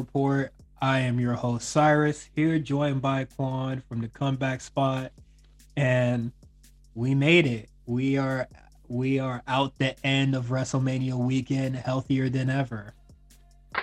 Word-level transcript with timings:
Report. 0.00 0.50
I 0.80 1.00
am 1.00 1.20
your 1.20 1.34
host 1.34 1.68
Cyrus 1.68 2.30
here, 2.34 2.58
joined 2.58 3.02
by 3.02 3.24
Quan 3.24 3.82
from 3.86 4.00
the 4.00 4.08
Comeback 4.08 4.62
Spot, 4.62 5.12
and 5.76 6.32
we 6.94 7.14
made 7.14 7.46
it. 7.46 7.68
We 7.84 8.16
are 8.16 8.48
we 8.88 9.18
are 9.18 9.42
out 9.46 9.76
the 9.76 9.94
end 10.04 10.34
of 10.34 10.46
WrestleMania 10.46 11.12
weekend, 11.12 11.76
healthier 11.76 12.30
than 12.30 12.48
ever. 12.48 12.94
How 13.74 13.82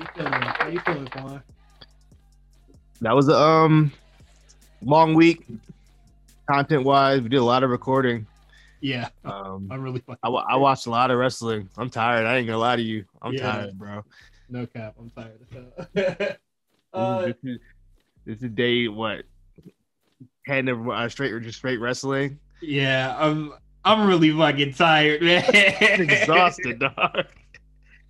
you 0.00 0.06
feeling? 0.16 0.32
How 0.32 0.68
you 0.68 0.80
feeling, 0.80 1.06
Quan? 1.06 1.42
That 3.00 3.14
was 3.14 3.28
a 3.28 3.36
um 3.38 3.92
long 4.82 5.14
week, 5.14 5.46
content 6.50 6.82
wise. 6.82 7.20
We 7.20 7.28
did 7.28 7.36
a 7.36 7.44
lot 7.44 7.62
of 7.62 7.70
recording. 7.70 8.26
Yeah, 8.80 9.08
Um, 9.24 9.68
I'm 9.72 9.82
really. 9.82 10.02
I, 10.22 10.28
I 10.28 10.56
watched 10.56 10.86
a 10.86 10.90
lot 10.90 11.10
of 11.10 11.18
wrestling. 11.18 11.68
I'm 11.76 11.90
tired. 11.90 12.26
I 12.26 12.36
ain't 12.36 12.46
gonna 12.46 12.58
lie 12.58 12.76
to 12.76 12.82
you. 12.82 13.04
I'm 13.22 13.32
Yeah. 13.34 13.40
tired, 13.42 13.78
bro. 13.78 14.04
No 14.48 14.66
cap. 14.66 14.94
I'm 14.98 15.10
tired 15.10 15.40
uh, 16.94 17.26
this, 17.26 17.36
is, 17.44 17.58
this 18.24 18.42
is 18.42 18.50
day 18.50 18.88
what 18.88 19.24
ten 20.46 20.68
of 20.68 20.88
uh, 20.88 21.08
straight 21.08 21.32
or 21.32 21.40
just 21.40 21.58
straight 21.58 21.78
wrestling. 21.78 22.38
yeah, 22.62 23.16
I'm. 23.18 23.52
I'm 23.84 24.06
really 24.06 24.30
fucking 24.32 24.74
tired, 24.74 25.22
man. 25.22 25.44
Exhausted, 25.54 26.80
dog. 26.80 27.24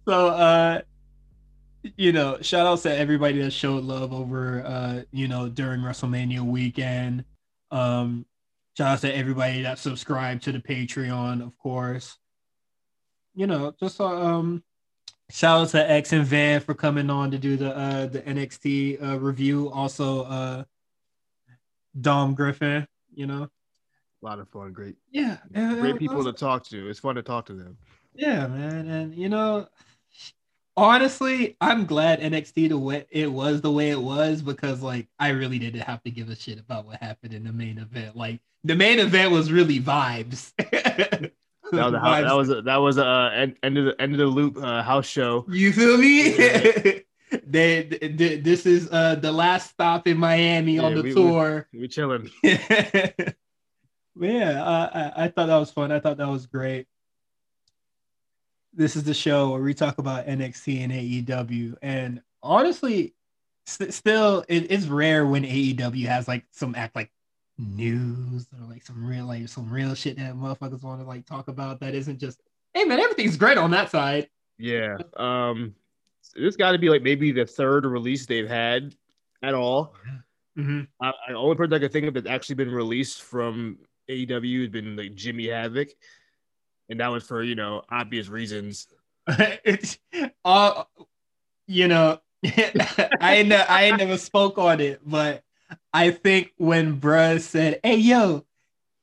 So, 0.08 0.28
uh, 0.28 0.80
you 1.96 2.10
know, 2.12 2.38
shout 2.40 2.66
outs 2.66 2.82
to 2.82 2.96
everybody 2.96 3.40
that 3.42 3.52
showed 3.52 3.84
love 3.84 4.12
over, 4.12 4.64
uh, 4.64 5.02
you 5.12 5.28
know, 5.28 5.48
during 5.48 5.80
WrestleMania 5.82 6.40
weekend. 6.40 7.24
Um, 7.70 8.26
shout 8.78 8.92
out 8.92 9.00
to 9.00 9.12
everybody 9.12 9.62
that 9.62 9.76
subscribed 9.76 10.44
to 10.44 10.52
the 10.52 10.60
Patreon, 10.60 11.42
of 11.42 11.58
course. 11.58 12.16
You 13.34 13.48
know, 13.48 13.74
just 13.80 14.00
uh, 14.00 14.06
um, 14.06 14.62
shout 15.30 15.62
out 15.62 15.68
to 15.70 15.90
X 15.90 16.12
and 16.12 16.24
Van 16.24 16.60
for 16.60 16.74
coming 16.74 17.10
on 17.10 17.32
to 17.32 17.38
do 17.38 17.56
the 17.56 17.76
uh 17.76 18.06
the 18.06 18.20
NXT 18.20 19.02
uh, 19.02 19.18
review. 19.18 19.68
Also, 19.70 20.22
uh, 20.24 20.64
Dom 22.00 22.34
Griffin. 22.34 22.86
You 23.12 23.26
know, 23.26 23.48
A 24.22 24.24
lot 24.24 24.38
of 24.38 24.48
fun. 24.48 24.72
Great, 24.72 24.94
yeah, 25.10 25.38
great 25.52 25.98
people 25.98 26.22
to 26.22 26.32
talk 26.32 26.64
to. 26.66 26.88
It's 26.88 27.00
fun 27.00 27.16
to 27.16 27.22
talk 27.22 27.46
to 27.46 27.54
them. 27.54 27.76
Yeah, 28.14 28.46
man, 28.46 28.88
and 28.88 29.12
you 29.12 29.28
know, 29.28 29.66
honestly, 30.78 31.56
I'm 31.60 31.84
glad 31.86 32.20
NXT 32.20 32.68
the 32.70 32.78
way 32.78 33.06
it 33.10 33.30
was 33.30 33.60
the 33.60 33.70
way 33.70 33.90
it 33.90 34.00
was 34.00 34.42
because 34.42 34.82
like 34.82 35.08
I 35.18 35.28
really 35.30 35.58
didn't 35.58 35.80
have 35.82 36.02
to 36.04 36.10
give 36.10 36.28
a 36.30 36.36
shit 36.36 36.58
about 36.58 36.86
what 36.86 37.02
happened 37.02 37.34
in 37.34 37.44
the 37.44 37.52
main 37.52 37.78
event. 37.78 38.16
Like 38.16 38.40
the 38.64 38.74
main 38.74 38.98
event 38.98 39.32
was 39.32 39.50
really 39.52 39.80
vibes. 39.80 40.52
That 40.58 41.32
was 41.72 41.74
a, 41.74 41.90
that 42.24 42.36
was 42.36 42.50
a, 42.50 42.62
that 42.62 42.76
was 42.76 42.98
a 42.98 43.06
uh, 43.06 43.30
end, 43.30 43.56
end 43.62 43.78
of 43.78 43.84
the 43.86 44.00
end 44.00 44.12
of 44.12 44.18
the 44.18 44.26
loop 44.26 44.56
uh, 44.56 44.82
house 44.82 45.06
show. 45.06 45.44
you 45.48 45.72
feel 45.72 45.98
me? 45.98 46.36
Yeah. 46.36 46.92
they, 47.46 47.82
th- 47.84 48.42
this 48.42 48.64
is 48.64 48.88
uh 48.90 49.14
the 49.16 49.30
last 49.32 49.70
stop 49.70 50.06
in 50.06 50.16
Miami 50.16 50.78
on 50.78 50.94
the 50.94 51.02
we- 51.02 51.08
we- 51.08 51.14
tour. 51.14 51.68
We 51.72 51.88
chilling. 51.88 52.30
Yeah, 54.20 54.64
I, 54.64 55.00
I, 55.00 55.24
I 55.24 55.28
thought 55.28 55.46
that 55.46 55.58
was 55.58 55.70
fun. 55.70 55.92
I 55.92 56.00
thought 56.00 56.16
that 56.16 56.28
was 56.28 56.46
great. 56.46 56.86
This 58.74 58.96
is 58.96 59.04
the 59.04 59.14
show 59.14 59.50
where 59.50 59.62
we 59.62 59.74
talk 59.74 59.98
about 59.98 60.26
NXT 60.26 60.84
and 60.84 60.92
AEW, 60.92 61.76
and 61.82 62.22
honestly, 62.42 63.14
st- 63.66 63.94
still, 63.94 64.44
it, 64.48 64.70
it's 64.70 64.86
rare 64.86 65.26
when 65.26 65.44
AEW 65.44 66.06
has 66.06 66.28
like 66.28 66.44
some 66.50 66.74
act 66.74 66.94
like 66.94 67.10
news 67.58 68.46
or 68.52 68.66
like 68.68 68.84
some 68.84 69.04
real 69.04 69.26
like 69.26 69.48
some 69.48 69.70
real 69.70 69.94
shit 69.94 70.16
that 70.16 70.34
motherfuckers 70.34 70.82
want 70.82 71.00
to 71.00 71.06
like 71.06 71.26
talk 71.26 71.48
about. 71.48 71.80
That 71.80 71.94
isn't 71.94 72.18
just, 72.18 72.40
hey 72.74 72.84
man, 72.84 73.00
everything's 73.00 73.36
great 73.36 73.58
on 73.58 73.70
that 73.72 73.90
side. 73.90 74.28
Yeah. 74.58 74.98
Um, 75.16 75.74
this 76.34 76.56
got 76.56 76.72
to 76.72 76.78
be 76.78 76.88
like 76.88 77.02
maybe 77.02 77.32
the 77.32 77.46
third 77.46 77.84
release 77.84 78.26
they've 78.26 78.48
had 78.48 78.94
at 79.42 79.54
all. 79.54 79.94
Mm-hmm. 80.56 80.82
I, 81.00 81.12
I 81.28 81.32
only 81.32 81.56
person 81.56 81.74
I 81.74 81.78
could 81.78 81.92
think 81.92 82.06
of 82.06 82.14
that's 82.14 82.26
actually 82.26 82.56
been 82.56 82.72
released 82.72 83.22
from 83.22 83.78
AEW 84.10 84.60
has 84.62 84.70
been 84.70 84.96
like 84.96 85.14
Jimmy 85.14 85.48
Havoc, 85.48 85.88
and 86.88 87.00
that 87.00 87.08
was 87.08 87.24
for 87.24 87.42
you 87.42 87.54
know 87.54 87.82
obvious 87.90 88.28
reasons. 88.28 88.86
it's 89.28 89.98
uh 90.44 90.84
you 91.66 91.88
know 91.88 92.20
I 92.44 93.10
ain't 93.20 93.48
ne- 93.48 93.56
I 93.56 93.84
ain't 93.84 93.98
never 93.98 94.18
spoke 94.18 94.58
on 94.58 94.80
it, 94.80 95.00
but 95.04 95.42
I 95.92 96.10
think 96.10 96.52
when 96.56 97.00
bruh 97.00 97.40
said, 97.40 97.80
Hey 97.82 97.96
yo, 97.96 98.44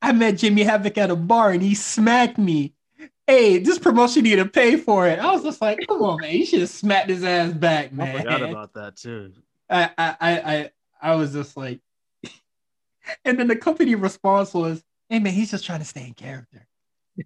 I 0.01 0.11
met 0.13 0.37
Jimmy 0.37 0.63
Havoc 0.63 0.97
at 0.97 1.11
a 1.11 1.15
bar 1.15 1.51
and 1.51 1.61
he 1.61 1.75
smacked 1.75 2.37
me. 2.37 2.73
Hey, 3.27 3.57
this 3.57 3.79
promotion 3.79 4.23
you 4.23 4.35
need 4.35 4.43
to 4.43 4.49
pay 4.49 4.77
for 4.77 5.07
it. 5.07 5.17
I 5.17 5.31
was 5.31 5.43
just 5.43 5.59
like, 5.59 5.79
come 5.87 6.03
on, 6.03 6.21
man, 6.21 6.35
you 6.35 6.45
should 6.45 6.59
have 6.59 6.69
smacked 6.69 7.09
his 7.09 7.23
ass 7.23 7.51
back, 7.53 7.87
I 7.87 7.95
man. 7.95 8.17
forgot 8.17 8.43
about 8.43 8.73
that 8.75 8.97
too. 8.97 9.33
I, 9.67 9.89
I, 9.97 10.15
I, 10.19 10.31
I, 10.31 10.71
I 11.01 11.15
was 11.15 11.33
just 11.33 11.57
like, 11.57 11.79
and 13.25 13.39
then 13.39 13.47
the 13.47 13.55
company 13.55 13.95
response 13.95 14.53
was, 14.53 14.83
"Hey 15.09 15.19
man, 15.19 15.33
he's 15.33 15.51
just 15.51 15.65
trying 15.65 15.79
to 15.79 15.85
stay 15.85 16.05
in 16.05 16.13
character." 16.13 16.67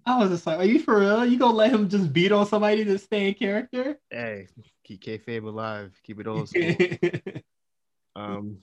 I 0.06 0.18
was 0.18 0.30
just 0.30 0.46
like, 0.46 0.58
"Are 0.58 0.64
you 0.64 0.78
for 0.78 1.00
real? 1.00 1.24
You 1.24 1.38
gonna 1.38 1.56
let 1.56 1.72
him 1.72 1.88
just 1.88 2.12
beat 2.12 2.32
on 2.32 2.46
somebody 2.46 2.84
to 2.84 2.98
stay 2.98 3.28
in 3.28 3.34
character?" 3.34 3.98
Hey, 4.10 4.48
keep 4.84 5.02
kayfabe 5.02 5.44
alive, 5.44 5.98
keep 6.02 6.20
it 6.20 6.26
old 6.26 6.48
school. 6.48 6.62
um, 8.16 8.58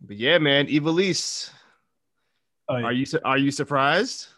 but 0.00 0.16
yeah, 0.16 0.38
man, 0.38 0.66
Ivelisse, 0.66 1.50
Oh, 2.68 2.78
yeah. 2.78 2.86
are 2.86 2.92
you 2.92 3.06
are 3.24 3.38
you 3.38 3.50
surprised? 3.50 4.28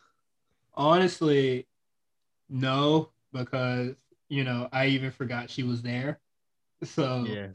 Honestly, 0.74 1.66
no, 2.48 3.10
because 3.32 3.94
you 4.28 4.44
know 4.44 4.68
I 4.72 4.86
even 4.86 5.10
forgot 5.10 5.50
she 5.50 5.62
was 5.62 5.82
there, 5.82 6.20
so 6.82 7.24
Yeah, 7.26 7.48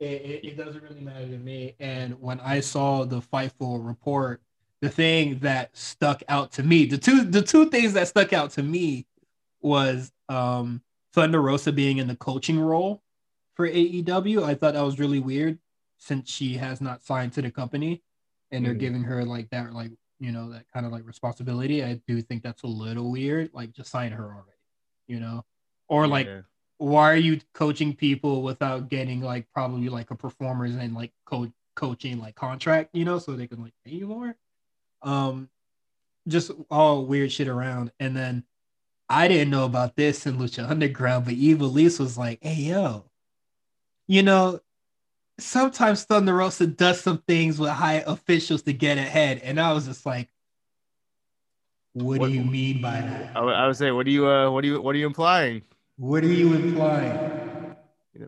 it, 0.00 0.22
it, 0.22 0.44
it 0.44 0.56
doesn't 0.56 0.82
really 0.82 1.00
matter 1.00 1.26
to 1.26 1.38
me. 1.38 1.76
And 1.78 2.20
when 2.20 2.40
I 2.40 2.60
saw 2.60 3.04
the 3.04 3.20
Fightful 3.20 3.86
report, 3.86 4.40
the 4.84 4.90
thing 4.90 5.38
that 5.38 5.74
stuck 5.76 6.22
out 6.28 6.52
to 6.52 6.62
me, 6.62 6.84
the 6.84 6.98
two 6.98 7.24
the 7.24 7.40
two 7.42 7.70
things 7.70 7.94
that 7.94 8.06
stuck 8.08 8.32
out 8.34 8.50
to 8.52 8.62
me 8.62 9.06
was 9.62 10.12
um 10.28 10.82
Thunder 11.14 11.40
Rosa 11.40 11.72
being 11.72 11.98
in 11.98 12.06
the 12.06 12.16
coaching 12.16 12.60
role 12.60 13.02
for 13.54 13.66
AEW. 13.68 14.42
I 14.44 14.54
thought 14.54 14.74
that 14.74 14.82
was 14.84 14.98
really 14.98 15.20
weird 15.20 15.58
since 15.96 16.30
she 16.30 16.54
has 16.54 16.80
not 16.80 17.02
signed 17.02 17.32
to 17.32 17.42
the 17.42 17.50
company 17.50 18.02
and 18.50 18.64
they're 18.64 18.74
Mhm. 18.74 18.78
giving 18.80 19.02
her 19.04 19.24
like 19.24 19.48
that 19.50 19.72
like 19.72 19.92
you 20.20 20.32
know 20.32 20.50
that 20.50 20.64
kind 20.72 20.84
of 20.86 20.92
like 20.92 21.06
responsibility. 21.06 21.82
I 21.82 21.94
do 22.06 22.20
think 22.20 22.42
that's 22.42 22.62
a 22.62 22.66
little 22.66 23.10
weird. 23.10 23.50
Like 23.54 23.72
just 23.72 23.90
sign 23.90 24.12
her 24.12 24.24
already, 24.24 24.58
you 25.08 25.18
know? 25.18 25.44
Or 25.88 26.06
like 26.06 26.26
yeah. 26.26 26.42
why 26.78 27.10
are 27.10 27.16
you 27.16 27.40
coaching 27.54 27.94
people 27.96 28.42
without 28.42 28.88
getting 28.90 29.20
like 29.22 29.46
probably 29.52 29.88
like 29.88 30.10
a 30.10 30.14
performers 30.14 30.74
and 30.76 30.94
like 30.94 31.12
co- 31.24 31.52
coaching 31.74 32.18
like 32.18 32.34
contract, 32.36 32.90
you 32.92 33.04
know, 33.04 33.18
so 33.18 33.32
they 33.34 33.46
can 33.46 33.62
like 33.62 33.74
pay 33.84 33.92
you 33.92 34.06
more? 34.06 34.36
Um, 35.04 35.48
just 36.26 36.50
all 36.70 37.04
weird 37.04 37.30
shit 37.30 37.48
around. 37.48 37.92
And 38.00 38.16
then 38.16 38.44
I 39.08 39.28
didn't 39.28 39.50
know 39.50 39.64
about 39.66 39.94
this 39.96 40.26
in 40.26 40.38
Lucha 40.38 40.68
Underground, 40.68 41.26
but 41.26 41.34
Ivelisse 41.34 42.00
was 42.00 42.16
like, 42.16 42.38
"Hey 42.42 42.54
yo, 42.54 43.04
you 44.08 44.22
know, 44.22 44.60
sometimes 45.38 46.04
Thunder 46.04 46.34
Rosa 46.34 46.66
does 46.66 47.00
some 47.00 47.18
things 47.18 47.58
with 47.58 47.70
high 47.70 48.02
officials 48.06 48.62
to 48.62 48.72
get 48.72 48.96
ahead," 48.98 49.40
and 49.44 49.60
I 49.60 49.72
was 49.74 49.84
just 49.86 50.06
like, 50.06 50.30
"What, 51.92 52.20
What- 52.20 52.28
do 52.28 52.32
you 52.32 52.44
mean 52.44 52.80
by 52.80 53.00
that? 53.02 53.36
I 53.36 53.40
would- 53.40 53.54
I 53.54 53.66
would 53.66 53.76
say, 53.76 53.90
what 53.90 54.06
do 54.06 54.12
you 54.12 54.26
uh, 54.28 54.50
what 54.50 54.62
do 54.62 54.68
you 54.68 54.80
what 54.80 54.94
are 54.94 54.98
you 54.98 55.06
implying? 55.06 55.62
What 55.96 56.24
are 56.24 56.28
you 56.32 56.54
implying?" 56.54 57.76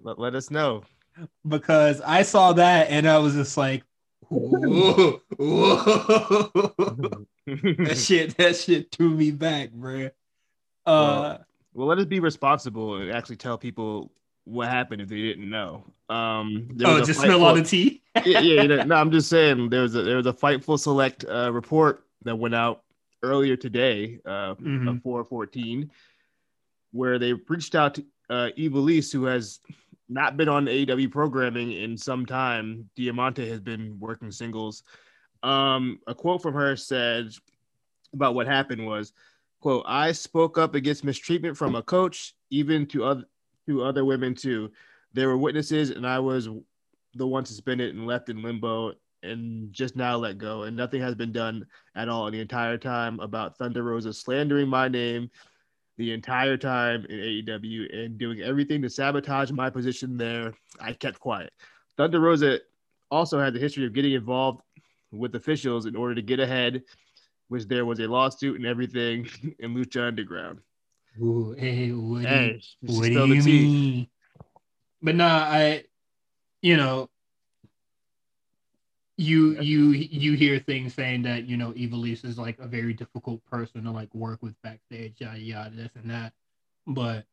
Let, 0.03 0.19
let 0.19 0.35
us 0.35 0.51
know. 0.51 0.83
because 1.49 2.03
I 2.03 2.23
saw 2.23 2.53
that 2.53 2.91
and 2.91 3.09
I 3.09 3.17
was 3.19 3.33
just 3.35 3.57
like, 3.57 3.83
whoa, 4.29 5.21
whoa. 5.37 7.27
that 7.47 7.97
shit, 7.99 8.37
that 8.37 8.57
shit 8.57 8.91
threw 8.93 9.11
me 9.11 9.31
back, 9.31 9.71
bro. 9.73 10.11
Uh, 10.85 11.39
Well, 11.75 11.87
let 11.89 11.99
us 11.99 12.07
be 12.07 12.21
responsible 12.21 12.97
and 12.97 13.11
actually 13.11 13.37
tell 13.37 13.59
people 13.59 14.11
what 14.45 14.69
happened 14.69 15.03
if 15.03 15.09
they 15.09 15.21
didn't 15.21 15.51
know. 15.51 15.85
Um, 16.09 16.69
oh, 16.85 17.05
just 17.05 17.21
smell 17.21 17.45
all 17.45 17.55
the 17.55 17.63
tea. 17.63 18.03
yeah, 18.25 18.41
yeah, 18.41 18.63
you 18.63 18.69
know, 18.69 18.83
no, 18.85 18.95
I'm 18.95 19.11
just 19.11 19.29
saying 19.29 19.69
there 19.71 19.83
was 19.83 19.95
a 19.97 20.03
there 20.03 20.17
was 20.17 20.27
a 20.27 20.33
Fightful 20.33 20.79
Select 20.79 21.25
uh, 21.29 21.53
report 21.53 22.05
that 22.23 22.37
went 22.37 22.55
out 22.55 22.83
earlier 23.23 23.57
today, 23.57 24.21
uh, 24.25 24.55
Mhm. 24.55 25.03
four 25.03 25.25
fourteen, 25.25 25.91
where 26.93 27.19
they 27.19 27.33
reached 27.33 27.75
out 27.75 27.95
to 27.95 28.05
uh, 28.31 28.51
Ivelisse, 28.57 29.13
who 29.13 29.25
has 29.25 29.61
not 30.09 30.37
been 30.37 30.49
on 30.49 30.67
AEW 30.67 31.11
programming 31.11 31.73
in 31.73 31.97
some 31.97 32.27
time. 32.27 32.89
Diamante 32.97 33.49
has 33.49 33.61
been 33.61 33.99
working 33.99 34.31
singles. 34.31 34.83
Um, 35.43 36.01
a 36.07 36.15
quote 36.15 36.43
from 36.43 36.55
her 36.55 36.77
said 36.77 37.31
about 38.13 38.35
what 38.35 38.47
happened 38.47 38.87
was, 38.87 39.13
"quote 39.61 39.85
I 39.87 40.13
spoke 40.13 40.59
up 40.59 40.75
against 40.75 41.05
mistreatment 41.05 41.57
from 41.57 41.75
a 41.75 41.83
coach, 41.83 42.35
even 42.51 42.87
to 42.89 43.05
other 43.05 43.25
to 43.67 43.83
other 43.83 44.05
women 44.05 44.35
too. 44.35 44.71
There 45.13 45.29
were 45.29 45.37
witnesses, 45.37 45.91
and 45.91 46.07
I 46.07 46.19
was 46.19 46.49
the 47.15 47.27
one 47.27 47.45
suspended 47.45 47.95
and 47.95 48.07
left 48.07 48.29
in 48.29 48.43
limbo 48.43 48.95
and 49.23 49.73
just 49.73 49.97
now 49.97 50.17
let 50.17 50.39
go. 50.39 50.65
And 50.65 50.77
nothing 50.77 51.01
has 51.01 51.15
been 51.15 51.33
done 51.33 51.67
at 51.95 52.09
all 52.09 52.27
in 52.27 52.33
the 52.33 52.41
entire 52.41 52.79
time 52.79 53.19
about 53.21 53.57
Thunder 53.57 53.83
Rosa 53.83 54.13
slandering 54.13 54.69
my 54.69 54.89
name 54.89 55.31
the 55.97 56.13
entire 56.13 56.57
time 56.57 57.07
in 57.09 57.19
AEW 57.19 57.95
and 58.05 58.19
doing 58.19 58.41
everything 58.41 58.83
to 58.83 58.91
sabotage 58.91 59.51
my 59.51 59.71
position 59.71 60.17
there. 60.17 60.53
I 60.81 60.93
kept 60.93 61.19
quiet. 61.19 61.53
Thunder 61.97 62.21
Rosa 62.21 62.61
also 63.11 63.39
had 63.41 63.55
the 63.55 63.59
history 63.59 63.87
of 63.87 63.95
getting 63.95 64.13
involved 64.13 64.61
with 65.11 65.35
officials 65.35 65.87
in 65.87 65.97
order 65.97 66.15
to 66.15 66.23
get 66.23 66.41
ahead, 66.41 66.83
which 67.49 67.67
there 67.67 67.87
was 67.87 68.01
a 68.01 68.07
lawsuit 68.09 68.57
and 68.57 68.67
everything 68.67 69.29
in 69.59 69.75
Lucha 69.75 70.09
Underground. 70.09 70.61
Ooh, 71.21 71.53
hey, 71.53 71.93
what 71.93 72.23
do 72.23 72.29
Hey, 72.29 72.61
you, 72.83 72.95
what 72.95 73.05
do 73.07 73.27
you 73.27 73.43
tea. 73.43 73.67
mean? 73.67 74.07
But 75.01 75.15
nah, 75.15 75.45
I, 75.49 75.85
you 76.61 76.77
know, 76.77 77.09
you 79.17 79.59
you 79.61 79.91
you 79.93 80.35
hear 80.35 80.59
things 80.59 80.95
saying 80.95 81.23
that 81.23 81.47
you 81.47 81.57
know 81.57 81.73
Ivelisse 81.73 82.25
is 82.25 82.39
like 82.39 82.59
a 82.59 82.67
very 82.67 82.93
difficult 82.93 83.45
person 83.47 83.85
to 83.85 83.91
like 83.91 84.15
work 84.15 84.43
with 84.43 84.61
backstage, 84.63 85.15
yada 85.19 85.39
yada, 85.39 85.71
this 85.75 85.91
and 85.95 86.11
that. 86.11 86.33
But 86.87 87.25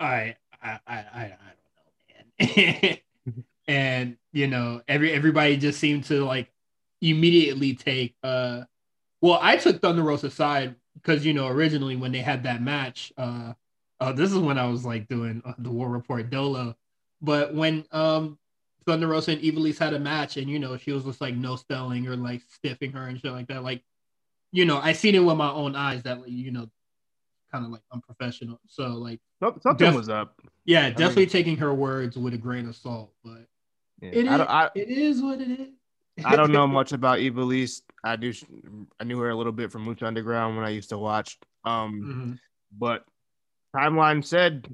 I 0.00 0.36
I 0.62 0.78
I 0.86 0.94
I, 0.94 1.20
I 1.20 1.36
don't 2.40 2.56
know, 2.56 2.86
man. 2.86 2.98
and 3.68 4.16
you 4.32 4.46
know, 4.46 4.80
every 4.88 5.12
everybody 5.12 5.58
just 5.58 5.78
seemed 5.78 6.04
to 6.04 6.24
like 6.24 6.50
immediately 7.02 7.74
take 7.74 8.14
uh 8.22 8.62
well, 9.20 9.38
I 9.40 9.56
took 9.56 9.80
Thunder 9.80 10.02
Rosa's 10.02 10.34
side 10.34 10.74
because 10.94 11.26
you 11.26 11.34
know 11.34 11.48
originally 11.48 11.96
when 11.96 12.12
they 12.12 12.20
had 12.20 12.44
that 12.44 12.62
match, 12.62 13.12
uh, 13.18 13.52
uh 14.00 14.12
this 14.12 14.32
is 14.32 14.38
when 14.38 14.58
I 14.58 14.66
was 14.66 14.86
like 14.86 15.06
doing 15.06 15.42
uh, 15.44 15.52
the 15.58 15.70
War 15.70 15.90
Report 15.90 16.30
Dolo, 16.30 16.76
but 17.20 17.54
when 17.54 17.84
um 17.92 18.38
Thunder 18.86 19.06
Rosa 19.08 19.32
and 19.32 19.40
Ivelisse 19.40 19.78
had 19.78 19.94
a 19.94 19.98
match 19.98 20.36
and 20.36 20.48
you 20.48 20.58
know 20.58 20.76
she 20.76 20.92
was 20.92 21.04
just 21.04 21.20
like 21.20 21.34
no 21.34 21.56
spelling 21.56 22.06
or 22.08 22.16
like 22.16 22.42
stiffing 22.48 22.92
her 22.92 23.06
and 23.08 23.20
shit 23.20 23.32
like 23.32 23.48
that, 23.48 23.62
like 23.62 23.82
you 24.52 24.64
know 24.64 24.78
I 24.78 24.92
seen 24.92 25.14
it 25.14 25.20
with 25.20 25.36
my 25.36 25.50
own 25.50 25.74
eyes 25.76 26.02
that 26.04 26.20
like, 26.20 26.30
you 26.30 26.50
know 26.50 26.68
kind 27.52 27.64
of 27.66 27.70
like 27.70 27.82
unprofessional. 27.92 28.58
So 28.66 28.88
like 28.88 29.20
Something 29.42 29.74
Def- 29.76 29.94
was 29.94 30.08
up. 30.08 30.40
yeah, 30.64 30.88
definitely 30.90 31.22
mean- 31.24 31.30
taking 31.30 31.56
her 31.58 31.74
words 31.74 32.16
with 32.16 32.32
a 32.34 32.38
grain 32.38 32.66
of 32.68 32.76
salt, 32.76 33.12
but 33.24 33.46
Yeah. 34.00 34.10
it 34.10 34.24
is 34.26 34.28
I, 34.28 34.44
I, 34.44 34.70
it 34.74 34.88
is 34.88 35.20
what 35.22 35.40
it 35.40 35.50
is. 35.60 35.68
I 36.24 36.36
don't 36.36 36.52
know 36.52 36.66
much 36.78 36.92
about 36.92 37.18
Ivelisse. 37.18 37.82
I 38.04 38.16
do. 38.16 38.32
I 39.00 39.04
knew 39.04 39.18
her 39.18 39.30
a 39.30 39.34
little 39.36 39.52
bit 39.52 39.70
from 39.72 39.86
Lucha 39.86 40.02
Underground 40.06 40.56
when 40.56 40.64
I 40.66 40.70
used 40.70 40.90
to 40.90 40.98
watch. 40.98 41.38
Um, 41.64 42.02
Mhm. 42.04 42.38
but 42.78 43.04
timeline 43.74 44.24
said 44.24 44.68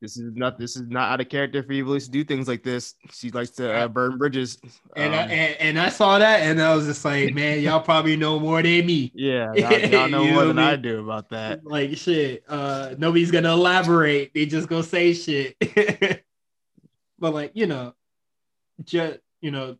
this 0.00 0.16
is 0.16 0.32
not 0.34 0.58
this 0.58 0.76
is 0.76 0.88
not 0.88 1.12
out 1.12 1.20
of 1.20 1.28
character 1.28 1.62
for 1.62 1.72
Ivelisse 1.72 2.04
to 2.04 2.10
do 2.10 2.24
things 2.24 2.46
like 2.46 2.62
this. 2.62 2.94
She 3.10 3.30
likes 3.30 3.50
to 3.52 3.72
uh, 3.72 3.88
burn 3.88 4.16
bridges. 4.16 4.58
And, 4.94 5.14
I, 5.14 5.22
Um, 5.24 5.30
and 5.30 5.56
and 5.60 5.80
I 5.80 5.88
saw 5.88 6.18
that 6.18 6.40
and 6.42 6.60
I 6.62 6.74
was 6.74 6.86
just 6.86 7.04
like, 7.04 7.34
man, 7.34 7.60
y'all 7.60 7.80
probably 7.80 8.16
know 8.16 8.38
more 8.38 8.62
than 8.62 8.86
me. 8.86 9.10
yeah, 9.14 9.52
y'all, 9.54 10.08
know 10.08 10.24
more 10.24 10.42
know 10.42 10.46
than 10.48 10.56
me? 10.56 10.62
I 10.62 10.76
do 10.76 11.02
about 11.02 11.30
that. 11.30 11.60
Like 11.68 11.96
shit, 11.96 12.44
uh, 12.48 12.94
nobody's 12.96 13.30
gonna 13.30 13.52
elaborate. 13.52 14.32
They 14.34 14.46
just 14.46 14.68
gonna 14.68 14.82
say 14.84 15.12
shit. 15.12 15.56
but 17.18 17.34
like 17.34 17.52
you 17.54 17.66
know, 17.66 17.94
just 18.84 19.18
you 19.40 19.50
know, 19.50 19.76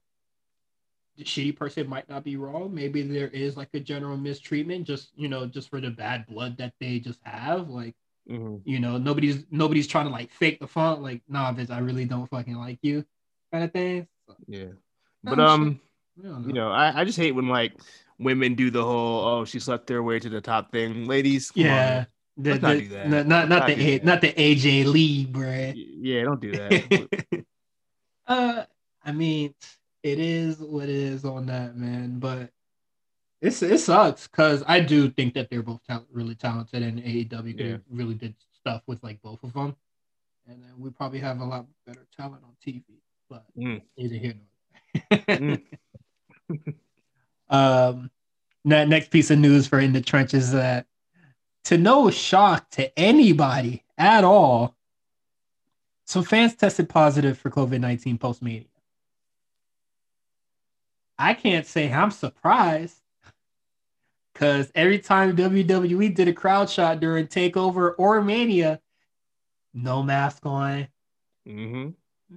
the 1.16 1.24
shitty 1.24 1.56
person 1.56 1.88
might 1.88 2.08
not 2.08 2.24
be 2.24 2.36
wrong. 2.36 2.74
Maybe 2.74 3.02
there 3.02 3.28
is 3.28 3.56
like 3.56 3.70
a 3.74 3.80
general 3.80 4.16
mistreatment, 4.16 4.86
just 4.86 5.10
you 5.16 5.28
know, 5.28 5.46
just 5.46 5.70
for 5.70 5.80
the 5.80 5.90
bad 5.90 6.26
blood 6.26 6.58
that 6.58 6.74
they 6.80 6.98
just 6.98 7.20
have. 7.24 7.68
Like 7.68 7.94
Mhm. 8.28 8.60
you 8.64 8.78
know, 8.78 8.98
nobody's 8.98 9.44
nobody's 9.50 9.86
trying 9.86 10.06
to 10.06 10.12
like 10.12 10.30
fake 10.30 10.60
the 10.60 10.66
font. 10.66 11.02
Like 11.02 11.22
nah, 11.28 11.52
bitch, 11.52 11.70
I 11.70 11.78
really 11.78 12.04
don't 12.04 12.28
fucking 12.28 12.56
like 12.56 12.78
you, 12.82 13.04
kind 13.52 13.64
of 13.64 13.72
thing. 13.72 14.06
So, 14.28 14.36
Yeah, 14.46 14.66
but 15.25 15.38
um, 15.40 15.80
don't 16.22 16.46
you 16.46 16.52
know, 16.52 16.70
I, 16.70 17.00
I 17.00 17.04
just 17.04 17.19
hate 17.19 17.32
when 17.32 17.48
like 17.48 17.72
women 18.19 18.54
do 18.54 18.70
the 18.70 18.84
whole 18.84 19.25
oh 19.25 19.44
she 19.44 19.60
slept 19.60 19.86
their 19.86 20.02
way 20.02 20.19
to 20.19 20.28
the 20.28 20.40
top 20.40 20.72
thing. 20.72 21.06
Ladies, 21.06 21.50
come 21.50 21.62
on. 21.64 21.69
yeah. 21.69 22.04
The, 22.36 22.50
Let's 22.50 22.62
not 22.62 22.75
the- 22.76 22.80
do 22.82 22.88
that. 22.90 23.08
Not, 23.08 23.26
not, 23.26 23.48
not 23.48 23.58
not 23.60 23.66
the 23.66 23.75
A- 23.75 24.04
not 24.04 24.20
the 24.20 24.32
AJ 24.32 24.84
Lee, 24.92 25.26
bruh. 25.26 25.72
Yeah, 25.75 26.25
don't 26.25 26.40
do 26.40 26.52
that. 26.52 27.44
uh, 28.26 28.64
I 29.04 29.12
mean, 29.12 29.54
it 30.02 30.19
is 30.19 30.58
what 30.58 30.84
it 30.84 30.90
is 30.90 31.25
on 31.25 31.46
that 31.46 31.76
man, 31.76 32.19
but 32.19 32.50
it's 33.40 33.62
it 33.62 33.79
sucks 33.79 34.26
because 34.26 34.62
I 34.67 34.81
do 34.81 35.11
think 35.11 35.35
that 35.35 35.49
they're 35.50 35.62
both 35.62 35.81
tal- 35.87 36.06
really 36.12 36.35
talented, 36.35 36.82
and 36.82 36.99
AEW 37.00 37.55
Yeah. 37.58 37.76
really 37.90 38.14
did 38.14 38.35
stuff 38.52 38.82
with 38.87 39.02
like 39.02 39.20
both 39.23 39.43
of 39.44 39.52
them, 39.52 39.76
and 40.46 40.62
then 40.62 40.73
we 40.79 40.90
probably 40.90 41.20
have 41.20 41.40
a 41.40 41.44
lot 41.44 41.67
better 41.87 42.06
talent 42.17 42.43
on 42.44 42.56
TV. 42.64 42.82
But 43.31 43.44
Mm. 43.56 43.82
neither 43.96 44.17
here 44.17 44.35
nor 45.11 45.19
there. 45.26 45.38
Mm. 45.38 45.62
um, 47.50 48.11
ne- 48.64 48.87
next 48.87 49.11
piece 49.11 49.31
of 49.31 49.38
news 49.38 49.67
for 49.67 49.79
in 49.79 49.93
the 49.93 50.00
trenches 50.00 50.52
that 50.52 50.87
to 51.64 51.76
no 51.79 52.11
shock 52.11 52.70
to 52.70 52.99
anybody 52.99 53.85
at 53.99 54.25
all, 54.25 54.75
some 56.06 56.25
fans 56.25 56.55
tested 56.55 56.88
positive 56.88 57.38
for 57.38 57.50
COVID 57.50 57.81
19 57.81 58.17
post 58.19 58.40
mania. 58.43 58.64
I 61.19 61.35
can't 61.35 61.67
say 61.67 61.93
I'm 61.93 62.11
surprised 62.11 62.96
because 64.38 64.70
every 64.76 65.00
time 65.00 65.35
WWE 65.35 66.11
did 66.11 66.29
a 66.29 66.32
crowd 66.32 66.70
shot 66.70 67.00
during 67.00 67.26
TakeOver 67.26 67.94
or 67.99 68.23
Mania, 68.23 68.79
no 69.75 70.00
mask 70.00 70.46
on. 70.46 70.87
hmm 71.44 71.88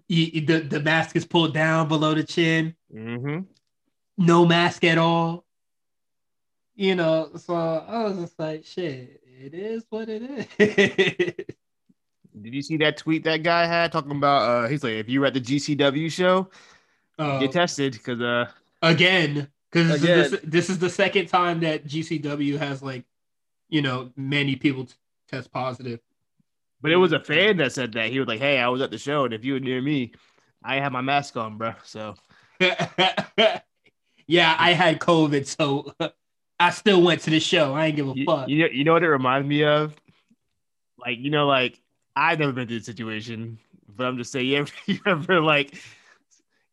Y- 0.09 0.43
The, 0.47 0.61
the 0.67 0.79
mask 0.79 1.15
is 1.15 1.25
pulled 1.25 1.53
down 1.53 1.87
below 1.87 2.15
the 2.15 2.23
chin, 2.23 2.75
hmm 2.91 3.41
no 4.17 4.45
mask 4.47 4.83
at 4.83 4.97
all. 4.97 5.45
You 6.75 6.95
know, 6.95 7.31
so 7.35 7.53
I 7.55 8.03
was 8.05 8.17
just 8.17 8.39
like, 8.39 8.65
shit, 8.65 9.21
it 9.39 9.53
is 9.53 9.85
what 9.89 10.09
it 10.09 10.47
is. 10.57 11.35
Did 12.41 12.53
you 12.55 12.61
see 12.63 12.77
that 12.77 12.97
tweet 12.97 13.23
that 13.25 13.43
guy 13.43 13.67
had 13.67 13.91
talking 13.91 14.11
about? 14.11 14.41
Uh, 14.49 14.67
he's 14.69 14.83
like, 14.83 14.93
if 14.93 15.07
you 15.07 15.19
were 15.19 15.27
at 15.27 15.33
the 15.35 15.41
GCW 15.41 16.09
show, 16.09 16.49
Uh, 17.19 17.39
get 17.39 17.51
tested 17.51 17.93
because 17.93 18.21
uh, 18.21 18.49
again 18.81 19.49
because 19.71 19.87
this, 19.89 20.03
Again. 20.03 20.19
is 20.19 20.31
the- 20.31 20.41
this 20.43 20.69
is 20.69 20.79
the 20.79 20.89
second 20.89 21.27
time 21.27 21.59
that 21.61 21.85
GCW 21.87 22.57
has 22.57 22.81
like 22.83 23.05
you 23.69 23.81
know 23.81 24.11
many 24.17 24.55
people 24.55 24.85
t- 24.85 24.93
test 25.29 25.51
positive. 25.51 25.99
but 26.81 26.91
it 26.91 26.97
was 26.97 27.13
a 27.13 27.19
fan 27.19 27.57
that 27.57 27.71
said 27.71 27.93
that 27.93 28.09
he 28.09 28.19
was 28.19 28.27
like, 28.27 28.39
hey, 28.39 28.57
I 28.59 28.67
was 28.67 28.81
at 28.81 28.91
the 28.91 28.97
show, 28.97 29.25
and 29.25 29.33
if 29.33 29.45
you 29.45 29.53
were 29.53 29.59
near 29.59 29.81
me, 29.81 30.11
I 30.63 30.75
had 30.75 30.91
my 30.91 31.01
mask 31.01 31.37
on, 31.37 31.57
bro. 31.57 31.73
So 31.83 32.15
yeah, 32.59 34.55
I 34.59 34.73
had 34.73 34.99
COVID, 34.99 35.45
so 35.45 35.93
I 36.59 36.69
still 36.69 37.01
went 37.01 37.21
to 37.21 37.29
the 37.29 37.39
show. 37.39 37.73
I 37.73 37.87
ain't 37.87 37.95
give 37.95 38.07
a 38.07 38.13
you, 38.13 38.25
fuck. 38.25 38.47
you 38.49 38.59
know, 38.59 38.69
you 38.71 38.83
know 38.83 38.93
what 38.93 39.03
it 39.03 39.09
reminds 39.09 39.47
me 39.47 39.63
of? 39.63 39.95
Like, 40.97 41.17
you 41.19 41.29
know, 41.31 41.47
like 41.47 41.79
I've 42.15 42.39
never 42.39 42.51
been 42.51 42.67
through 42.67 42.77
this 42.79 42.85
situation, 42.85 43.57
but 43.95 44.05
I'm 44.05 44.17
just 44.17 44.31
saying, 44.31 44.45
you 44.47 44.57
ever, 44.59 44.71
you 44.85 44.99
ever 45.05 45.41
like, 45.41 45.75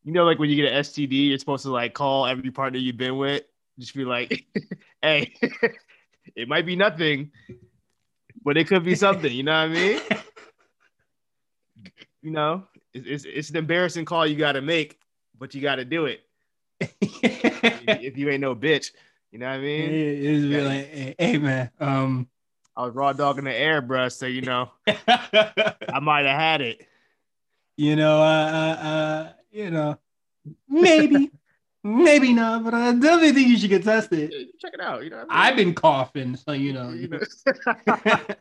you 0.08 0.14
know, 0.14 0.24
like 0.24 0.38
when 0.38 0.48
you 0.48 0.56
get 0.56 0.72
an 0.72 0.80
STD, 0.80 1.28
you're 1.28 1.38
supposed 1.38 1.64
to 1.64 1.70
like 1.70 1.92
call 1.92 2.24
every 2.24 2.50
partner 2.50 2.78
you've 2.78 2.96
been 2.96 3.18
with, 3.18 3.42
just 3.78 3.94
be 3.94 4.06
like, 4.06 4.46
hey, 5.02 5.34
it 6.34 6.48
might 6.48 6.64
be 6.64 6.76
nothing, 6.76 7.30
but 8.42 8.56
it 8.56 8.68
could 8.68 8.84
be 8.84 8.94
something. 8.94 9.30
You 9.30 9.42
know 9.42 9.52
what 9.52 9.70
I 9.70 9.80
mean? 9.80 10.00
You 12.22 12.30
know, 12.32 12.64
it's 12.92 13.06
it's, 13.06 13.24
it's 13.24 13.50
an 13.50 13.56
embarrassing 13.56 14.04
call 14.06 14.26
you 14.26 14.34
got 14.36 14.52
to 14.52 14.60
make, 14.62 14.98
but 15.38 15.54
you 15.54 15.60
got 15.60 15.76
to 15.76 15.84
do 15.84 16.06
it 16.06 16.20
if, 16.80 18.16
you 18.16 18.28
ain't 18.30 18.40
no 18.40 18.56
bitch. 18.56 18.90
You 19.30 19.38
know 19.38 19.46
what 19.46 19.54
I 19.54 19.58
mean? 19.58 19.90
It's 19.92 20.44
be 20.44 20.60
like, 20.60 20.88
hey, 20.88 21.14
hey, 21.18 21.38
man, 21.38 21.70
um, 21.78 22.28
I 22.76 22.86
was 22.86 22.94
raw 22.94 23.12
dog 23.12 23.38
in 23.38 23.44
the 23.44 23.54
air, 23.54 23.80
bruh. 23.80 24.10
So 24.10 24.26
you 24.26 24.40
know, 24.40 24.70
I 24.86 26.00
might 26.02 26.24
have 26.26 26.38
had 26.40 26.60
it. 26.60 26.88
you 27.76 27.94
know, 27.94 28.20
uh, 28.20 28.24
uh, 28.24 28.86
uh, 28.86 29.32
you 29.58 29.70
know, 29.70 29.98
maybe, 30.68 31.32
maybe 31.82 32.32
not, 32.32 32.64
but 32.64 32.74
I 32.74 32.92
definitely 32.92 33.32
think 33.32 33.48
you 33.48 33.58
should 33.58 33.70
get 33.70 33.82
tested. 33.82 34.30
Check 34.60 34.74
it 34.74 34.80
out. 34.80 35.02
You 35.02 35.10
know, 35.10 35.18
what 35.18 35.26
I've 35.30 35.56
been 35.56 35.74
coughing, 35.74 36.36
so 36.36 36.52
you 36.52 36.72
know, 36.72 36.90
You 36.90 37.08
know. 37.08 37.18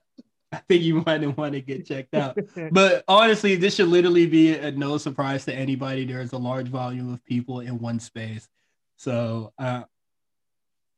I 0.54 0.58
think 0.70 0.84
you 0.84 1.04
might 1.06 1.26
want 1.38 1.54
to 1.54 1.62
get 1.62 1.88
checked 1.88 2.14
out. 2.14 2.38
But 2.72 3.04
honestly, 3.08 3.56
this 3.56 3.76
should 3.76 3.88
literally 3.88 4.28
be 4.28 4.54
a 4.54 4.72
no 4.72 4.98
surprise 4.98 5.44
to 5.46 5.54
anybody. 5.54 6.06
There's 6.06 6.34
a 6.34 6.38
large 6.38 6.68
volume 6.68 7.14
of 7.14 7.26
people 7.26 7.62
in 7.62 7.80
one 7.80 8.00
space, 8.00 8.48
so 8.96 9.54
uh, 9.58 9.84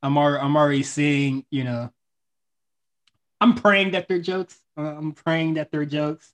I'm 0.03 0.17
already, 0.17 0.43
I'm 0.43 0.57
already 0.57 0.83
seeing. 0.83 1.45
You 1.49 1.63
know, 1.63 1.93
I'm 3.39 3.55
praying 3.55 3.91
that 3.91 4.09
they're 4.09 4.19
jokes. 4.19 4.59
Uh, 4.77 4.81
I'm 4.81 5.13
praying 5.13 5.55
that 5.55 5.71
they're 5.71 5.85
jokes. 5.85 6.31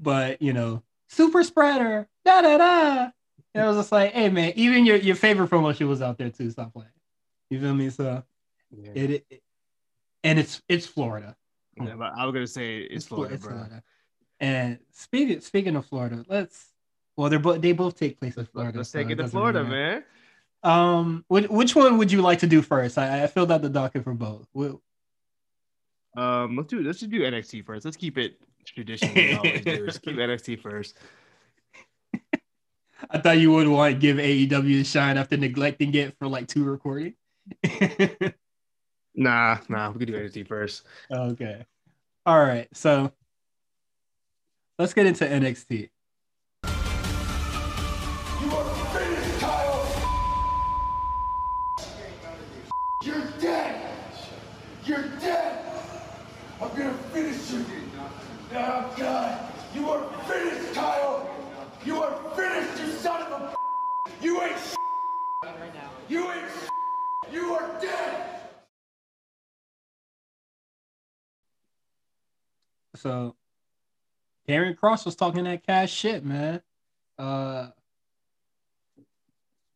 But 0.00 0.40
you 0.40 0.52
know, 0.52 0.82
super 1.08 1.42
spreader, 1.44 2.08
da 2.24 2.42
da 2.42 2.58
da. 2.58 3.10
And 3.54 3.64
I 3.64 3.68
was 3.68 3.76
just 3.76 3.92
like, 3.92 4.12
hey 4.12 4.28
man, 4.28 4.52
even 4.56 4.84
your 4.86 4.96
your 4.96 5.16
favorite 5.16 5.48
promotion 5.48 5.88
was 5.88 6.02
out 6.02 6.18
there 6.18 6.30
too. 6.30 6.50
Stop 6.50 6.72
playing. 6.72 6.90
You 7.50 7.60
feel 7.60 7.74
me? 7.74 7.90
So 7.90 8.22
Yeah. 8.70 8.92
it, 8.94 9.10
it 9.30 9.42
and 10.24 10.38
it's 10.38 10.62
it's 10.68 10.86
Florida. 10.86 11.36
Yeah, 11.80 11.94
but 11.96 12.12
I 12.16 12.24
was 12.26 12.32
gonna 12.34 12.46
say 12.46 12.78
it's 12.78 13.06
Florida, 13.06 13.34
it's 13.34 13.44
bro. 13.44 13.54
Florida. 13.54 13.82
And 14.40 14.78
speaking 14.92 15.40
speaking 15.40 15.76
of 15.76 15.86
Florida, 15.86 16.24
let's 16.28 16.72
well 17.16 17.30
they're 17.30 17.38
both 17.38 17.60
they 17.60 17.72
both 17.72 17.96
take 17.98 18.18
place 18.20 18.36
in 18.36 18.46
Florida. 18.46 18.78
Let's 18.78 18.90
so 18.90 18.98
take 19.00 19.10
it 19.10 19.16
to 19.16 19.28
Florida, 19.28 19.62
matter. 19.64 19.70
man. 19.70 20.04
Um, 20.64 21.24
which, 21.28 21.48
which 21.48 21.76
one 21.76 21.98
would 21.98 22.10
you 22.10 22.20
like 22.20 22.40
to 22.40 22.48
do 22.48 22.62
first? 22.62 22.98
I, 22.98 23.22
I 23.22 23.26
filled 23.28 23.52
out 23.52 23.62
the 23.62 23.68
docket 23.68 24.02
for 24.02 24.12
both. 24.12 24.48
We'll, 24.52 24.82
Um, 26.16 26.56
let's 26.56 26.68
do 26.68 26.82
let's 26.82 26.98
just 26.98 27.10
do 27.10 27.20
NXT 27.20 27.64
first. 27.64 27.84
Let's 27.84 27.96
keep 27.96 28.18
it 28.18 28.40
traditional. 28.74 29.36
always 29.38 29.64
do. 29.64 29.84
Let's 29.84 29.98
keep 29.98 30.16
NXT 30.16 30.60
first. 30.60 30.96
I 33.10 33.18
thought 33.18 33.38
you 33.38 33.52
would 33.52 33.68
want 33.68 33.94
to 33.94 33.98
give 33.98 34.16
AEW 34.16 34.80
a 34.80 34.84
shine 34.84 35.16
after 35.16 35.36
neglecting 35.36 35.94
it 35.94 36.16
for 36.18 36.26
like 36.26 36.48
two 36.48 36.64
recording. 36.64 37.14
Nah, 39.18 39.58
nah, 39.68 39.90
we 39.90 39.98
could 39.98 40.06
do 40.06 40.14
NXT 40.14 40.46
first. 40.46 40.84
okay. 41.10 41.66
All 42.24 42.38
right. 42.38 42.68
So 42.72 43.12
let's 44.78 44.94
get 44.94 45.06
into 45.06 45.24
NXT. 45.24 45.90
So 72.98 73.36
Karrion 74.48 74.76
Kross 74.76 75.04
was 75.04 75.16
talking 75.16 75.44
that 75.44 75.66
cash 75.66 75.92
shit, 75.92 76.24
man. 76.24 76.62
Uh 77.18 77.68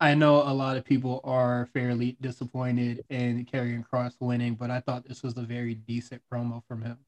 I 0.00 0.14
know 0.14 0.42
a 0.42 0.52
lot 0.52 0.76
of 0.76 0.84
people 0.84 1.20
are 1.22 1.68
fairly 1.72 2.16
disappointed 2.20 3.04
in 3.08 3.46
Karrion 3.46 3.84
Kross 3.88 4.14
winning, 4.18 4.54
but 4.54 4.68
I 4.68 4.80
thought 4.80 5.06
this 5.06 5.22
was 5.22 5.36
a 5.36 5.42
very 5.42 5.74
decent 5.76 6.22
promo 6.30 6.60
from 6.66 6.82
him. 6.82 6.98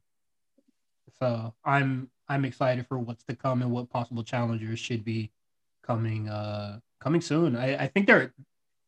So 1.19 1.55
I'm 1.65 2.09
I'm 2.29 2.45
excited 2.45 2.87
for 2.87 2.99
what's 2.99 3.25
to 3.25 3.35
come 3.35 3.63
and 3.63 3.71
what 3.71 3.91
possible 3.91 4.23
challengers 4.23 4.79
should 4.79 5.05
be 5.05 5.31
coming 5.83 6.29
uh 6.29 6.79
coming 7.01 7.21
soon. 7.21 7.57
I, 7.57 7.85
I 7.85 7.87
think 7.89 8.07
they're 8.07 8.33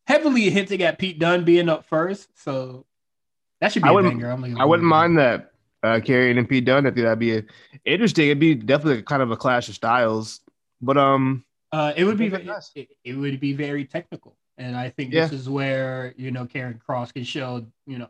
heavily 0.07 0.49
hinting 0.49 0.81
at 0.83 0.97
Pete 0.97 1.19
Dunne 1.19 1.43
being 1.43 1.69
up 1.69 1.85
first, 1.85 2.29
so 2.41 2.85
that 3.59 3.71
should 3.71 3.83
be 3.83 3.89
I 3.89 3.91
a 3.91 4.01
banger. 4.01 4.29
I'm 4.29 4.59
I 4.59 4.65
wouldn't 4.65 4.87
mind 4.87 5.17
that. 5.19 5.51
Uh, 5.87 6.11
and 6.13 6.49
Pete 6.49 6.65
Dunne. 6.65 6.85
I 6.85 6.91
think 6.91 7.03
that'd 7.03 7.19
be 7.19 7.37
a, 7.37 7.43
interesting. 7.85 8.25
It'd 8.27 8.39
be 8.39 8.55
definitely 8.55 9.03
kind 9.03 9.21
of 9.21 9.31
a 9.31 9.37
clash 9.37 9.69
of 9.69 9.75
styles. 9.75 10.41
But 10.81 10.97
um, 10.97 11.43
Uh, 11.71 11.93
it 11.95 12.03
would 12.03 12.17
be 12.17 12.29
That'd 12.29 12.45
be 12.45 12.49
ve- 12.49 12.53
nice. 12.53 12.71
it, 12.75 12.87
it 13.03 13.13
would 13.13 13.39
be 13.39 13.53
very 13.53 13.85
technical, 13.85 14.37
and 14.57 14.75
I 14.75 14.89
think 14.89 15.13
Yeah. 15.13 15.25
this 15.27 15.39
is 15.41 15.49
where 15.49 16.13
you 16.17 16.31
know 16.31 16.45
Karrion 16.45 16.79
Kross 16.79 17.13
can 17.13 17.23
show 17.23 17.65
you 17.85 17.97
know 17.97 18.09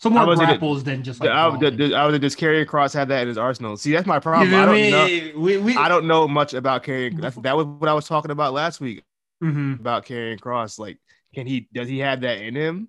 some 0.00 0.12
more 0.14 0.26
was 0.26 0.40
it- 0.40 0.46
grapples 0.46 0.84
than 0.84 1.02
just 1.02 1.20
like. 1.20 1.30
I 1.30 1.46
would, 1.48 1.60
brawling. 1.60 1.94
I 1.94 2.06
would, 2.06 2.20
does 2.20 2.34
Karrion 2.36 2.66
Kross 2.66 2.94
have 2.94 3.08
that 3.08 3.22
in 3.22 3.28
his 3.28 3.38
arsenal? 3.38 3.76
See, 3.76 3.92
that's 3.92 4.06
my 4.06 4.16
You 4.16 4.20
problem. 4.20 4.54
I 4.54 4.64
don't 4.66 4.74
me? 4.74 4.90
know. 4.90 5.38
We, 5.40 5.56
we, 5.58 5.76
I 5.76 5.88
don't 5.88 6.06
know 6.06 6.26
much 6.26 6.54
about 6.54 6.82
Karrion. 6.84 7.20
That's, 7.20 7.36
that 7.36 7.56
was 7.56 7.66
what 7.66 7.88
I 7.88 7.94
was 7.94 8.06
talking 8.06 8.30
about 8.30 8.52
last 8.54 8.80
week 8.80 9.04
Mhm. 9.44 9.78
about 9.80 10.04
Karrion 10.06 10.40
Kross. 10.40 10.78
Like, 10.78 10.98
can 11.34 11.46
he? 11.46 11.68
Does 11.72 11.88
he 11.88 11.98
have 12.00 12.22
that 12.22 12.38
in 12.38 12.54
him? 12.56 12.88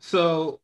So 0.00 0.60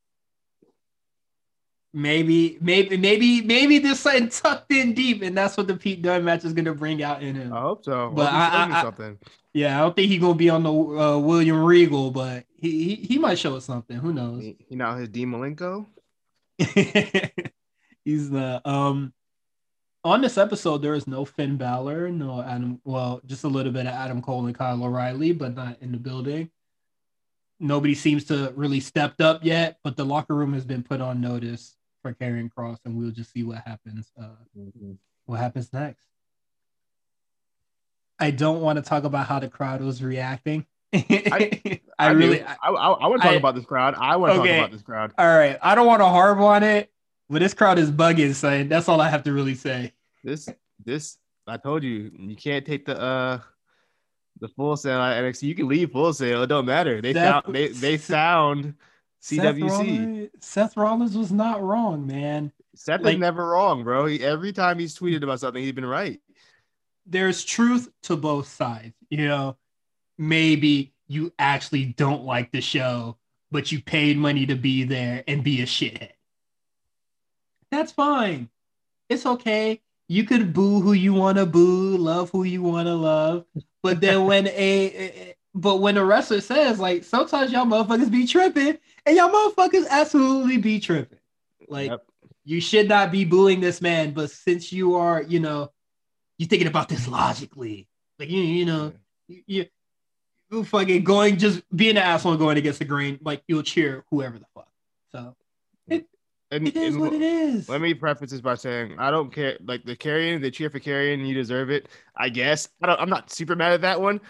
maybe, 1.93 2.59
maybe, 2.61 2.97
maybe, 2.97 3.43
maybe 3.43 3.79
there's 3.79 4.01
something 4.01 4.29
tucked 4.29 4.73
in 4.73 4.95
deep, 4.95 5.23
and 5.23 5.37
that's 5.37 5.57
what 5.57 5.67
the 5.67 5.77
Pete 5.77 6.03
Dunne 6.03 6.25
match 6.25 6.45
is 6.45 6.53
gonna 6.53 6.75
bring 6.75 7.03
out 7.03 7.23
in 7.23 7.35
him. 7.35 7.53
I 7.53 7.61
hope 7.61 7.85
so. 7.85 8.11
But 8.15 8.33
I- 8.33 8.79
I- 8.79 8.83
something. 8.83 9.19
Yeah, 9.55 9.77
I 9.79 9.81
don't 9.81 9.97
think 9.97 10.09
he's 10.11 10.21
gonna 10.21 10.35
be 10.35 10.51
on 10.51 10.63
the 10.63 10.73
uh, 10.73 11.19
William 11.19 11.65
Regal, 11.65 12.11
but 12.11 12.45
he, 12.55 12.85
he 12.85 12.95
he 12.97 13.19
might 13.19 13.39
show 13.39 13.57
us 13.57 13.65
something. 13.65 13.97
Who 13.97 14.13
knows? 14.13 14.45
You 14.45 14.77
know 14.77 14.95
his 14.95 15.09
Dean 15.09 15.29
Malenko. 15.31 15.87
He's 18.05 18.31
the 18.31 18.61
um 18.65 19.13
on 20.05 20.21
this 20.21 20.39
episode 20.39 20.79
there 20.79 20.95
is 20.95 21.07
no 21.07 21.25
Finn 21.25 21.57
Balor, 21.57 22.11
no 22.11 22.41
Adam 22.43 22.81
well, 22.85 23.21
just 23.27 23.45
a 23.45 23.49
little 23.49 23.73
bit 23.73 23.87
of 23.87 23.93
Adam 23.93 24.23
Cole 24.23 24.47
and 24.47 24.57
Kyle 24.57 24.83
O'Reilly, 24.83 25.33
but 25.33 25.55
not 25.55 25.79
in 25.83 25.93
the 25.93 25.99
building. 25.99 26.51
Nobody 27.61 27.95
seems 27.95 28.25
to 28.27 28.53
really 28.57 28.81
stepped 28.81 29.21
up 29.21 29.45
yet, 29.45 29.79
but 29.83 29.97
the 29.97 30.05
locker 30.05 30.35
room 30.35 30.53
has 30.53 30.65
been 30.65 30.83
put 30.83 31.01
on 31.01 31.21
notice 31.21 31.77
for 32.03 32.13
Karrion 32.15 32.49
Kross, 32.57 32.79
and 32.85 32.97
we'll 32.97 33.11
just 33.11 33.33
see 33.33 33.43
what 33.43 33.59
happens. 33.67 34.13
Uh 34.21 34.29
what 35.27 35.41
happens 35.41 35.73
next. 35.73 36.05
I 38.19 38.31
don't 38.31 38.61
want 38.61 38.77
to 38.77 38.83
talk 38.83 39.05
about 39.05 39.27
how 39.27 39.39
the 39.39 39.49
crowd 39.49 39.81
was 39.81 40.03
reacting. 40.03 40.67
I, 40.93 41.81
I, 41.99 42.11
really 42.11 42.39
do. 42.39 42.45
I, 42.63 42.69
I, 42.71 42.91
I 42.93 43.07
want 43.07 43.23
to 43.23 43.29
talk 43.29 43.35
I- 43.35 43.39
about 43.39 43.55
this 43.55 43.65
crowd. 43.65 43.95
I 43.99 44.17
want 44.17 44.35
to 44.35 44.41
Okay. 44.41 44.51
talk 44.53 44.59
about 44.61 44.73
this 44.73 44.83
crowd. 44.83 45.13
all 45.19 45.27
right. 45.27 45.59
I 45.63 45.75
don't 45.75 45.87
want 45.87 46.01
to 46.01 46.07
harp 46.07 46.39
on 46.39 46.63
it, 46.63 46.91
but 47.29 47.41
this 47.41 47.55
crowd 47.55 47.79
is 47.79 47.91
bugging, 47.91 48.35
son. 48.35 48.69
That's 48.69 48.89
all 48.89 49.01
I 49.01 49.09
have 49.09 49.23
to 49.25 49.33
really 49.33 49.55
say. 49.55 49.93
This 50.25 50.49
this 50.85 51.17
I 51.47 51.57
told 51.59 51.83
you 51.83 52.11
you 52.19 52.37
can't 52.37 52.65
take 52.67 52.87
the 52.87 53.01
uh 53.01 53.41
the 54.41 54.49
Full 54.49 54.77
Sail 54.77 55.01
at 55.01 55.23
NXT. 55.23 55.43
You 55.43 55.55
can 55.55 55.69
leave 55.69 55.93
Full 55.93 56.13
Sail. 56.13 56.43
It 56.43 56.47
don't 56.49 56.67
matter. 56.67 57.01
They 57.01 57.13
Seth- 57.13 57.45
found 57.45 57.55
they 57.55 57.69
they 57.69 57.97
found 57.97 58.75
Seth 59.21 59.57
CWC. 59.57 59.69
Rollins, 59.69 60.29
Seth 60.41 60.77
Rollins 60.77 61.17
was 61.17 61.33
not 61.33 61.63
wrong, 61.63 62.07
man. 62.07 62.53
Seth 62.75 63.03
like- 63.03 63.15
is 63.15 63.21
never 63.21 63.49
wrong, 63.49 63.85
bro. 63.85 64.07
He, 64.07 64.23
every 64.23 64.53
time 64.53 64.79
he's 64.79 64.97
tweeted 64.99 65.23
about 65.23 65.41
something, 65.41 65.63
he's 65.63 65.73
been 65.73 65.87
right. 65.87 66.21
There's 67.07 67.45
truth 67.45 67.89
to 68.03 68.17
both 68.17 68.49
sides. 68.49 68.95
You 69.11 69.27
know, 69.29 69.57
maybe 70.19 70.93
you 71.07 71.33
actually 71.39 71.87
don't 71.87 72.25
like 72.25 72.53
the 72.53 72.61
show, 72.61 73.17
but 73.51 73.73
you 73.73 73.81
paid 73.83 74.19
money 74.19 74.47
to 74.47 74.55
be 74.55 74.85
there 74.85 75.25
and 75.27 75.43
be 75.43 75.63
a 75.63 75.67
shithead. 75.67 76.11
That's 77.71 77.93
fine. 77.93 78.51
It's 79.09 79.27
okay. 79.27 79.81
You 80.09 80.25
could 80.25 80.53
boo 80.53 80.81
who 80.81 80.93
you 80.95 81.13
want 81.15 81.39
to 81.39 81.47
boo, 81.47 81.97
love 81.97 82.31
who 82.31 82.45
you 82.45 82.63
want 82.63 82.87
to 82.89 82.95
love. 82.95 83.45
But 83.83 84.01
then 84.01 84.25
when 84.25 84.47
a, 84.49 85.35
but 85.55 85.77
when 85.77 85.97
a 85.97 86.05
wrestler 86.05 86.41
says 86.41 86.79
like 86.81 87.05
sometimes 87.05 87.53
y'all 87.53 87.67
motherfuckers 87.67 88.11
be 88.11 88.27
tripping 88.27 88.79
and 89.07 89.17
y'all 89.17 89.31
motherfuckers 89.31 89.87
absolutely 89.89 90.57
be 90.59 90.81
tripping. 90.81 91.19
Like 91.69 91.91
Yep. 91.91 92.05
you 92.45 92.61
should 92.61 92.89
not 92.89 93.13
be 93.13 93.25
booing 93.25 93.61
this 93.61 93.81
man, 93.83 94.13
but 94.13 94.31
since 94.31 94.73
you 94.73 94.95
are, 94.97 95.23
you 95.23 95.41
know, 95.41 95.73
you're 96.39 96.49
thinking 96.49 96.69
about 96.69 96.89
this 96.89 97.09
logically, 97.09 97.89
like 98.19 98.31
you, 98.31 98.41
you 98.41 98.65
know, 98.65 98.93
you, 99.27 99.43
you, 99.47 99.67
you 100.51 100.65
fucking 100.65 101.05
going 101.05 101.37
just 101.39 101.63
being 101.75 101.97
an 101.97 102.03
asshole 102.03 102.33
and 102.33 102.39
going 102.41 102.57
against 102.57 102.79
the 102.79 102.85
grain, 102.85 103.19
like 103.23 103.43
you'll 103.49 103.63
cheer 103.63 104.05
whoever 104.11 104.39
the 104.39 104.47
fuck. 104.55 104.69
So 105.13 105.37
And, 106.51 106.67
it 106.67 106.77
is 106.77 106.95
and 106.95 107.03
what 107.03 107.13
it 107.13 107.21
is. 107.21 107.69
Let 107.69 107.81
me 107.83 107.93
preface 107.93 108.31
this 108.31 108.41
by 108.41 108.55
saying 108.55 108.95
I 108.99 109.11
don't 109.11 109.33
care. 109.33 109.59
Like 109.67 109.85
the 109.85 109.95
carrying, 109.95 110.41
they 110.41 110.51
cheer 110.51 110.71
for 110.71 110.79
carrying. 110.79 111.25
You 111.27 111.35
deserve 111.35 111.71
it. 111.71 111.89
I 112.17 112.29
guess. 112.31 112.69
I 112.83 112.87
don't. 112.87 113.01
I'm 113.01 113.11
not 113.11 113.31
super 113.31 113.55
mad 113.55 113.73
at 113.73 113.83
that 113.83 114.01
one. 114.01 114.21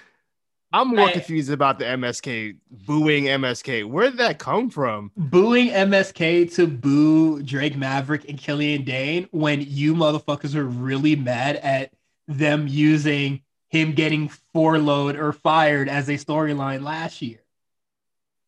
I'm 0.72 0.88
more 0.88 1.08
I- 1.08 1.12
confused 1.12 1.50
about 1.50 1.78
the 1.78 1.84
MSK 1.86 2.56
booing 2.86 3.24
MSK. 3.24 3.84
Where 3.88 4.10
did 4.10 4.18
that 4.18 4.38
come 4.38 4.68
from? 4.68 5.12
Booing 5.16 5.68
MSK 5.68 6.52
to 6.56 6.66
boo 6.66 7.42
Drake 7.42 7.76
Maverick 7.76 8.28
and 8.28 8.36
Killian 8.36 8.82
Dain 8.84 9.28
when 9.30 9.62
you 9.66 9.94
motherfuckers 9.94 10.54
are 10.56 10.64
really 10.66 11.16
mad 11.16 11.56
at 11.56 11.92
them 12.26 12.66
using 12.68 13.40
him 13.68 13.92
getting 13.92 14.28
foreload 14.52 15.16
or 15.16 15.32
fired 15.32 15.88
as 15.88 16.08
a 16.08 16.14
storyline 16.14 16.82
last 16.82 17.22
year. 17.22 17.38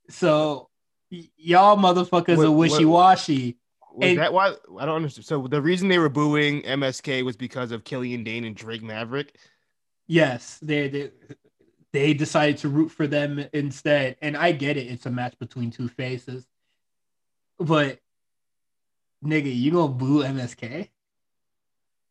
So 0.08 0.68
y- 1.10 1.28
y'all 1.36 1.76
motherfuckers 1.76 2.36
What- 2.36 2.46
are 2.46 2.50
wishy 2.50 2.84
washy. 2.84 3.56
Was 4.00 4.08
And- 4.10 4.18
that 4.18 4.32
why? 4.32 4.54
I 4.78 4.86
don't 4.86 4.96
understand. 4.96 5.26
So 5.26 5.46
the 5.46 5.60
reason 5.60 5.88
they 5.88 5.98
were 5.98 6.08
booing 6.08 6.62
MSK 6.62 7.22
was 7.22 7.36
because 7.36 7.70
of 7.72 7.84
Killian 7.84 8.24
Dain 8.24 8.44
and 8.44 8.56
Drake 8.56 8.82
Maverick. 8.82 9.36
Yes, 10.06 10.58
they 10.62 10.88
they 10.88 11.10
they 11.92 12.14
decided 12.14 12.56
to 12.58 12.68
root 12.68 12.88
for 12.90 13.06
them 13.06 13.44
instead, 13.52 14.16
and 14.22 14.36
I 14.36 14.52
get 14.52 14.76
it. 14.76 14.86
It's 14.86 15.06
a 15.06 15.10
match 15.10 15.38
between 15.38 15.70
two 15.70 15.88
faces, 15.88 16.46
but 17.58 17.98
nigga, 19.24 19.54
you 19.54 19.70
gonna 19.70 19.92
boo 19.92 20.22
MSK? 20.22 20.88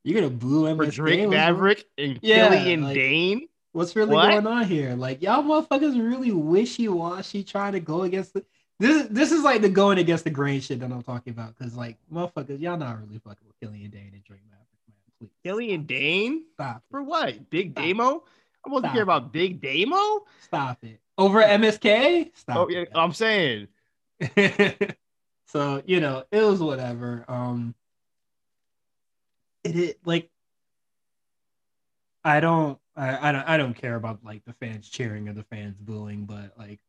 You 0.03 0.13
gonna 0.13 0.29
boo 0.29 0.73
For 0.75 0.85
Drake 0.85 1.19
What's- 1.21 1.31
Maverick 1.31 1.85
and 1.97 2.19
Yeah, 2.21 2.49
Killian 2.49 2.83
like- 2.83 2.95
Dane. 2.95 3.47
What's 3.71 3.95
really 3.95 4.13
What? 4.15 4.29
going 4.31 4.47
on 4.47 4.65
here? 4.65 4.95
Like 4.95 5.21
y'all 5.21 5.43
motherfuckers 5.43 5.95
really 5.95 6.31
wishy 6.31 6.87
washy, 6.87 7.43
trying 7.43 7.73
to 7.73 7.79
go 7.79 8.03
against 8.03 8.33
the. 8.33 8.43
This 8.79 9.07
this 9.09 9.31
is 9.31 9.43
like 9.43 9.61
the 9.61 9.69
going 9.69 9.97
against 9.97 10.23
the 10.23 10.29
grain 10.29 10.61
shit 10.61 10.79
that 10.79 10.91
I'm 10.91 11.03
talking 11.03 11.31
about. 11.31 11.57
Cause 11.57 11.75
like 11.75 11.97
motherfuckers, 12.11 12.61
y'all 12.61 12.77
not 12.77 12.99
really 13.01 13.19
fucking 13.19 13.45
with 13.45 13.59
Killian 13.59 13.91
Dain 13.91 14.11
and 14.13 14.23
Drake 14.23 14.41
Maverick, 14.49 14.67
man. 14.87 14.95
Please 15.19 15.31
Killian 15.43 15.85
Dain 15.85 16.45
stop. 16.53 16.83
for 16.89 17.03
what? 17.03 17.49
Big 17.49 17.73
Stop. 17.73 17.83
Damo. 17.83 18.23
I 18.65 18.69
wasn't 18.69 18.93
care 18.93 19.03
about 19.03 19.33
Big 19.33 19.61
Damo. 19.61 20.25
Stop 20.41 20.83
it. 20.83 20.99
Over 21.17 21.41
MSK? 21.41 22.31
Stop. 22.35 22.57
Oh 22.57 22.69
yeah, 22.69 22.81
it. 22.81 22.91
I'm 22.95 23.13
saying. 23.13 23.67
so 25.47 25.81
you 25.85 25.99
know 25.99 26.23
it 26.31 26.41
was 26.41 26.59
whatever 26.59 27.23
um 27.29 27.73
it, 29.63 29.75
it 29.77 29.99
like 30.03 30.29
i 32.25 32.41
don't 32.41 32.77
I, 32.99 33.29
I 33.29 33.31
don't 33.31 33.49
I 33.49 33.57
don't 33.57 33.73
care 33.73 33.95
about 33.95 34.25
like 34.25 34.43
the 34.43 34.51
fans 34.53 34.89
cheering 34.89 35.29
or 35.29 35.33
the 35.33 35.43
fans 35.43 35.77
booing, 35.79 36.25
but 36.25 36.51
like 36.57 36.81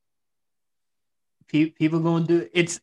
pe- 1.51 1.71
people 1.71 2.01
going 2.01 2.27
to 2.27 2.39
do 2.39 2.39
it. 2.45 2.51
it's 2.55 2.81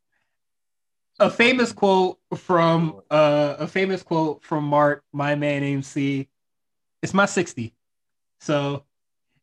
a 1.19 1.29
famous 1.29 1.71
quote 1.71 2.19
from 2.35 3.01
uh 3.09 3.55
a 3.59 3.67
famous 3.67 4.03
quote 4.03 4.43
from 4.43 4.63
Mark, 4.63 5.03
my 5.11 5.35
man 5.35 5.63
MC. 5.63 6.27
It's 7.01 7.13
my 7.13 7.25
60. 7.25 7.73
So 8.39 8.83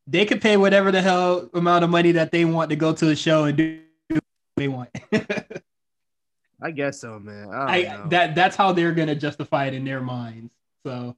they 0.07 0.25
could 0.25 0.41
pay 0.41 0.57
whatever 0.57 0.91
the 0.91 1.01
hell 1.01 1.49
amount 1.53 1.83
of 1.83 1.89
money 1.89 2.11
that 2.13 2.31
they 2.31 2.45
want 2.45 2.69
to 2.69 2.75
go 2.75 2.93
to 2.93 3.05
the 3.05 3.15
show 3.15 3.45
and 3.45 3.57
do 3.57 3.81
what 4.09 4.23
they 4.55 4.67
want. 4.67 4.89
I 6.61 6.71
guess 6.71 7.01
so, 7.01 7.19
man. 7.19 7.49
I, 7.51 7.85
I 7.85 8.07
that 8.09 8.35
that's 8.35 8.55
how 8.55 8.71
they're 8.71 8.93
gonna 8.93 9.15
justify 9.15 9.65
it 9.65 9.73
in 9.73 9.83
their 9.83 10.01
minds. 10.01 10.53
So 10.85 11.15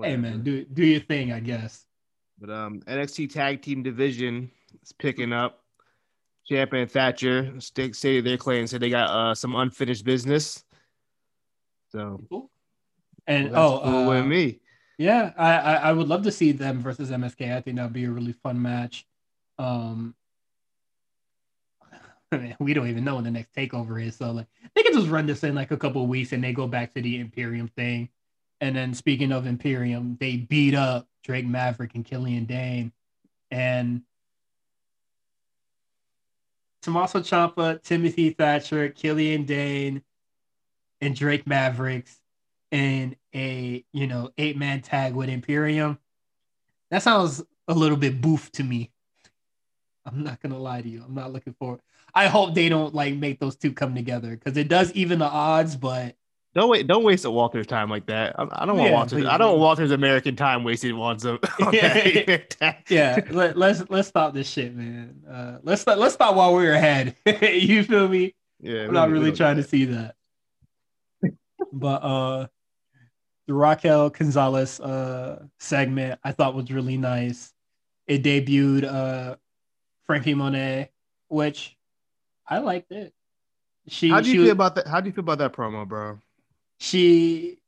hey 0.00 0.16
man, 0.16 0.42
do 0.42 0.64
do 0.64 0.84
your 0.84 1.00
thing, 1.00 1.32
I 1.32 1.40
guess. 1.40 1.86
But 2.40 2.50
um, 2.50 2.80
NXT 2.86 3.32
Tag 3.32 3.62
Team 3.62 3.82
Division 3.82 4.50
is 4.82 4.92
picking 4.92 5.32
up. 5.32 5.59
Champ 6.50 6.72
and 6.72 6.90
Thatcher 6.90 7.52
st- 7.60 7.94
stated 7.94 8.24
their 8.24 8.36
claims 8.36 8.72
said 8.72 8.80
they 8.80 8.90
got 8.90 9.08
uh, 9.08 9.34
some 9.36 9.54
unfinished 9.54 10.04
business. 10.04 10.64
So 11.92 12.20
And 13.26 13.46
that's 13.46 13.56
oh, 13.56 13.80
cool 13.84 13.94
uh, 13.94 14.08
with 14.08 14.26
me. 14.26 14.58
Yeah, 14.98 15.32
I, 15.36 15.52
I 15.54 15.74
I 15.74 15.92
would 15.92 16.08
love 16.08 16.24
to 16.24 16.32
see 16.32 16.50
them 16.50 16.80
versus 16.80 17.10
MSK. 17.10 17.56
I 17.56 17.60
think 17.60 17.76
that'd 17.76 17.92
be 17.92 18.04
a 18.04 18.10
really 18.10 18.32
fun 18.32 18.60
match. 18.60 19.06
Um, 19.58 20.14
we 22.58 22.74
don't 22.74 22.88
even 22.88 23.04
know 23.04 23.14
when 23.14 23.24
the 23.24 23.30
next 23.30 23.54
takeover 23.54 24.04
is, 24.04 24.16
so 24.16 24.32
like 24.32 24.46
they 24.74 24.82
can 24.82 24.92
just 24.92 25.08
run 25.08 25.26
this 25.26 25.44
in 25.44 25.54
like 25.54 25.70
a 25.70 25.76
couple 25.76 26.02
of 26.02 26.08
weeks 26.08 26.32
and 26.32 26.42
they 26.42 26.52
go 26.52 26.66
back 26.66 26.94
to 26.94 27.00
the 27.00 27.20
Imperium 27.20 27.68
thing. 27.68 28.08
And 28.60 28.74
then 28.74 28.92
speaking 28.92 29.30
of 29.30 29.46
Imperium, 29.46 30.16
they 30.20 30.36
beat 30.36 30.74
up 30.74 31.06
Drake 31.22 31.46
Maverick 31.46 31.94
and 31.94 32.04
Killian 32.04 32.44
Dain, 32.44 32.92
and 33.52 34.02
Tommaso 36.90 37.20
Ciampa, 37.20 37.80
Timothy 37.80 38.30
Thatcher, 38.30 38.88
Killian 38.88 39.44
Dain, 39.44 40.02
and 41.00 41.14
Drake 41.14 41.46
Mavericks 41.46 42.20
in 42.72 43.14
a 43.32 43.84
you 43.92 44.08
know 44.08 44.30
eight 44.36 44.56
man 44.56 44.80
tag 44.82 45.14
with 45.14 45.28
Imperium. 45.28 45.98
That 46.90 47.04
sounds 47.04 47.42
a 47.68 47.74
little 47.74 47.96
bit 47.96 48.20
boof 48.20 48.50
to 48.52 48.64
me. 48.64 48.90
I'm 50.04 50.24
not 50.24 50.42
gonna 50.42 50.58
lie 50.58 50.82
to 50.82 50.88
you. 50.88 51.04
I'm 51.06 51.14
not 51.14 51.32
looking 51.32 51.54
for. 51.60 51.78
I 52.12 52.26
hope 52.26 52.56
they 52.56 52.68
don't 52.68 52.92
like 52.92 53.14
make 53.14 53.38
those 53.38 53.54
two 53.54 53.72
come 53.72 53.94
together 53.94 54.30
because 54.30 54.56
it 54.56 54.66
does 54.68 54.92
even 54.92 55.20
the 55.20 55.26
odds. 55.26 55.76
But 55.76 56.16
Don't 56.54 56.68
wait. 56.68 56.86
Don't 56.88 57.04
waste 57.04 57.24
a 57.24 57.30
Walter's 57.30 57.66
time 57.66 57.88
like 57.88 58.06
that. 58.06 58.34
I, 58.38 58.46
I 58.50 58.66
don't 58.66 58.76
want 58.76 58.90
Yeah, 58.90 58.96
Walter's. 58.96 59.12
please. 59.22 59.26
I 59.28 59.38
don't 59.38 59.50
want 59.50 59.60
Walter's 59.60 59.90
American 59.92 60.34
time 60.34 60.64
wasted 60.64 60.92
on 60.94 61.18
some. 61.20 61.38
on 61.60 61.70
that. 61.72 62.82
yeah, 62.88 63.20
let, 63.30 63.56
let's 63.56 63.82
let's 63.88 64.08
stop 64.08 64.34
this 64.34 64.48
shit, 64.48 64.74
man. 64.74 65.22
Uh, 65.30 65.58
let's 65.62 65.82
stop, 65.82 65.98
let's 65.98 66.14
stop 66.14 66.34
while 66.34 66.52
we're 66.54 66.72
ahead. 66.72 67.14
you 67.42 67.84
feel 67.84 68.08
me? 68.08 68.34
yeah. 68.60 68.82
I'm 68.82 68.92
not 68.92 69.10
really 69.10 69.30
trying 69.32 69.56
to 69.56 69.62
see 69.62 69.84
that. 69.86 70.16
but 71.72 72.02
uh 72.02 72.46
the 73.46 73.54
Raquel 73.54 74.10
Gonzalez 74.10 74.80
uh 74.80 75.44
segment 75.60 76.18
I 76.24 76.32
thought 76.32 76.54
was 76.54 76.70
really 76.72 76.96
nice. 76.96 77.52
It 78.08 78.22
debuted 78.24 78.84
uh 78.84 79.36
Franky 80.04 80.34
Monet, 80.34 80.90
which 81.28 81.76
I 82.46 82.58
liked 82.58 82.90
it. 82.90 83.12
She 83.86 84.08
How 84.08 84.20
do 84.20 84.30
you 84.32 84.40
was- 84.40 84.46
feel 84.48 84.52
about 84.52 84.74
that? 84.74 84.88
How 84.88 85.00
do 85.00 85.06
you 85.08 85.12
feel 85.12 85.22
about 85.22 85.38
that 85.38 85.52
promo, 85.52 85.86
bro? 85.86 86.18
She 86.80 87.58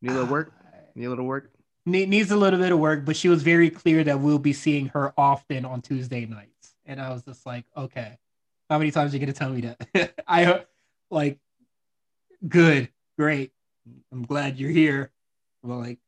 Need 0.00 0.10
a 0.10 0.14
little 0.14 0.28
work. 0.28 0.52
Need 0.94 1.04
a 1.06 1.10
little 1.10 1.24
work. 1.26 1.50
ne- 1.84 2.06
needs 2.06 2.30
a 2.30 2.36
little 2.36 2.58
bit 2.58 2.72
of 2.72 2.78
work, 2.78 3.04
but 3.04 3.16
she 3.16 3.28
was 3.28 3.42
very 3.42 3.68
clear 3.70 4.02
that 4.04 4.20
we'll 4.20 4.38
be 4.38 4.52
seeing 4.52 4.86
her 4.88 5.12
often 5.18 5.64
on 5.64 5.82
Tuesday 5.82 6.24
nights. 6.24 6.74
And 6.86 7.00
I 7.00 7.10
was 7.10 7.24
just 7.24 7.44
like, 7.44 7.64
okay, 7.76 8.16
how 8.70 8.78
many 8.78 8.90
times 8.92 9.12
are 9.12 9.16
you 9.16 9.20
gonna 9.20 9.32
tell 9.32 9.50
me 9.50 9.60
that? 9.92 10.14
I 10.28 10.64
like, 11.10 11.38
good, 12.46 12.88
great. 13.18 13.52
I'm 14.12 14.22
glad 14.24 14.58
you're 14.58 14.70
here. 14.70 15.10
Well, 15.62 15.78
like, 15.78 15.98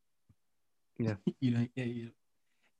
Yeah. 0.98 1.14
you 1.40 1.50
know, 1.52 1.66
yeah, 1.74 1.84
yeah. 1.84 2.08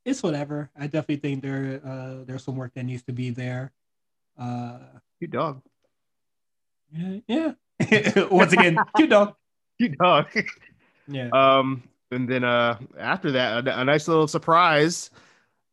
it's 0.05 0.23
whatever. 0.23 0.71
I 0.79 0.87
definitely 0.87 1.17
think 1.17 1.43
there, 1.43 1.81
uh, 1.85 2.25
there's 2.25 2.45
some 2.45 2.57
work 2.57 2.73
that 2.75 2.85
needs 2.85 3.03
to 3.05 3.13
be 3.13 3.31
there. 3.31 3.73
Uh, 4.39 4.79
You 5.21 5.27
dog. 5.29 5.63
yeah, 6.93 7.19
yeah. 7.27 7.53
Once 8.31 8.53
again, 8.53 8.79
cute 8.97 9.11
dog. 9.11 9.35
Cute 9.79 9.97
dog. 9.99 10.27
Yeah. 11.07 11.29
Um, 11.33 11.83
and 12.11 12.29
then 12.29 12.45
uh 12.45 12.79
after 12.99 13.33
that, 13.33 13.67
a, 13.67 13.81
a 13.81 13.85
nice 13.85 14.09
little 14.09 14.27
surprise. 14.29 15.11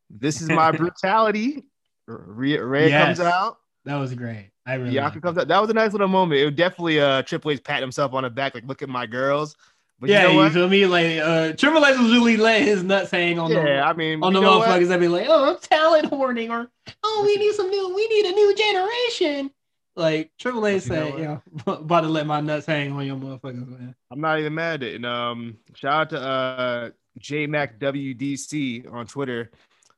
This 0.10 0.41
is 0.41 0.50
my 0.50 0.72
brutality. 0.78 1.63
Rhea, 2.08 2.63
Rhea 2.63 2.89
Yes. 2.89 3.18
comes 3.18 3.20
out. 3.32 3.58
That 3.86 3.96
was 3.96 4.13
great. 4.13 4.52
I 4.65 4.76
really. 4.76 4.91
Bianca 4.91 5.22
comes 5.22 5.38
out. 5.38 5.48
That 5.48 5.60
was 5.62 5.70
a 5.70 5.74
nice 5.74 5.91
little 5.91 6.08
moment. 6.08 6.41
It 6.41 6.56
definitely 6.56 7.00
uh 7.00 7.22
Triple 7.24 7.52
H 7.52 7.63
patting 7.63 7.82
himself 7.84 8.13
on 8.13 8.24
the 8.24 8.30
back, 8.30 8.54
like 8.56 8.65
look 8.65 8.82
at 8.82 8.89
my 8.89 9.06
girls. 9.06 9.56
But 10.00 10.10
yeah, 10.10 10.24
you 10.24 10.28
know 10.28 10.34
you 10.34 10.38
what? 10.39 10.52
feel 10.52 10.68
me? 10.70 10.86
Like 10.86 11.18
uh 11.20 11.54
Triple 11.54 11.86
H 11.86 11.98
was 11.98 12.12
really 12.12 12.38
letting 12.38 12.68
his 12.68 12.84
nuts 12.84 13.12
hang 13.12 13.39
on 13.39 13.50
the 13.50 13.56
yeah, 13.56 13.88
I 13.88 13.94
mean, 13.94 14.22
on 14.24 14.34
the 14.34 14.39
you 14.39 14.46
know 14.46 14.60
what? 14.60 14.70
motherfuckers 14.70 14.88
that 14.89 15.00
be 15.00 15.08
like, 15.08 15.28
oh, 15.30 15.52
I'm 15.54 15.60
talent 15.60 16.08
hoarding, 16.08 16.52
or 16.52 16.70
oh, 17.04 17.24
we 17.26 17.36
need 17.38 17.54
some 17.54 17.70
new, 17.70 17.96
we 17.96 18.08
need 18.08 18.26
a 18.26 18.32
new 18.32 18.56
generation. 18.56 19.52
Like 19.95 20.31
Triple 20.38 20.67
H 20.67 20.88
But 20.88 20.93
you 20.95 20.99
know 21.01 21.12
said, 21.12 21.19
you 21.19 21.41
know, 21.67 21.73
about 21.73 22.01
to 22.01 22.08
let 22.08 22.27
my 22.27 22.41
nuts 22.41 22.65
hang 22.65 22.91
on 22.91 23.05
your 23.05 23.15
motherfuckers, 23.15 23.67
man. 23.67 23.95
I'm 24.12 24.19
not 24.19 24.39
even 24.39 24.53
mad 24.53 24.84
at 24.84 24.89
it. 24.89 24.95
And 24.95 25.05
um, 25.05 25.58
shout 25.73 25.93
out 25.93 26.10
to 26.10 26.19
uh 26.19 26.89
JMacWDC 27.19 28.91
on 28.91 29.08
Twitter. 29.08 29.51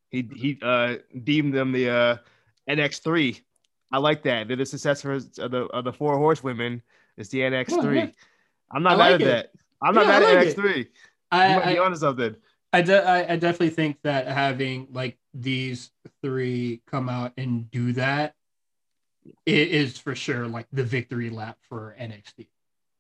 He 0.10 0.30
he 0.36 0.60
uh 0.62 0.98
deemed 1.24 1.54
them 1.54 1.72
the 1.72 1.90
uh 1.90 2.18
NX3. 2.70 3.42
I 3.92 3.98
like 4.00 4.24
that. 4.24 4.48
They're 4.48 4.58
the 4.58 4.66
successors 4.66 5.40
of 5.40 5.52
the 5.52 5.64
of 5.68 5.84
the 5.84 5.94
four 5.94 6.18
horsewomen. 6.18 6.82
It's 7.18 7.30
the 7.30 7.40
NX3. 7.40 7.84
Yeah, 7.96 8.04
yeah. 8.04 8.10
I'm 8.72 8.84
not 8.84 8.98
mad 8.98 9.14
at 9.14 9.22
it. 9.22 9.26
that. 9.26 9.52
I'm 9.82 9.96
not 9.96 10.06
Yeah, 10.06 10.20
mad 10.20 10.24
like 10.24 10.38
at 10.38 10.48
it. 10.48 10.58
NX3. 10.58 10.88
I, 11.32 11.50
you 11.50 11.56
might 11.60 11.66
be 11.74 11.80
I, 11.80 11.84
onto 11.84 11.98
something. 11.98 12.36
I, 12.74 12.82
de- 12.82 13.08
I, 13.08 13.34
I 13.34 13.36
definitely 13.38 13.70
think 13.70 13.98
that 14.04 14.28
having 14.28 14.88
like 14.92 15.18
these 15.34 15.92
three 16.22 16.82
come 16.86 17.10
out 17.10 17.32
and 17.38 17.72
do 17.72 17.94
that, 17.94 18.30
it 18.30 18.36
is 19.46 19.98
for 19.98 20.16
sure 20.16 20.48
like 20.48 20.68
the 20.72 20.84
victory 20.84 21.30
lap 21.30 21.58
for 21.62 21.96
NXT. 22.00 22.48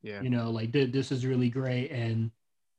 Yeah. 0.04 0.22
you 0.22 0.30
know 0.30 0.52
like 0.52 0.72
th- 0.72 0.92
this 0.92 1.12
is 1.12 1.26
really 1.26 1.50
great 1.50 1.90
and 1.92 2.32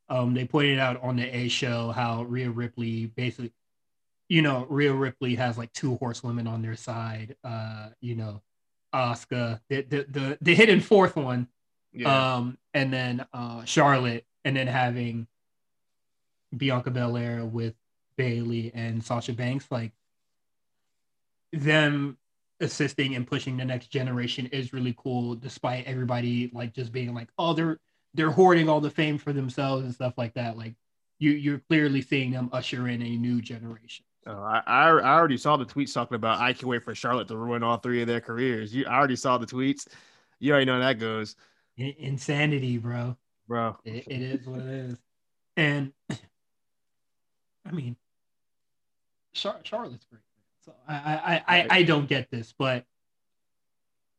um 0.08 0.34
they 0.34 0.44
pointed 0.46 0.78
out 0.78 1.02
on 1.02 1.16
the 1.16 1.24
a 1.36 1.48
show 1.48 1.90
how 1.90 2.22
Rhea 2.22 2.48
Ripley 2.48 3.06
basically 3.06 3.52
you 4.28 4.40
know 4.40 4.66
Rhea 4.70 4.92
Ripley 4.94 5.34
has 5.34 5.58
like 5.58 5.72
two 5.72 5.96
horsewomen 5.96 6.46
on 6.46 6.62
their 6.62 6.76
side 6.76 7.36
uh 7.44 7.88
you 8.00 8.14
know 8.14 8.40
Asuka 8.94 9.60
the 9.68 9.82
the 9.82 10.06
the, 10.08 10.38
the 10.40 10.54
hidden 10.54 10.80
fourth 10.80 11.16
one 11.16 11.48
Yeah. 11.92 12.36
um 12.36 12.56
and 12.72 12.92
then 12.92 13.26
uh 13.32 13.64
Charlotte 13.64 14.24
and 14.44 14.56
then 14.56 14.68
having 14.68 15.26
Bianca 16.56 16.90
Belair 16.90 17.44
with 17.44 17.74
Bayley 18.16 18.70
and 18.74 19.04
Sasha 19.04 19.32
Banks 19.32 19.66
like 19.70 19.92
them 21.52 22.16
assisting 22.60 23.14
and 23.14 23.26
pushing 23.26 23.56
the 23.56 23.64
next 23.64 23.88
generation 23.88 24.46
is 24.46 24.72
really 24.72 24.94
cool 24.98 25.34
despite 25.34 25.86
everybody 25.86 26.50
like 26.52 26.72
just 26.74 26.92
being 26.92 27.14
like 27.14 27.28
oh 27.38 27.52
they're 27.52 27.78
they're 28.14 28.30
hoarding 28.30 28.68
all 28.68 28.80
the 28.80 28.90
fame 28.90 29.16
for 29.18 29.32
themselves 29.32 29.84
and 29.84 29.94
stuff 29.94 30.14
like 30.16 30.34
that 30.34 30.56
like 30.56 30.74
you 31.18 31.30
you're 31.30 31.62
clearly 31.68 32.02
seeing 32.02 32.30
them 32.30 32.48
usher 32.52 32.88
in 32.88 33.02
a 33.02 33.16
new 33.16 33.40
generation 33.40 34.04
Oh, 34.26 34.42
I, 34.42 34.62
I 34.66 34.88
I 34.88 35.14
already 35.14 35.38
saw 35.38 35.56
the 35.56 35.64
tweets 35.64 35.94
talking 35.94 36.16
about 36.16 36.38
I 36.38 36.52
can't 36.52 36.66
wait 36.66 36.82
for 36.82 36.94
Charlotte 36.94 37.28
to 37.28 37.36
ruin 37.36 37.62
all 37.62 37.78
three 37.78 38.02
of 38.02 38.08
their 38.08 38.20
careers. 38.20 38.74
You 38.74 38.84
I 38.84 38.94
already 38.98 39.16
saw 39.16 39.38
the 39.38 39.46
tweets. 39.46 39.88
You 40.38 40.50
already 40.52 40.66
know 40.66 40.74
how 40.74 40.80
that 40.80 40.98
goes, 40.98 41.34
In- 41.78 41.94
insanity 41.98 42.76
bro 42.76 43.16
bro. 43.46 43.78
it, 43.84 44.04
it 44.06 44.20
is 44.20 44.46
what 44.46 44.60
it 44.60 44.68
is 44.68 44.98
and 45.56 45.92
i 46.10 47.70
mean 47.72 47.96
Char- 49.32 49.60
charlotte's 49.62 50.04
great 50.04 50.20
so 50.68 50.74
I, 50.86 50.94
I 50.94 51.58
i 51.58 51.66
i 51.70 51.82
don't 51.82 52.08
get 52.08 52.30
this 52.30 52.54
but 52.56 52.84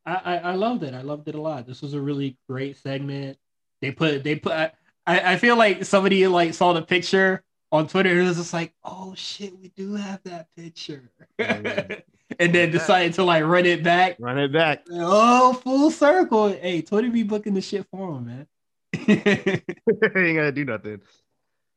I, 0.05 0.15
I 0.15 0.37
i 0.37 0.55
loved 0.55 0.83
it. 0.83 0.93
I 0.93 1.01
loved 1.01 1.27
it 1.27 1.35
a 1.35 1.41
lot. 1.41 1.67
This 1.67 1.81
was 1.81 1.93
a 1.93 2.01
really 2.01 2.37
great 2.49 2.77
segment. 2.77 3.37
They 3.81 3.91
put 3.91 4.23
they 4.23 4.35
put 4.35 4.53
i 4.53 4.71
i 5.05 5.37
feel 5.37 5.55
like 5.55 5.85
somebody 5.85 6.25
like 6.27 6.53
saw 6.53 6.73
the 6.73 6.81
picture 6.81 7.43
on 7.71 7.87
twitter 7.87 8.09
and 8.09 8.19
it 8.21 8.23
was 8.23 8.37
just 8.37 8.53
like 8.53 8.73
oh 8.83 9.13
shit 9.15 9.57
we 9.59 9.69
do 9.69 9.93
have 9.95 10.21
that 10.23 10.47
picture. 10.55 11.11
And 12.37 12.53
then 12.53 12.69
decided 12.69 13.13
to 13.15 13.23
like 13.23 13.43
run 13.43 13.65
it 13.65 13.83
back. 13.83 14.15
Run 14.19 14.37
it 14.37 14.53
back. 14.53 14.83
oh 14.91 15.53
full 15.53 15.89
circle. 15.89 16.49
Hey 16.49 16.81
twitter 16.83 17.09
be 17.09 17.23
booking 17.23 17.55
the 17.55 17.61
shit 17.61 17.87
for 17.91 18.17
him 18.17 18.27
man. 18.27 18.47
Ain't 19.07 20.37
gotta 20.37 20.51
do 20.51 20.63
nothing. 20.63 21.01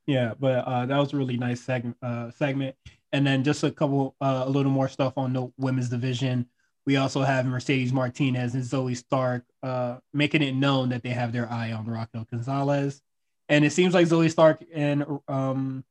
Yeah, 0.06 0.34
but 0.38 0.66
uh, 0.66 0.86
that 0.86 0.98
was 0.98 1.12
a 1.12 1.16
really 1.16 1.36
nice 1.36 1.60
segment. 1.60 1.96
Uh, 2.02 2.30
segment, 2.32 2.76
and 3.12 3.26
then 3.26 3.44
just 3.44 3.62
a 3.62 3.70
couple, 3.70 4.16
uh, 4.20 4.44
a 4.46 4.50
little 4.50 4.72
more 4.72 4.88
stuff 4.88 5.14
on 5.16 5.32
the 5.32 5.52
women's 5.58 5.88
division. 5.88 6.46
We 6.86 6.96
also 6.96 7.22
have 7.22 7.46
Mercedes 7.46 7.92
Martinez 7.92 8.54
and 8.54 8.64
Zoey 8.64 8.96
Stark 8.96 9.44
uh, 9.62 9.98
making 10.12 10.42
it 10.42 10.54
known 10.54 10.88
that 10.88 11.02
they 11.02 11.10
have 11.10 11.32
their 11.32 11.48
eye 11.50 11.72
on 11.72 11.86
Raquel 11.86 12.26
Gonzalez, 12.30 13.00
and 13.48 13.64
it 13.64 13.72
seems 13.72 13.94
like 13.94 14.06
Zoey 14.08 14.30
Stark 14.30 14.64
and 14.74 15.04
um, 15.28 15.84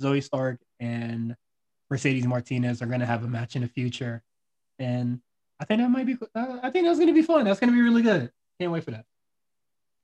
Zoey 0.00 0.22
Stark 0.22 0.60
and 0.78 1.34
Mercedes 1.90 2.26
Martinez 2.26 2.80
are 2.82 2.86
gonna 2.86 3.06
have 3.06 3.24
a 3.24 3.28
match 3.28 3.56
in 3.56 3.62
the 3.62 3.68
future, 3.68 4.22
and 4.78 5.20
I 5.58 5.64
think 5.64 5.80
that 5.80 5.88
might 5.90 6.06
be. 6.06 6.16
Uh, 6.34 6.58
I 6.62 6.70
think 6.70 6.86
that's 6.86 6.98
gonna 6.98 7.12
be 7.12 7.22
fun. 7.22 7.44
That's 7.44 7.58
gonna 7.58 7.72
be 7.72 7.80
really 7.80 8.02
good. 8.02 8.30
Can't 8.60 8.70
wait 8.70 8.84
for 8.84 8.92
that. 8.92 9.04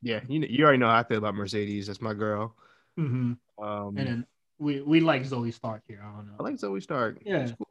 Yeah, 0.02 0.20
you 0.28 0.40
know, 0.40 0.46
you 0.50 0.64
already 0.64 0.78
know 0.78 0.88
how 0.88 0.96
I 0.96 1.04
feel 1.04 1.18
about 1.18 1.34
Mercedes. 1.36 1.86
That's 1.86 2.00
my 2.00 2.14
girl. 2.14 2.56
hmm 2.96 3.34
Um, 3.58 3.96
And 3.96 4.08
then 4.08 4.26
we 4.62 4.80
we 4.80 5.00
like 5.00 5.24
Zoey 5.24 5.52
Stark 5.52 5.82
here. 5.86 6.00
I 6.02 6.16
don't 6.16 6.26
know. 6.28 6.34
I 6.38 6.42
like 6.42 6.54
Zoey 6.54 6.82
Stark. 6.82 7.18
Yeah. 7.24 7.46
Cool. 7.46 7.68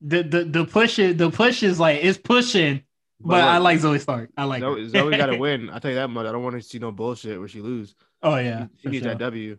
the 0.00 0.22
the 0.22 0.44
the 0.44 0.64
push 0.64 0.98
is 0.98 1.16
the 1.16 1.30
push 1.30 1.62
is 1.62 1.78
like 1.78 2.02
it's 2.02 2.18
pushing, 2.18 2.82
but, 3.20 3.44
I 3.44 3.58
like 3.58 3.78
Zoey 3.78 4.00
Stark. 4.00 4.30
I 4.36 4.44
like 4.44 4.60
Zoe. 4.60 4.88
Zoe 4.88 5.16
got 5.16 5.26
to 5.26 5.36
win. 5.38 5.70
I 5.70 5.78
tell 5.78 5.90
you 5.90 5.96
that 5.96 6.08
much. 6.08 6.26
I 6.26 6.32
don't 6.32 6.42
want 6.42 6.56
to 6.56 6.62
see 6.62 6.78
no 6.78 6.90
bullshit 6.90 7.38
where 7.38 7.48
she 7.48 7.60
lose. 7.60 7.94
oh 8.22 8.36
yeah, 8.36 8.66
she 8.82 8.88
needs 8.88 9.04
sure. 9.04 9.12
that 9.12 9.18
W. 9.18 9.58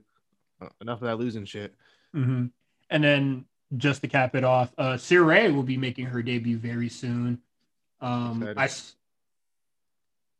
Uh, 0.61 0.69
enough 0.81 1.01
of 1.01 1.07
that 1.07 1.19
losing 1.19 1.45
shit. 1.45 1.75
hmm 2.13 2.47
And 2.89 3.03
then 3.03 3.45
just 3.77 4.01
to 4.01 4.07
cap 4.07 4.35
it 4.35 4.43
off, 4.43 4.73
uh 4.77 4.93
Sarray 4.93 5.53
will 5.53 5.63
be 5.63 5.77
making 5.77 6.07
her 6.07 6.23
debut 6.23 6.57
very 6.57 6.89
soon. 6.89 7.39
Um 8.01 8.43
Excited. 8.43 8.57
I 8.57 8.67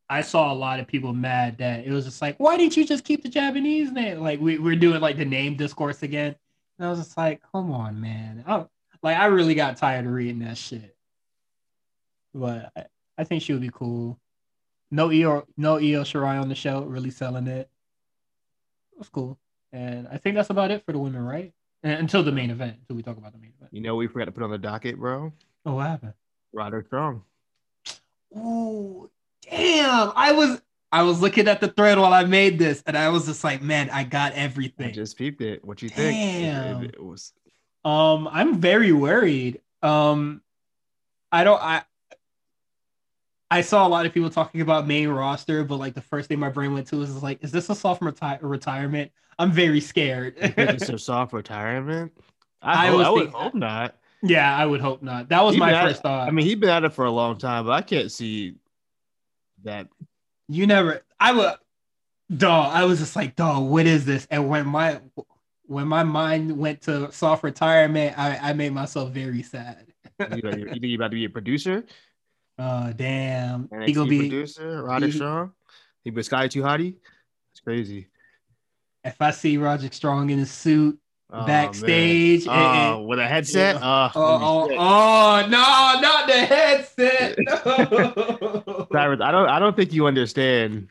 I 0.10 0.22
saw 0.22 0.54
a 0.54 0.56
lot 0.56 0.80
of 0.80 0.88
people 0.88 1.14
mad 1.14 1.58
that 1.58 1.86
it 1.86 1.92
was 1.92 2.06
just 2.06 2.22
like, 2.22 2.38
why 2.40 2.58
didn't 2.58 2.78
you 2.78 2.86
just 2.86 3.04
keep 3.04 3.24
the 3.24 3.30
Japanese 3.30 3.92
name? 3.92 4.20
Like 4.20 4.40
we, 4.40 4.60
we're 4.60 4.76
doing 4.76 5.02
like 5.02 5.18
the 5.18 5.26
name 5.26 5.56
discourse 5.56 6.04
again. 6.04 6.36
And 6.78 6.88
I 6.88 6.90
was 6.90 7.00
just 7.00 7.18
like, 7.18 7.42
come 7.52 7.72
on, 7.72 8.00
man. 8.00 8.44
I, 8.46 8.66
like 9.02 9.18
I 9.18 9.26
really 9.26 9.56
got 9.56 9.78
tired 9.78 10.06
of 10.06 10.12
reading 10.12 10.40
that 10.40 10.58
shit. 10.58 10.96
But 12.34 12.72
I, 12.76 12.86
I 13.18 13.24
think 13.24 13.42
she 13.42 13.54
would 13.54 13.62
be 13.62 13.72
cool. 13.74 14.20
No 14.92 15.10
Io 15.10 15.48
no 15.58 15.76
Io 15.76 16.04
Shirai 16.04 16.40
on 16.40 16.50
the 16.50 16.56
show, 16.56 16.84
really 16.84 17.10
selling 17.10 17.48
it. 17.48 17.70
That's 18.98 19.10
cool. 19.10 19.40
And 19.72 20.08
I 20.08 20.18
think 20.18 20.36
that's 20.36 20.52
about 20.52 20.72
it 20.72 20.86
for 20.86 20.92
the 20.92 21.00
women, 21.00 21.24
right? 21.24 21.52
And, 21.84 22.00
until 22.00 22.24
the 22.24 22.32
main 22.32 22.50
event, 22.50 22.78
until 22.82 22.96
we 22.96 23.04
talk 23.04 23.18
about 23.18 23.34
the 23.34 23.40
main 23.40 23.54
event. 23.58 23.74
You 23.74 23.82
know, 23.82 23.96
we 23.96 24.08
forgot 24.08 24.26
to 24.26 24.32
put 24.32 24.44
on 24.44 24.52
the 24.52 24.58
docket, 24.58 24.98
bro. 24.98 25.34
Oh, 25.66 25.76
what 25.76 25.88
happened? 25.88 26.14
Roderick 26.54 26.86
Strong. 26.88 27.24
Ooh, 28.38 29.10
damn! 29.50 30.12
I 30.16 30.32
was 30.32 30.62
I 30.92 31.04
was 31.04 31.22
looking 31.22 31.48
at 31.48 31.60
the 31.62 31.68
thread 31.68 31.98
while 31.98 32.14
I 32.14 32.24
made 32.26 32.58
this, 32.60 32.82
and 32.86 32.98
I 32.98 33.10
was 33.10 33.26
just 33.26 33.44
like, 33.44 33.62
man, 33.62 33.90
I 33.90 34.04
got 34.04 34.34
everything. 34.34 34.88
I 34.90 34.92
just 34.92 35.18
peeped 35.18 35.42
it. 35.42 35.64
What 35.66 35.82
you 35.82 35.90
think? 35.90 36.18
It- 36.18 36.42
Damn. 36.42 36.84
It, 36.86 37.04
was 37.04 37.34
Um, 37.84 38.28
I'm 38.32 38.60
very 38.60 38.92
worried. 38.92 39.62
Um, 39.84 40.42
I 41.32 41.44
don't. 41.44 41.62
I 41.62 41.84
I 43.52 43.62
saw 43.62 43.86
a 43.86 43.90
lot 43.90 44.06
of 44.06 44.14
people 44.14 44.30
talking 44.30 44.62
about 44.62 44.88
main 44.88 45.08
roster, 45.10 45.64
but 45.64 45.78
like 45.78 45.94
the 45.94 46.02
first 46.02 46.30
thing 46.30 46.40
my 46.40 46.50
brain 46.50 46.74
went 46.74 46.88
to 46.88 46.98
was 46.98 47.22
like, 47.22 47.44
is 47.44 47.52
this 47.52 47.70
a 47.70 47.76
soft 47.76 48.02
reti- 48.02 48.40
retirement? 48.42 49.12
I'm 49.38 49.52
very 49.52 49.82
scared. 49.82 50.34
it's 50.38 50.90
a 50.90 50.98
soft 50.98 51.32
retirement. 51.34 52.12
I 52.62 52.88
I, 52.88 52.90
hope, 52.90 53.06
I 53.06 53.10
would 53.12 53.30
hope 53.30 53.54
not. 53.54 53.96
yeah, 54.24 54.56
I 54.58 54.66
would 54.66 54.82
hope 54.82 55.04
not. 55.04 55.30
That 55.30 55.44
was 55.44 55.54
He 55.56 55.60
my 55.60 55.68
been 55.72 55.76
at- 55.76 55.88
first 55.88 56.02
thought. 56.02 56.28
I 56.28 56.32
mean, 56.32 56.46
he's 56.46 56.56
been 56.56 56.70
at 56.70 56.84
it 56.84 56.94
for 56.94 57.06
a 57.06 57.12
long 57.12 57.38
time, 57.38 57.66
but 57.66 57.72
I 57.74 57.82
can't 57.82 58.12
see 58.12 58.56
that. 59.66 59.88
you 60.48 60.66
never. 60.66 61.02
I 61.20 61.34
would. 61.34 61.54
Dog, 62.36 62.72
I 62.74 62.86
was 62.86 63.00
just 63.00 63.16
like, 63.16 63.36
dog, 63.36 63.70
what 63.70 63.86
is 63.86 64.06
this? 64.06 64.28
And 64.32 64.50
when 64.50 64.66
my 64.66 65.00
when 65.68 65.88
my 65.88 66.04
mind 66.04 66.58
went 66.58 66.82
to 66.84 67.12
soft 67.12 67.44
retirement, 67.44 68.18
I, 68.18 68.38
I 68.38 68.54
made 68.54 68.72
myself 68.72 69.12
very 69.12 69.44
sad. 69.44 69.88
You, 70.20 70.42
know, 70.42 70.50
you 70.58 70.66
think 70.66 70.84
you're 70.84 70.96
about 70.96 71.12
to 71.12 71.16
be 71.16 71.26
a 71.26 71.30
producer? 71.30 71.86
Oh 72.58 72.94
damn, 72.96 73.68
NXT 73.68 73.86
he 73.86 73.94
gonna 73.94 74.10
be. 74.10 74.16
A 74.16 74.30
producer, 74.30 74.84
Roderick 74.84 75.12
he- 75.12 75.18
Strong. 75.18 75.52
He 76.06 76.12
was 76.12 76.28
Sky 76.28 76.48
Too 76.48 76.62
Hottie. 76.62 76.96
It's 77.52 77.60
crazy. 77.60 78.08
If 79.04 79.22
I 79.22 79.32
see 79.32 79.58
Roger 79.58 79.92
Strong 79.92 80.30
in 80.30 80.40
a 80.40 80.46
suit 80.46 80.98
Oh, 81.32 81.46
backstage, 81.46 82.48
and- 82.48 83.08
with 83.08 83.20
a 83.20 83.28
headset. 83.28 83.76
Yeah. 83.76 84.10
Oh, 84.16 84.22
oh, 84.22 84.70
oh, 84.72 84.76
oh, 84.78 85.48
no, 85.50 86.00
not 86.02 86.28
the 86.28 86.34
headset. 86.46 87.36
No. 87.40 88.88
Cyrus, 88.92 89.20
I 89.22 89.32
don't 89.32 89.50
I 89.50 89.60
don't 89.60 89.76
think 89.76 89.92
you 89.92 90.06
understand 90.06 90.90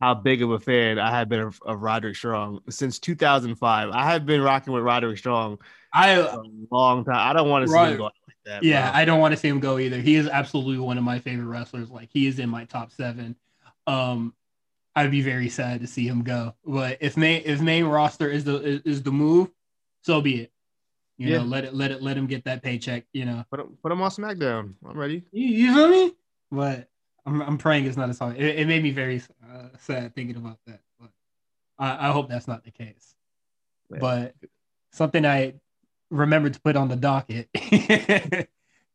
how 0.00 0.14
big 0.14 0.42
of 0.42 0.50
a 0.50 0.58
fan 0.58 0.98
I 0.98 1.10
have 1.10 1.28
been 1.28 1.40
of, 1.40 1.60
of 1.64 1.80
Roderick 1.80 2.16
Strong 2.16 2.60
since 2.68 2.98
2005. 2.98 3.90
I 3.90 4.04
have 4.04 4.26
been 4.26 4.42
rocking 4.42 4.72
with 4.72 4.82
Roderick 4.82 5.18
Strong 5.18 5.58
I 5.92 6.10
a 6.14 6.38
long 6.72 7.04
time. 7.04 7.14
I 7.16 7.32
don't 7.32 7.48
want 7.48 7.62
to 7.64 7.68
see 7.68 7.74
Right. 7.74 7.92
him 7.92 7.98
go 7.98 8.06
out 8.06 8.12
like 8.26 8.36
that. 8.46 8.62
yeah, 8.64 8.90
bro. 8.90 9.00
I 9.00 9.04
don't 9.04 9.20
want 9.20 9.32
to 9.32 9.38
see 9.38 9.46
him 9.48 9.60
go 9.60 9.78
either. 9.78 10.00
He 10.00 10.16
is 10.16 10.26
absolutely 10.28 10.78
one 10.78 10.98
of 10.98 11.04
my 11.04 11.20
favorite 11.20 11.46
wrestlers. 11.46 11.88
Like 11.88 12.08
he 12.12 12.26
is 12.26 12.40
in 12.40 12.50
my 12.50 12.64
top 12.64 12.90
seven. 12.92 13.36
Um, 13.86 14.34
I'd 14.96 15.10
be 15.10 15.22
very 15.22 15.48
sad 15.48 15.80
to 15.80 15.86
see 15.86 16.06
him 16.06 16.22
go. 16.22 16.54
But 16.64 16.98
if 17.00 17.16
main 17.16 17.42
if 17.44 17.60
main 17.60 17.84
roster 17.84 18.30
is 18.30 18.44
the 18.44 18.56
is, 18.62 18.80
is 18.82 19.02
the 19.02 19.10
move, 19.12 19.50
so 20.02 20.20
be 20.20 20.42
it. 20.42 20.52
You 21.18 21.28
Yeah. 21.30 21.38
know, 21.38 21.44
let 21.44 21.64
it 21.64 21.74
let 21.74 21.90
it 21.90 22.02
let 22.02 22.16
him 22.16 22.26
get 22.26 22.44
that 22.44 22.62
paycheck. 22.62 23.04
You 23.12 23.24
know, 23.24 23.44
put 23.50 23.60
him, 23.60 23.78
put 23.82 23.90
him 23.92 24.00
on 24.02 24.10
SmackDown. 24.10 24.74
I'm 24.86 24.96
ready. 24.96 25.22
you, 25.32 25.46
you 25.48 25.74
feel 25.74 25.88
me? 25.88 26.14
But 26.50 26.88
I'm 27.26 27.40
I'm 27.42 27.58
praying 27.58 27.86
it's 27.86 27.96
not 27.96 28.10
a 28.10 28.14
song. 28.14 28.36
It, 28.36 28.60
it 28.60 28.68
made 28.68 28.82
me 28.82 28.90
very 28.90 29.20
uh, 29.44 29.68
sad 29.78 30.14
thinking 30.14 30.36
about 30.36 30.58
that. 30.66 30.80
But 31.00 31.10
I, 31.78 32.08
I 32.08 32.12
hope 32.12 32.28
that's 32.28 32.46
not 32.48 32.64
the 32.64 32.70
case. 32.70 33.14
Yeah. 33.90 33.98
But 34.00 34.34
something 34.92 35.24
I 35.26 35.54
remembered 36.10 36.54
to 36.54 36.60
put 36.60 36.76
on 36.76 36.88
the 36.88 36.96
docket: 36.96 37.48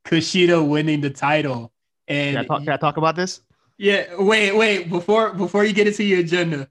Kushida 0.06 0.66
winning 0.68 1.02
the 1.02 1.10
title. 1.10 1.72
And 2.08 2.36
Can 2.38 2.46
I, 2.46 2.48
talk, 2.48 2.64
can 2.64 2.74
I 2.74 2.78
talk 2.78 2.98
about 2.98 3.16
this? 3.16 3.42
Yeah, 3.80 4.08
wait, 4.18 4.52
wait. 4.56 4.90
Before 4.90 5.32
before 5.34 5.64
you 5.64 5.72
get 5.74 5.88
into 5.88 6.04
your 6.04 6.20
agenda, 6.20 6.68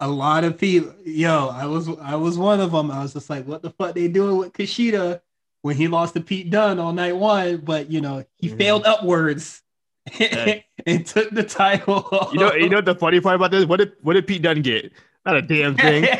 a 0.00 0.08
lot 0.08 0.42
of 0.42 0.56
people, 0.56 0.94
yo, 1.04 1.48
I 1.48 1.66
was 1.66 1.86
I 2.00 2.16
was 2.16 2.38
one 2.38 2.60
of 2.60 2.72
them. 2.72 2.90
I 2.90 3.02
was 3.02 3.12
just 3.12 3.28
like, 3.28 3.46
what 3.46 3.60
the 3.62 3.68
fuck 3.70 3.94
they 3.94 4.08
doing 4.08 4.38
with 4.38 4.54
Kushida 4.54 5.20
when 5.60 5.76
he 5.76 5.86
lost 5.86 6.14
to 6.14 6.22
Pete 6.22 6.48
Dunne 6.50 6.78
on 6.78 6.96
night 6.96 7.14
one? 7.16 7.58
But 7.58 7.90
you 7.90 8.00
know, 8.00 8.24
he 8.36 8.48
Mhm. 8.48 8.56
failed 8.58 8.86
upwards 8.86 9.62
Hey. 10.10 10.64
and 10.86 11.04
took 11.06 11.28
the 11.30 11.42
title. 11.44 12.30
You 12.32 12.40
know, 12.40 12.54
you 12.54 12.70
know 12.70 12.78
what 12.78 12.86
the 12.86 12.94
funny 12.94 13.20
part 13.20 13.36
about 13.36 13.50
this? 13.50 13.66
What 13.66 13.76
did 13.76 13.92
what 14.00 14.14
did 14.14 14.26
Pete 14.26 14.40
Dunne 14.40 14.62
get? 14.62 14.92
Not 15.26 15.36
a 15.36 15.42
damn 15.42 15.76
thing. 15.76 16.06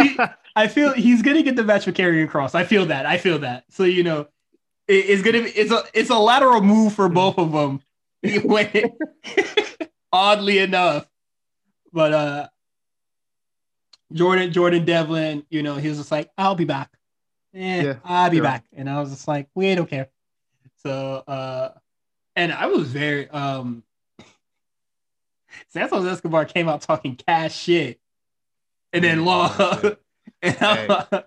He- 0.00 0.18
I 0.56 0.66
feel 0.66 0.94
he's 0.94 1.20
gonna 1.20 1.42
get 1.42 1.54
the 1.56 1.62
match 1.62 1.84
with 1.86 1.94
Karrion 1.96 2.28
Kross. 2.28 2.54
I 2.54 2.64
feel 2.64 2.86
that. 2.86 3.04
I 3.06 3.18
feel 3.18 3.38
that. 3.40 3.64
So 3.68 3.84
you 3.84 4.02
know, 4.02 4.20
it- 4.88 5.04
it's 5.10 5.20
gonna 5.22 5.42
be 5.42 5.50
it's 5.50 5.70
a 5.70 5.84
it's 5.92 6.08
a 6.08 6.18
lateral 6.18 6.62
move 6.62 6.94
for 6.94 7.10
both 7.10 7.36
of 7.38 7.52
them. 7.52 7.82
When- 8.44 8.96
oddly 10.12 10.58
enough, 10.58 11.08
but 11.92 12.12
uh, 12.12 12.48
Jordan 14.12 14.52
Jordan 14.52 14.84
Devlin, 14.84 15.44
you 15.50 15.62
know, 15.62 15.76
he 15.76 15.88
was 15.88 15.98
just 15.98 16.10
like, 16.10 16.30
"I'll 16.36 16.54
be 16.54 16.64
back." 16.64 16.90
Eh, 17.54 17.82
Yeah, 17.82 17.94
I'll 18.04 18.30
be 18.30 18.36
sure. 18.36 18.44
back, 18.44 18.64
and 18.76 18.88
I 18.90 19.00
was 19.00 19.10
just 19.10 19.26
like, 19.28 19.48
"We 19.54 19.74
don't 19.74 19.88
care." 19.88 20.08
So, 20.82 21.22
uh, 21.26 21.70
and 22.36 22.52
I 22.52 22.66
was 22.66 22.88
very 22.90 23.28
um. 23.30 23.82
Santos 25.68 26.04
Escobar 26.06 26.44
came 26.44 26.68
out 26.68 26.80
talking 26.82 27.16
cash 27.16 27.56
shit, 27.56 28.00
and 28.92 29.02
then 29.04 29.18
Mm, 29.20 29.24
law. 29.24 29.96
And 30.42 30.56
I'm- 30.62 31.22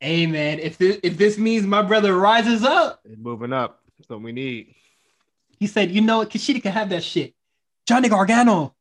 hey 0.00 0.26
man, 0.26 0.58
if 0.58 0.78
this 0.78 0.98
if 1.02 1.16
this 1.16 1.38
means 1.38 1.66
my 1.66 1.82
brother 1.82 2.16
rises 2.16 2.64
up, 2.64 3.00
It's 3.04 3.16
moving 3.20 3.52
up. 3.52 3.80
That's 3.98 4.08
what 4.08 4.22
we 4.22 4.32
need. 4.32 4.74
He 5.60 5.66
said, 5.68 5.90
you 5.92 6.00
know 6.00 6.18
what, 6.18 6.30
Kushida 6.30 6.60
can 6.62 6.72
have 6.72 6.88
that 6.90 7.04
shit. 7.04 7.34
Johnny 7.86 8.08
Gargano, 8.08 8.74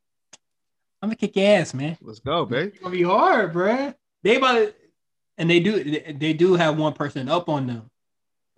I'm 1.02 1.10
gonna 1.10 1.16
kick 1.16 1.36
your 1.36 1.46
ass, 1.60 1.74
man. 1.74 1.98
Let's 2.02 2.20
go, 2.20 2.46
babe. 2.46 2.70
It's 2.74 2.80
gonna 2.80 2.96
be 2.96 3.04
hard, 3.04 3.54
bruh. 3.54 3.94
They 4.24 4.38
about 4.38 4.54
to, 4.54 4.74
and 5.38 5.50
they 5.50 5.60
do 5.60 5.84
they, 5.84 6.14
they 6.18 6.34
do 6.34 6.56
have 6.56 6.78
one 6.78 6.94
person 6.94 7.30
up 7.30 7.48
on 7.50 7.68
them, 7.68 7.90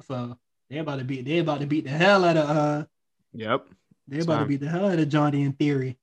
so 0.08 0.38
they 0.70 0.78
about 0.78 1.00
to 1.00 1.04
beat 1.06 1.26
they 1.26 1.40
about 1.40 1.60
to 1.60 1.66
beat 1.68 1.84
the 1.84 1.90
hell 1.92 2.24
out 2.26 2.38
of 2.38 2.50
uh 2.50 2.86
Yep. 3.34 3.68
they 4.08 4.18
It's 4.18 4.26
about 4.26 4.34
to 4.36 4.40
fine. 4.42 4.48
beat 4.50 4.60
the 4.62 4.70
hell 4.70 4.90
out 4.90 5.00
of 5.00 5.10
Johnny 5.10 5.44
in 5.44 5.54
theory. 5.54 5.98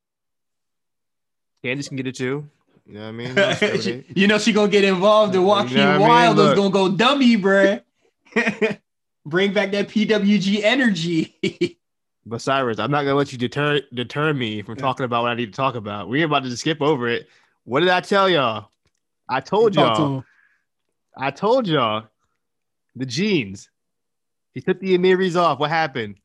Candice 1.65 1.89
can 1.89 1.97
get 1.97 2.07
it 2.07 2.15
too. 2.17 2.49
You 2.87 2.95
know 2.95 3.01
what 3.01 3.07
I 3.09 3.13
mean? 3.13 3.35
Don't 3.35 4.05
you 4.17 4.27
know 4.29 4.39
she 4.39 4.53
gonna 4.53 4.71
get 4.71 4.85
involved 4.85 5.35
and 5.35 5.43
You 5.43 5.49
know 5.49 5.55
Joaquin 5.55 5.77
what 5.79 5.99
mean? 5.99 6.09
Wild 6.09 6.39
is 6.39 6.55
gonna 6.55 6.71
go 6.71 6.89
dummy, 6.89 7.37
bruh. 7.37 7.83
Bring 9.27 9.53
back 9.53 9.73
that 9.73 9.89
PWG 9.89 10.63
energy. 10.63 11.37
But 12.29 12.43
Cyrus, 12.43 12.79
I'm 12.79 12.91
not 12.91 13.03
gonna 13.05 13.15
let 13.15 13.33
you 13.33 13.39
deter 13.39 13.81
deter 13.95 14.33
me 14.35 14.63
from 14.63 14.77
Yeah. 14.77 14.83
talking 14.83 15.05
about 15.05 15.23
what 15.23 15.31
I 15.33 15.35
need 15.35 15.47
to 15.53 15.57
talk 15.57 15.75
about. 15.75 16.09
We're 16.09 16.27
about 16.27 16.43
to 16.45 16.51
just 16.51 16.61
skip 16.61 16.83
over 16.83 17.09
it. 17.09 17.29
What 17.65 17.81
did 17.81 17.89
I 17.89 18.01
tell 18.01 18.29
y'all? 18.29 18.71
I 19.29 19.41
told 19.41 19.75
y'all. 19.75 20.19
him. 20.19 20.25
I 21.17 21.31
told 21.31 21.67
y'all. 21.67 22.05
The 22.97 23.07
jeans. 23.07 23.71
He 24.55 24.61
took 24.61 24.81
the 24.81 24.97
Amiris 24.99 25.37
off. 25.37 25.59
What 25.59 25.71
happened? 25.71 26.17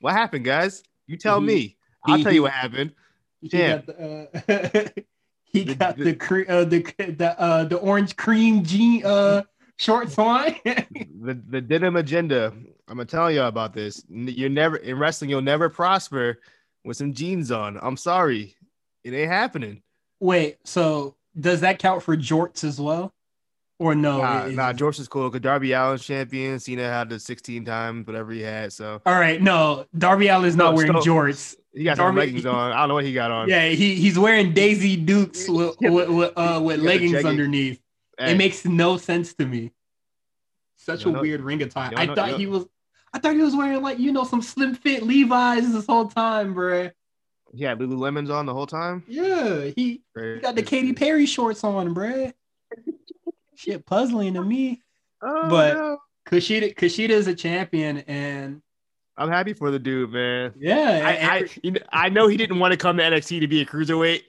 What 0.00 0.12
happened, 0.12 0.44
guys? 0.44 0.82
You 1.06 1.16
tell 1.16 1.40
He- 1.40 1.46
me. 1.46 1.76
I'll 2.04 2.16
he- 2.18 2.24
tell 2.24 2.32
you 2.32 2.42
what 2.42 2.52
happened. 2.52 2.92
He 3.40 3.48
Damn. 3.48 3.78
got 3.78 3.86
the, 3.86 4.92
uh, 4.96 5.02
he 5.44 5.64
The- 5.64 5.74
got 5.74 5.96
the- 5.96 6.04
the 6.04 6.14
cre- 6.14 6.42
uh, 6.48 6.64
the 6.64 6.80
the 6.98 7.34
uh, 7.40 7.64
the 7.64 7.78
orange 7.78 8.16
cream 8.16 8.62
jean 8.64 9.04
uh 9.04 9.42
shorts 9.82 10.18
on. 10.18 10.54
The 10.64 11.40
the 11.48 11.60
denim 11.60 11.96
agenda. 11.96 12.52
I'm 12.88 12.96
gonna 12.96 13.04
tell 13.04 13.30
y'all 13.30 13.48
about 13.48 13.72
this. 13.74 14.04
You're 14.08 14.48
never 14.50 14.76
in 14.76 14.98
wrestling. 14.98 15.30
You'll 15.30 15.42
never 15.42 15.68
prosper 15.68 16.40
with 16.84 16.96
some 16.96 17.12
jeans 17.14 17.50
on. 17.50 17.78
I'm 17.82 17.96
sorry, 17.96 18.54
it 19.04 19.12
ain't 19.14 19.30
happening. 19.30 19.82
Wait, 20.20 20.58
so 20.64 21.16
does 21.38 21.60
that 21.60 21.78
count 21.78 22.02
for 22.02 22.16
jorts 22.16 22.64
as 22.64 22.80
well, 22.80 23.12
or 23.78 23.94
no? 23.94 24.18
Nah, 24.18 24.44
it- 24.46 24.54
nah, 24.54 24.72
George 24.72 24.98
is 24.98 25.08
cool. 25.08 25.30
Cause 25.30 25.40
Darby 25.40 25.74
Allin's 25.74 26.04
champion. 26.04 26.58
Cena 26.58 26.82
had 26.88 27.08
the 27.08 27.18
16 27.18 27.64
times, 27.64 28.06
whatever 28.06 28.32
he 28.32 28.40
had. 28.40 28.72
So 28.72 29.00
All 29.06 29.18
right, 29.18 29.40
no, 29.40 29.86
Darby 29.96 30.28
Allin's 30.28 30.56
not 30.56 30.70
No, 30.72 30.76
wearing 30.76 30.92
so- 30.92 31.08
jorts. 31.08 31.54
he 31.72 31.84
got 31.84 31.96
some 31.96 32.06
Darby- 32.14 32.20
leggings 32.20 32.46
on. 32.46 32.72
I 32.72 32.80
don't 32.80 32.88
know 32.88 32.94
what 32.94 33.04
he 33.04 33.12
got 33.14 33.30
on. 33.30 33.48
Yeah, 33.50 33.68
he 33.68 33.94
he's 33.94 34.18
wearing 34.18 34.52
Daisy 34.52 34.96
Dukes 34.96 35.48
with 35.48 35.76
with, 35.80 36.08
with, 36.08 36.32
uh, 36.36 36.60
with 36.62 36.80
He 36.80 36.82
got 36.86 36.90
a 36.90 36.94
leggings 36.98 37.24
underneath. 37.24 37.80
Hey, 38.18 38.32
It 38.32 38.36
makes 38.36 38.64
no 38.64 38.96
sense 38.96 39.34
to 39.34 39.46
me. 39.46 39.72
Such 40.76 41.04
a 41.04 41.10
weird 41.10 41.40
ring 41.40 41.62
attire. 41.62 41.92
I 41.96 42.06
thought 42.06 42.38
he 42.38 42.46
was. 42.46 42.66
I 43.14 43.18
thought 43.18 43.34
he 43.34 43.42
was 43.42 43.54
wearing 43.54 43.82
like 43.82 43.98
you 43.98 44.10
know 44.12 44.24
some 44.24 44.42
slim 44.42 44.74
fit 44.74 45.02
Levi's 45.02 45.72
this 45.72 45.86
whole 45.86 46.08
time, 46.08 46.54
bruh. 46.54 46.90
he 47.54 47.62
had 47.64 47.78
Lululemons 47.78 48.30
on 48.30 48.46
the 48.46 48.54
whole 48.54 48.66
time. 48.66 49.04
Yeah, 49.06 49.70
he, 49.76 50.02
he 50.16 50.38
got 50.40 50.56
the 50.56 50.62
Katy 50.62 50.94
Perry 50.94 51.26
shorts 51.26 51.62
on, 51.62 51.94
bruh. 51.94 52.32
Shit, 53.54 53.84
puzzling 53.86 54.34
to 54.34 54.42
me. 54.42 54.82
Oh, 55.22 55.48
but- 55.48 55.74
no. 55.74 55.98
Kushida 56.26 57.10
is 57.10 57.26
a 57.26 57.34
champion, 57.34 57.98
and 57.98 58.62
I'm 59.16 59.28
happy 59.28 59.52
for 59.52 59.70
the 59.70 59.78
dude, 59.78 60.10
man. 60.12 60.52
yeah, 60.58 61.02
I, 61.04 61.36
I, 61.36 61.48
you 61.62 61.72
know, 61.72 61.80
I 61.92 62.08
know 62.08 62.28
he 62.28 62.36
didn't 62.36 62.58
want 62.60 62.72
to 62.72 62.78
come 62.78 62.96
to 62.96 63.02
NXT 63.02 63.40
to 63.40 63.48
be 63.48 63.60
a 63.60 63.66
cruiserweight, 63.66 64.22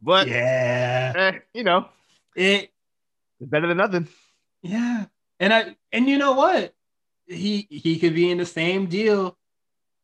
but 0.00 0.28
yeah, 0.28 1.12
eh, 1.16 1.38
you 1.54 1.64
know, 1.64 1.88
it 2.36 2.70
better 3.40 3.66
than 3.66 3.76
nothing. 3.76 4.08
Yeah. 4.62 5.06
And 5.40 5.52
I 5.54 5.76
and 5.92 6.08
you 6.08 6.18
know 6.18 6.32
what? 6.32 6.74
He 7.26 7.66
he 7.70 7.98
could 7.98 8.14
be 8.14 8.30
in 8.30 8.38
the 8.38 8.46
same 8.46 8.86
deal 8.86 9.36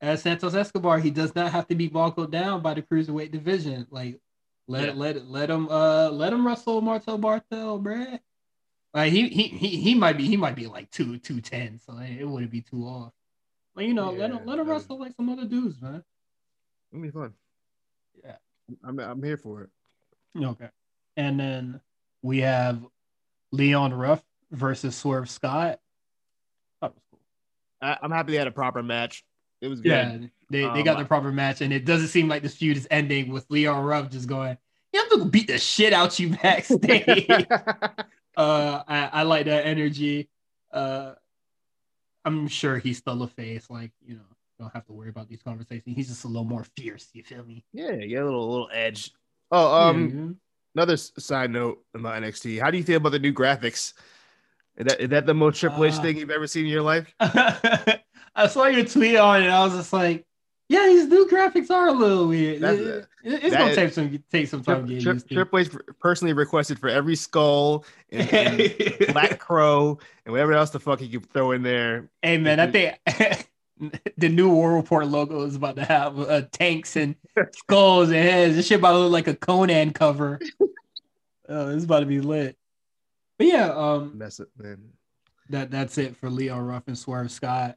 as 0.00 0.22
Santos 0.22 0.54
Escobar. 0.54 0.98
He 0.98 1.10
does 1.10 1.34
not 1.34 1.50
have 1.52 1.66
to 1.68 1.74
be 1.74 1.88
boggled 1.88 2.30
down 2.30 2.62
by 2.62 2.74
the 2.74 2.82
cruiserweight 2.82 3.30
division. 3.32 3.86
Like 3.90 4.20
let 4.68 4.86
Yeah. 4.88 4.92
let 4.94 5.26
let 5.26 5.50
him 5.50 5.68
uh 5.68 6.10
let 6.10 6.32
him 6.32 6.46
wrestle 6.46 6.80
Martel 6.80 7.18
Bartel, 7.18 7.80
bruh. 7.80 8.20
Like 8.92 9.12
he 9.12 9.28
he 9.28 9.48
he 9.48 9.68
he 9.80 9.94
might 9.94 10.16
be 10.16 10.26
he 10.26 10.36
might 10.36 10.54
be 10.54 10.66
like 10.66 10.90
two 10.90 11.18
two 11.18 11.40
ten, 11.40 11.78
so 11.78 11.98
it 11.98 12.24
wouldn't 12.24 12.52
be 12.52 12.60
too 12.60 12.84
off. 12.84 13.12
Like 13.74 13.88
you 13.88 13.94
know, 13.94 14.10
let 14.12 14.30
him 14.30 14.44
let 14.46 14.58
him 14.58 14.68
wrestle 14.68 14.98
like 14.98 15.14
some 15.16 15.28
other 15.30 15.46
dudes, 15.46 15.80
man. 15.82 16.04
It'll 16.92 17.02
be 17.02 17.10
fun. 17.10 17.34
Yeah. 18.22 18.36
I'm 18.84 19.00
I'm 19.00 19.22
here 19.22 19.36
for 19.36 19.62
it. 19.62 19.70
Okay. 20.40 20.68
And 21.16 21.40
then 21.40 21.80
we 22.22 22.40
have 22.42 22.80
Leon 23.54 23.94
Ruff 23.94 24.22
versus 24.50 24.96
Swerve 24.96 25.30
Scott. 25.30 25.80
That 26.82 26.92
was 26.94 27.02
cool. 27.10 27.20
I, 27.80 27.98
I'm 28.02 28.10
happy 28.10 28.32
they 28.32 28.38
had 28.38 28.46
a 28.46 28.52
proper 28.52 28.82
match. 28.82 29.24
It 29.60 29.68
was 29.68 29.80
good. 29.80 29.90
Yeah, 29.90 30.18
they, 30.50 30.60
they 30.60 30.64
Um, 30.80 30.84
got 30.84 30.98
the 30.98 31.04
proper 31.04 31.32
match, 31.32 31.60
and 31.60 31.72
it 31.72 31.84
doesn't 31.84 32.08
seem 32.08 32.28
like 32.28 32.42
this 32.42 32.56
feud 32.56 32.76
is 32.76 32.86
ending 32.90 33.30
with 33.30 33.46
Leon 33.48 33.82
Ruff 33.84 34.10
just 34.10 34.28
going, 34.28 34.58
"You 34.92 35.00
have 35.00 35.08
to 35.10 35.24
beat 35.26 35.46
the 35.46 35.58
shit 35.58 35.92
out 35.92 36.18
you 36.18 36.30
backstage." 36.42 37.26
uh, 37.50 38.82
I, 38.86 39.10
I 39.12 39.22
like 39.22 39.46
that 39.46 39.66
energy. 39.66 40.28
Uh, 40.72 41.14
I'm 42.24 42.48
sure 42.48 42.78
he's 42.78 42.98
still 42.98 43.22
a 43.22 43.28
face. 43.28 43.70
Like 43.70 43.92
you 44.04 44.16
know, 44.16 44.22
don't 44.58 44.72
have 44.72 44.84
to 44.86 44.92
worry 44.92 45.08
about 45.08 45.28
these 45.28 45.42
conversations. 45.42 45.96
He's 45.96 46.08
just 46.08 46.24
a 46.24 46.28
little 46.28 46.44
more 46.44 46.64
fierce. 46.76 47.08
You 47.12 47.22
feel 47.22 47.44
me? 47.44 47.64
yeah, 47.72 47.92
you 47.92 48.08
get 48.08 48.22
a 48.22 48.24
little 48.24 48.50
little 48.50 48.70
edge. 48.72 49.12
Oh, 49.50 49.88
um, 49.88 50.08
Yeah. 50.08 50.34
Another 50.74 50.96
side 50.96 51.50
note 51.50 51.78
about 51.94 52.22
NXT. 52.22 52.60
How 52.60 52.70
do 52.70 52.78
you 52.78 52.84
feel 52.84 52.96
about 52.98 53.12
the 53.12 53.18
new 53.18 53.32
graphics? 53.32 53.94
Is 54.76 54.86
that 54.86 55.00
is 55.00 55.08
that 55.10 55.26
the 55.26 55.34
most 55.34 55.58
Triple 55.60 55.84
H 55.84 55.94
Uh, 55.94 56.02
thing 56.02 56.16
you've 56.16 56.30
ever 56.30 56.46
seen 56.46 56.64
in 56.66 56.70
your 56.72 56.82
life? 56.82 57.14
I 57.20 58.46
saw 58.48 58.66
your 58.66 58.84
tweet 58.84 59.16
on 59.16 59.42
it. 59.42 59.44
and 59.46 59.54
I 59.54 59.64
was 59.64 59.74
just 59.74 59.92
like, 59.92 60.26
"Yeah, 60.68 60.86
these 60.86 61.06
new 61.06 61.28
graphics 61.28 61.70
are 61.70 61.86
a 61.88 61.92
little 61.92 62.26
weird. 62.28 62.60
That's- 62.60 62.80
It- 62.80 63.06
it- 63.32 63.44
it's 63.44 63.54
gonna 63.56 63.70
is- 63.70 63.76
take 63.76 63.92
some 63.92 64.24
take 64.32 64.48
some 64.48 64.62
time 64.64 64.86
to 64.88 65.00
Tri- 65.00 65.12
get 65.12 65.28
Tri- 65.28 65.34
Triple 65.36 65.58
H 65.60 65.70
personally 66.00 66.32
requested 66.32 66.78
for 66.80 66.88
every 66.88 67.14
skull 67.16 67.84
and, 68.10 68.28
and 68.32 68.96
Black 69.12 69.38
Crow 69.38 69.98
and 70.26 70.32
whatever 70.32 70.52
else 70.54 70.70
the 70.70 70.80
fuck 70.80 70.98
he 71.00 71.08
could 71.08 71.30
throw 71.32 71.52
in 71.52 71.62
there. 71.62 72.10
Hey 72.22 72.36
man, 72.38 72.58
I 72.60 72.70
think 72.70 72.98
the 74.16 74.28
new 74.28 74.48
War 74.50 74.74
Report 74.74 75.06
logo 75.06 75.42
is 75.42 75.56
about 75.56 75.76
to 75.76 75.84
have 75.84 76.18
uh, 76.18 76.42
tanks 76.52 76.96
and 76.96 77.16
skulls 77.52 78.08
and 78.08 78.16
heads. 78.18 78.56
This 78.56 78.66
shit 78.66 78.78
about 78.78 78.92
to 78.92 78.98
look 78.98 79.12
like 79.12 79.26
a 79.26 79.34
Conan 79.34 79.92
cover. 79.92 80.40
Oh, 81.48 81.70
it's 81.74 81.84
about 81.84 82.00
to 82.00 82.06
be 82.06 82.20
lit. 82.20 82.56
But 83.38 83.48
yeah, 83.48 83.66
um, 83.70 84.14
That's 84.16 84.38
it, 84.40 84.48
man. 84.56 84.78
that 85.50 85.70
that's 85.70 85.98
it 85.98 86.16
for 86.16 86.30
Leo 86.30 86.58
Ruff 86.58 86.84
and 86.86 86.96
Swerve 86.96 87.30
Scott. 87.30 87.76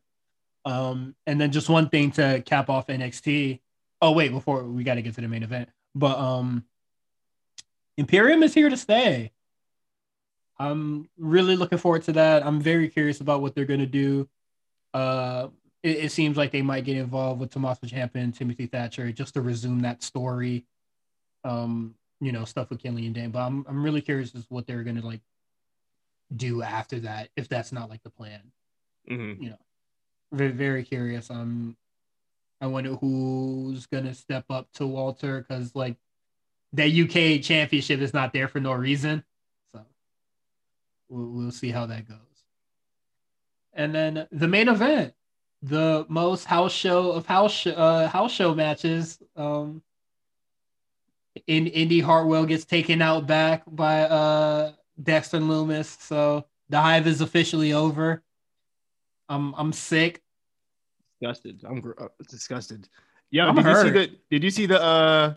Um, 0.65 1.15
and 1.25 1.39
then 1.41 1.51
just 1.51 1.69
one 1.69 1.89
thing 1.89 2.12
to 2.12 2.43
cap 2.45 2.69
off 2.69 2.88
NXT. 2.88 3.60
Oh 4.01 4.12
wait, 4.12 4.31
before 4.31 4.63
we 4.63 4.83
got 4.83 4.95
to 4.95 5.01
get 5.01 5.15
to 5.15 5.21
the 5.21 5.27
main 5.27 5.43
event, 5.43 5.69
but 5.95 6.17
um, 6.19 6.63
Imperium 7.97 8.43
is 8.43 8.53
here 8.53 8.69
to 8.69 8.77
stay. 8.77 9.31
I'm 10.60 11.07
really 11.17 11.55
looking 11.55 11.77
forward 11.77 12.03
to 12.03 12.13
that. 12.13 12.45
I'm 12.45 12.60
very 12.62 12.89
curious 12.89 13.21
about 13.21 13.41
what 13.41 13.55
they're 13.55 13.65
gonna 13.65 13.86
do. 13.88 14.27
Uh, 14.93 15.47
it, 15.83 15.97
it 15.97 16.11
seems 16.11 16.37
like 16.37 16.51
they 16.51 16.61
might 16.61 16.85
get 16.85 16.97
involved 16.97 17.39
with 17.39 17.51
Tommaso 17.51 17.87
Ciampa 17.87 18.15
and 18.15 18.33
Timothy 18.33 18.67
Thatcher 18.67 19.11
just 19.11 19.33
to 19.35 19.41
resume 19.41 19.79
that 19.81 20.03
story. 20.03 20.65
Um, 21.43 21.95
you 22.19 22.31
know, 22.31 22.45
stuff 22.45 22.69
with 22.69 22.81
Kenley 22.81 23.05
and 23.05 23.15
Dan. 23.15 23.31
But 23.31 23.39
I'm 23.39 23.65
I'm 23.67 23.83
really 23.83 24.01
curious 24.01 24.33
as 24.35 24.45
what 24.49 24.65
they're 24.67 24.83
gonna 24.83 25.05
like 25.05 25.21
do 26.35 26.61
after 26.61 26.99
that 27.01 27.29
if 27.37 27.47
that's 27.47 27.71
not 27.71 27.89
like 27.89 28.03
the 28.03 28.09
plan. 28.09 28.41
Mhm. 29.09 29.41
You 29.41 29.49
know. 29.51 29.59
Very 30.31 30.51
very 30.51 30.83
curious. 30.83 31.29
I'm 31.29 31.77
I 32.59 32.67
wonder 32.67 32.95
who's 32.95 33.85
gonna 33.85 34.13
step 34.13 34.45
up 34.49 34.71
to 34.73 34.87
Walter 34.87 35.45
because 35.47 35.75
like 35.75 35.95
that 36.73 36.89
UK 36.89 37.41
championship 37.41 38.01
is 38.01 38.13
not 38.13 38.33
there 38.33 38.47
for 38.47 38.59
no 38.59 38.73
reason. 38.73 39.23
So 39.71 39.85
we'll, 41.07 41.27
we'll 41.27 41.51
see 41.51 41.69
how 41.69 41.85
that 41.85 42.07
goes. 42.07 42.17
And 43.73 43.93
then 43.93 44.27
the 44.31 44.47
main 44.47 44.67
event, 44.67 45.13
the 45.62 46.06
most 46.08 46.46
house 46.46 46.74
show 46.74 47.12
of 47.12 47.26
house 47.26 47.54
sh- 47.54 47.67
uh, 47.76 48.08
house 48.08 48.32
show 48.34 48.54
matches. 48.54 49.20
Um, 49.36 49.82
in 51.46 51.67
Indy 51.67 52.00
Hartwell 52.00 52.46
gets 52.46 52.65
taken 52.65 53.02
out 53.02 53.28
back 53.28 53.63
by 53.67 54.02
uh 54.04 54.72
Dexter 55.02 55.39
Lumis, 55.39 56.00
so 56.02 56.46
the 56.70 56.82
hive 56.82 57.06
is 57.08 57.22
officially 57.22 57.74
over. 57.74 58.24
I'm 59.30 59.54
I'm 59.56 59.72
sick. 59.72 60.22
Disgusted. 61.22 61.63
I'm 61.67 61.82
gr- 61.82 61.91
uh, 62.00 62.08
disgusted. 62.28 62.89
Yeah, 63.30 63.48
I'm 63.48 63.56
did 63.56 63.65
you 63.65 63.76
see 63.84 63.89
the? 63.89 64.12
Did 64.32 64.43
you 64.43 64.50
see 64.50 64.65
the? 64.65 64.82
uh 64.82 65.34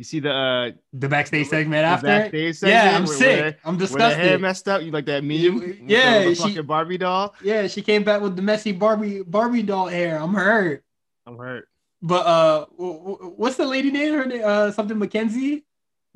You 0.00 0.04
see 0.04 0.18
the? 0.20 0.32
uh 0.32 0.70
The 0.94 1.10
backstage 1.10 1.48
segment 1.48 1.82
the 1.82 1.88
after. 1.88 2.06
backstage 2.06 2.62
yeah, 2.62 2.96
I'm 2.96 3.04
where- 3.04 3.14
sick. 3.18 3.40
Where, 3.42 3.56
I'm 3.66 3.76
disgusted. 3.76 4.00
where 4.00 4.16
the 4.24 4.28
hair 4.30 4.38
messed 4.38 4.66
up. 4.66 4.80
You 4.80 4.92
like 4.92 5.04
that 5.04 5.22
meme? 5.22 5.30
You- 5.36 5.60
the- 5.60 5.78
yeah, 5.84 6.24
the 6.24 6.34
she- 6.34 6.42
fucking 6.42 6.64
Barbie 6.64 6.96
doll. 6.96 7.34
Yeah, 7.42 7.66
she 7.66 7.82
came 7.82 8.02
back 8.02 8.22
with 8.22 8.34
the 8.34 8.40
messy 8.40 8.72
Barbie 8.72 9.20
Barbie 9.22 9.62
doll 9.62 9.88
hair. 9.88 10.16
I'm 10.18 10.32
hurt. 10.32 10.82
I'm 11.26 11.36
hurt. 11.36 11.68
But 12.00 12.24
uh, 12.26 12.64
what's 12.78 13.56
the 13.58 13.66
lady 13.66 13.90
name? 13.90 14.14
Her 14.14 14.24
name, 14.24 14.40
uh, 14.42 14.70
something 14.72 14.98
Mackenzie. 14.98 15.66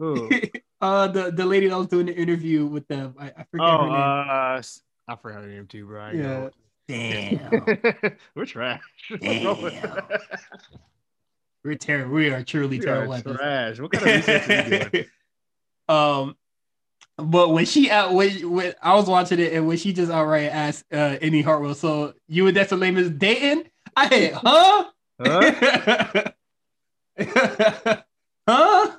Ooh. 0.00 0.30
uh, 0.80 1.06
the 1.08 1.30
the 1.30 1.44
lady 1.44 1.68
that 1.68 1.76
was 1.76 1.88
doing 1.88 2.06
the 2.06 2.16
interview 2.16 2.64
with 2.64 2.88
them. 2.88 3.14
I, 3.20 3.26
I 3.36 3.44
forget 3.50 3.66
oh, 3.68 3.78
her 3.80 3.84
name. 3.84 3.92
uh, 3.92 4.62
I 5.08 5.16
forgot 5.20 5.42
her 5.42 5.48
name 5.48 5.66
too, 5.66 5.84
bro. 5.84 6.00
I 6.00 6.12
Yeah. 6.12 6.22
know. 6.22 6.50
Damn, 6.88 8.16
We're 8.34 8.46
trash. 8.46 8.80
What's 9.10 9.44
wrong 9.44 9.62
with 9.62 9.74
Damn. 9.74 10.00
We're 11.64 11.76
terrible. 11.76 12.14
We 12.14 12.30
are 12.30 12.42
truly 12.42 12.78
We 12.78 12.84
terrible 12.84 13.14
are 13.14 13.22
trash. 13.22 13.80
What 13.80 13.92
kind 13.92 14.06
of 14.06 14.16
research 14.16 14.48
are 14.48 14.62
you 14.62 14.90
doing? 14.90 15.06
um, 15.88 16.36
but 17.16 17.50
when 17.50 17.64
she 17.64 17.90
out 17.90 18.12
when, 18.12 18.50
when 18.50 18.74
I 18.82 18.94
was 18.94 19.06
watching 19.06 19.38
it 19.38 19.52
and 19.52 19.66
when 19.66 19.76
she 19.76 19.92
just 19.92 20.10
outright 20.10 20.50
asked 20.50 20.84
uh 20.92 21.16
Indy 21.20 21.42
Hartwell, 21.42 21.74
so 21.74 22.14
you 22.28 22.46
and 22.46 22.56
that's 22.56 22.70
the 22.70 22.76
name 22.76 22.96
is 22.96 23.10
dating? 23.10 23.70
I 23.96 24.08
hit, 24.08 24.34
huh? 24.34 24.84
Huh? 25.20 26.32
huh? 28.48 28.96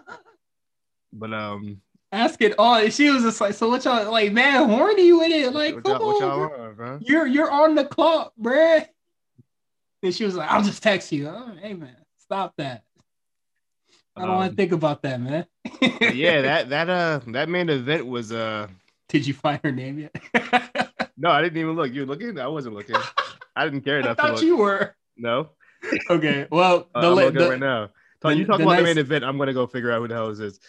But 1.12 1.34
um, 1.34 1.82
Ask 2.15 2.41
it 2.41 2.56
all. 2.58 2.75
And 2.75 2.93
she 2.93 3.10
was 3.10 3.23
just 3.23 3.41
like, 3.41 3.56
so 3.56 3.69
what 3.69 3.84
y'all 3.84 4.10
like, 4.10 4.32
man, 4.32 4.69
horny 4.69 5.12
with 5.12 5.32
it? 5.32 5.54
Like, 5.54 5.75
what 5.75 5.86
what 5.86 6.01
on, 6.01 6.21
y'all 6.21 6.47
bro. 6.47 6.60
want, 6.60 6.78
bro? 6.78 6.99
you're 7.01 7.28
you're 7.28 7.51
on 7.51 7.75
the 7.75 7.84
clock, 7.84 8.32
bruh. 8.41 8.86
And 10.01 10.15
she 10.15 10.23
was 10.23 10.36
like, 10.36 10.49
I'll 10.49 10.63
just 10.63 10.82
text 10.82 11.12
you. 11.12 11.28
Oh, 11.28 11.51
hey 11.62 11.73
man, 11.73 11.97
stop 12.26 12.54
that. 12.58 12.84
I 14.16 14.22
don't 14.22 14.30
want 14.36 14.46
to 14.46 14.50
Um, 14.52 14.56
think 14.56 14.72
about 14.72 15.02
that, 15.04 15.20
man. 15.22 15.46
yeah, 16.14 16.42
that 16.44 16.70
that 16.70 16.90
uh 16.90 17.20
that 17.28 17.50
main 17.50 17.70
event 17.70 18.06
was 18.08 18.32
uh 18.32 18.68
Did 19.10 19.28
you 19.28 19.34
find 19.34 19.60
her 19.64 19.72
name 19.72 20.00
yet? 20.00 20.16
no, 21.18 21.30
I 21.32 21.42
didn't 21.42 21.58
even 21.58 21.76
look. 21.76 21.92
You 21.94 22.02
were 22.02 22.08
looking? 22.08 22.40
I 22.40 22.48
wasn't 22.48 22.76
looking. 22.76 22.96
I 23.56 23.66
didn't 23.66 23.82
care 23.82 23.98
I 23.98 24.00
enough 24.02 24.18
to 24.18 24.24
thought 24.24 24.42
you 24.42 24.58
were. 24.58 24.96
No, 25.18 25.50
Okay. 26.10 26.48
Well, 26.52 26.90
uh, 26.96 27.00
I'm 27.00 27.14
looking 27.16 27.34
the, 27.40 27.50
right 27.50 27.60
now. 27.60 27.90
Talk, 28.22 28.32
the- 28.32 28.36
you 28.38 28.46
talk 28.46 28.58
the 28.58 28.64
about 28.64 28.78
the 28.78 28.84
main 28.84 28.98
event. 28.98 29.24
I'm 29.24 29.38
gonna 29.38 29.54
go 29.54 29.68
figure 29.68 29.92
out 29.92 30.00
who 30.02 30.08
the 30.08 30.16
hell 30.16 30.30
this 30.30 30.40
is. 30.40 30.60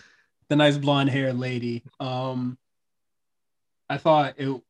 the 0.49 0.57
nice 0.57 0.77
blonde 0.77 1.11
haired 1.11 1.39
lady. 1.39 1.83
Um, 2.01 2.59
I 3.89 3.97
thought 3.99 4.35
it. 4.39 4.61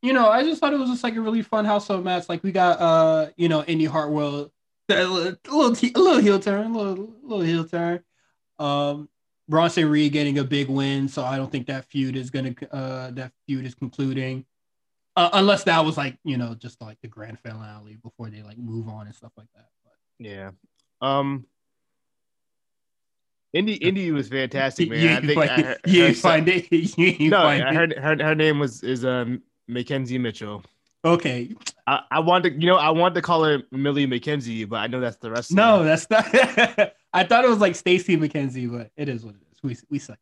You 0.00 0.12
know, 0.12 0.28
I 0.28 0.44
just 0.44 0.60
thought 0.60 0.72
it 0.72 0.78
was 0.78 0.88
just 0.90 1.02
like 1.02 1.16
a 1.16 1.20
really 1.20 1.42
fun 1.42 1.64
household 1.64 2.04
match. 2.04 2.28
Like 2.28 2.44
we 2.44 2.52
got, 2.52 2.80
uh, 2.80 3.30
you 3.36 3.48
know, 3.48 3.64
Indy 3.64 3.84
Hartwell, 3.84 4.52
a 4.90 5.04
little, 5.04 5.36
a 5.48 5.54
little, 5.56 5.90
a 5.94 6.00
little 6.02 6.18
heel 6.22 6.40
turn, 6.40 6.74
a 6.74 6.78
little, 6.78 7.10
little 7.22 7.44
heel 7.44 7.64
turn. 7.64 8.02
Um, 8.58 9.08
Bronson 9.48 9.88
Reed 9.88 10.12
getting 10.12 10.38
a 10.38 10.44
big 10.44 10.68
win, 10.68 11.08
so 11.08 11.24
I 11.24 11.36
don't 11.36 11.50
think 11.50 11.66
that 11.68 11.84
feud 11.86 12.16
is 12.16 12.30
gonna 12.30 12.54
uh 12.70 13.10
that 13.12 13.32
feud 13.46 13.64
is 13.64 13.74
concluding. 13.74 14.44
Uh, 15.16 15.30
unless 15.32 15.64
that 15.64 15.84
was 15.84 15.96
like, 15.96 16.16
you 16.24 16.36
know, 16.36 16.54
just 16.54 16.80
like 16.80 16.98
the 17.02 17.08
grand 17.08 17.38
finale 17.40 17.96
before 18.02 18.30
they 18.30 18.42
like 18.42 18.58
move 18.58 18.88
on 18.88 19.06
and 19.06 19.14
stuff 19.14 19.32
like 19.36 19.48
that. 19.54 19.68
But 19.84 19.94
Yeah. 20.26 20.50
Um. 21.00 21.46
Indi 23.54 23.74
Indi 23.74 24.10
was 24.12 24.28
fantastic, 24.28 24.90
man. 24.90 25.00
you 25.00 25.10
I 25.10 25.20
think 25.20 25.34
find, 25.34 25.50
I 25.50 25.62
heard- 25.62 25.80
you 25.86 26.14
some- 26.14 26.30
find 26.30 26.48
it. 26.48 26.68
You 26.98 27.30
no, 27.30 27.38
find 27.42 27.64
I 27.64 27.70
it. 27.70 27.74
heard 27.74 27.92
her, 27.98 28.24
her 28.24 28.34
name 28.34 28.58
was 28.58 28.82
is 28.82 29.04
um 29.04 29.42
Mackenzie 29.66 30.18
Mitchell. 30.18 30.62
Okay, 31.04 31.54
I, 31.86 32.00
I 32.10 32.20
want 32.20 32.44
to, 32.44 32.50
you 32.52 32.66
know, 32.66 32.76
I 32.76 32.90
want 32.90 33.14
to 33.14 33.22
call 33.22 33.44
her 33.44 33.62
Millie 33.70 34.06
McKenzie, 34.06 34.68
but 34.68 34.76
I 34.76 34.88
know 34.88 34.98
that's 35.00 35.16
the 35.18 35.30
rest. 35.30 35.52
no, 35.52 35.84
that's 35.84 36.10
not. 36.10 36.24
I 37.12 37.24
thought 37.24 37.44
it 37.44 37.48
was 37.48 37.60
like 37.60 37.76
Stacy 37.76 38.16
McKenzie, 38.16 38.70
but 38.70 38.90
it 38.96 39.08
is 39.08 39.24
what 39.24 39.34
it 39.36 39.40
is. 39.52 39.62
We 39.62 39.76
we 39.90 39.98
suck 40.00 40.18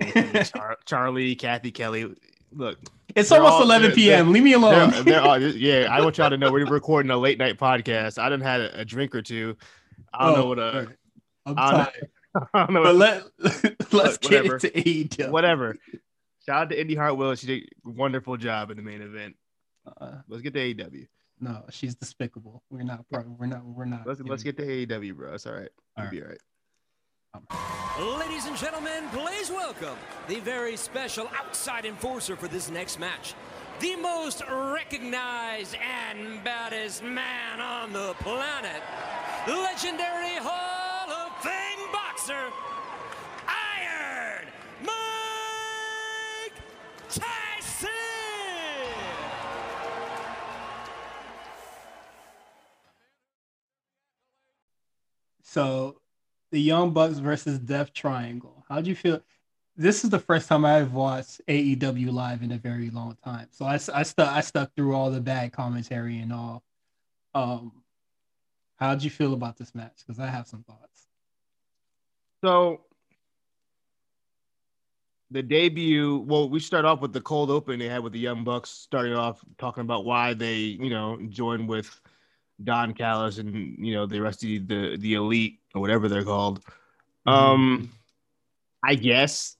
at 0.00 0.14
this. 0.32 0.50
Char- 0.52 0.78
Charlie, 0.86 1.34
Kathy 1.34 1.70
Kelly. 1.70 2.14
Look, 2.52 2.78
It's 3.14 3.30
almost 3.30 3.52
all- 3.52 3.62
11 3.62 3.88
they're- 3.88 3.94
p.m. 3.94 4.32
Leave 4.32 4.42
me 4.42 4.54
alone. 4.54 4.90
they're, 4.90 5.02
they're 5.02 5.20
all, 5.22 5.38
yeah. 5.40 5.86
I 5.90 6.00
want 6.00 6.18
y'all 6.18 6.30
to 6.30 6.36
know 6.38 6.50
we're 6.50 6.66
recording 6.66 7.10
a 7.12 7.16
late 7.16 7.38
night 7.38 7.58
podcast. 7.58 8.18
I 8.18 8.28
done 8.28 8.40
had 8.40 8.60
a, 8.60 8.80
a 8.80 8.84
drink 8.84 9.14
or 9.14 9.22
two. 9.22 9.56
I 10.12 10.26
don't 10.26 10.34
know 10.36 10.44
oh, 10.44 10.48
what 10.48 10.58
Oh, 10.58 10.62
a. 10.62 10.66
alright. 10.66 10.96
I'm 11.46 11.58
I 11.58 11.70
don't 11.70 11.78
know- 11.78 11.84
tired. 11.84 12.10
I 12.54 12.58
don't 12.66 12.74
know. 12.74 12.82
But 12.84 12.94
let 12.96 13.92
let's 13.92 14.18
get 14.18 14.44
Whatever. 14.44 14.54
into 14.54 14.68
AEW. 14.70 15.30
whatever. 15.30 15.76
Shout 16.46 16.62
out 16.62 16.70
to 16.70 16.80
Indi 16.80 16.94
Hartwell. 16.94 17.34
She 17.34 17.46
did 17.46 17.68
a 17.86 17.90
wonderful 17.90 18.36
job 18.36 18.70
in 18.70 18.76
the 18.76 18.82
main 18.82 19.02
event. 19.02 19.36
Uh, 20.00 20.16
Let's 20.28 20.42
get 20.42 20.52
to 20.54 20.60
AEW. 20.74 21.06
no, 21.40 21.64
she's 21.70 21.94
despicable. 21.94 22.62
We're 22.70 22.82
not. 22.82 23.08
part- 23.08 23.28
We're 23.28 23.46
not. 23.46 23.64
We're 23.64 23.84
not. 23.86 24.06
Let's 24.06 24.20
let's 24.20 24.42
get 24.42 24.56
to 24.58 24.64
AEW, 24.66 25.14
bro. 25.16 25.34
It's 25.34 25.46
all 25.46 25.54
right. 25.54 25.68
We'll 25.96 26.06
All 26.06 26.10
be 26.10 26.22
all 26.22 26.28
right. 26.28 26.40
Ladies 28.18 28.46
and 28.46 28.56
gentlemen, 28.56 29.04
please 29.12 29.50
welcome 29.50 29.96
the 30.28 30.40
very 30.40 30.76
special 30.76 31.28
outside 31.38 31.84
enforcer 31.84 32.34
for 32.36 32.48
this 32.48 32.70
next 32.70 32.98
match. 32.98 33.34
The 33.78 33.96
most 33.96 34.42
recognized 34.48 35.76
and 35.76 36.42
baddest 36.44 37.02
man 37.04 37.60
on 37.60 37.92
the 37.92 38.14
planet. 38.20 38.82
Legendary 39.48 40.36
Hall 40.38 41.10
of 41.10 41.42
Fame 41.42 41.92
boxer, 41.92 42.52
Iron 43.48 44.46
Mike 44.82 46.52
Tyson! 47.08 47.49
So, 55.50 55.96
the 56.52 56.60
Young 56.60 56.92
Bucks 56.92 57.18
versus 57.18 57.58
Death 57.58 57.92
Triangle. 57.92 58.64
How'd 58.68 58.86
you 58.86 58.94
feel? 58.94 59.20
This 59.76 60.04
is 60.04 60.10
the 60.10 60.20
first 60.20 60.48
time 60.48 60.64
I've 60.64 60.92
watched 60.92 61.40
AEW 61.48 62.12
live 62.12 62.42
in 62.44 62.52
a 62.52 62.56
very 62.56 62.88
long 62.90 63.16
time. 63.24 63.48
So 63.50 63.64
I, 63.64 63.74
I 63.92 64.04
stuck 64.04 64.28
I 64.28 64.42
stuck 64.42 64.72
through 64.76 64.94
all 64.94 65.10
the 65.10 65.20
bad 65.20 65.52
commentary 65.52 66.20
and 66.20 66.32
all. 66.32 66.62
Um, 67.34 67.72
how'd 68.76 69.02
you 69.02 69.10
feel 69.10 69.32
about 69.34 69.56
this 69.56 69.74
match? 69.74 70.04
Because 70.06 70.20
I 70.20 70.28
have 70.28 70.46
some 70.46 70.62
thoughts. 70.62 71.08
So 72.44 72.82
the 75.32 75.42
debut, 75.42 76.18
well, 76.28 76.48
we 76.48 76.60
start 76.60 76.84
off 76.84 77.00
with 77.00 77.12
the 77.12 77.20
cold 77.20 77.50
open 77.50 77.80
they 77.80 77.88
had 77.88 78.04
with 78.04 78.12
the 78.12 78.20
Young 78.20 78.44
Bucks, 78.44 78.70
starting 78.70 79.14
off 79.14 79.44
talking 79.58 79.80
about 79.80 80.04
why 80.04 80.32
they, 80.32 80.58
you 80.58 80.90
know, 80.90 81.18
joined 81.28 81.68
with 81.68 82.00
Don 82.62 82.92
Callis 82.94 83.38
and 83.38 83.76
you 83.78 83.94
know 83.94 84.06
the 84.06 84.20
rest 84.20 84.42
of 84.42 84.48
the 84.48 84.58
the, 84.58 84.96
the 84.98 85.14
elite 85.14 85.60
or 85.74 85.80
whatever 85.80 86.08
they're 86.08 86.24
called. 86.24 86.62
Um, 87.26 87.90
I 88.84 88.94
guess 88.94 89.56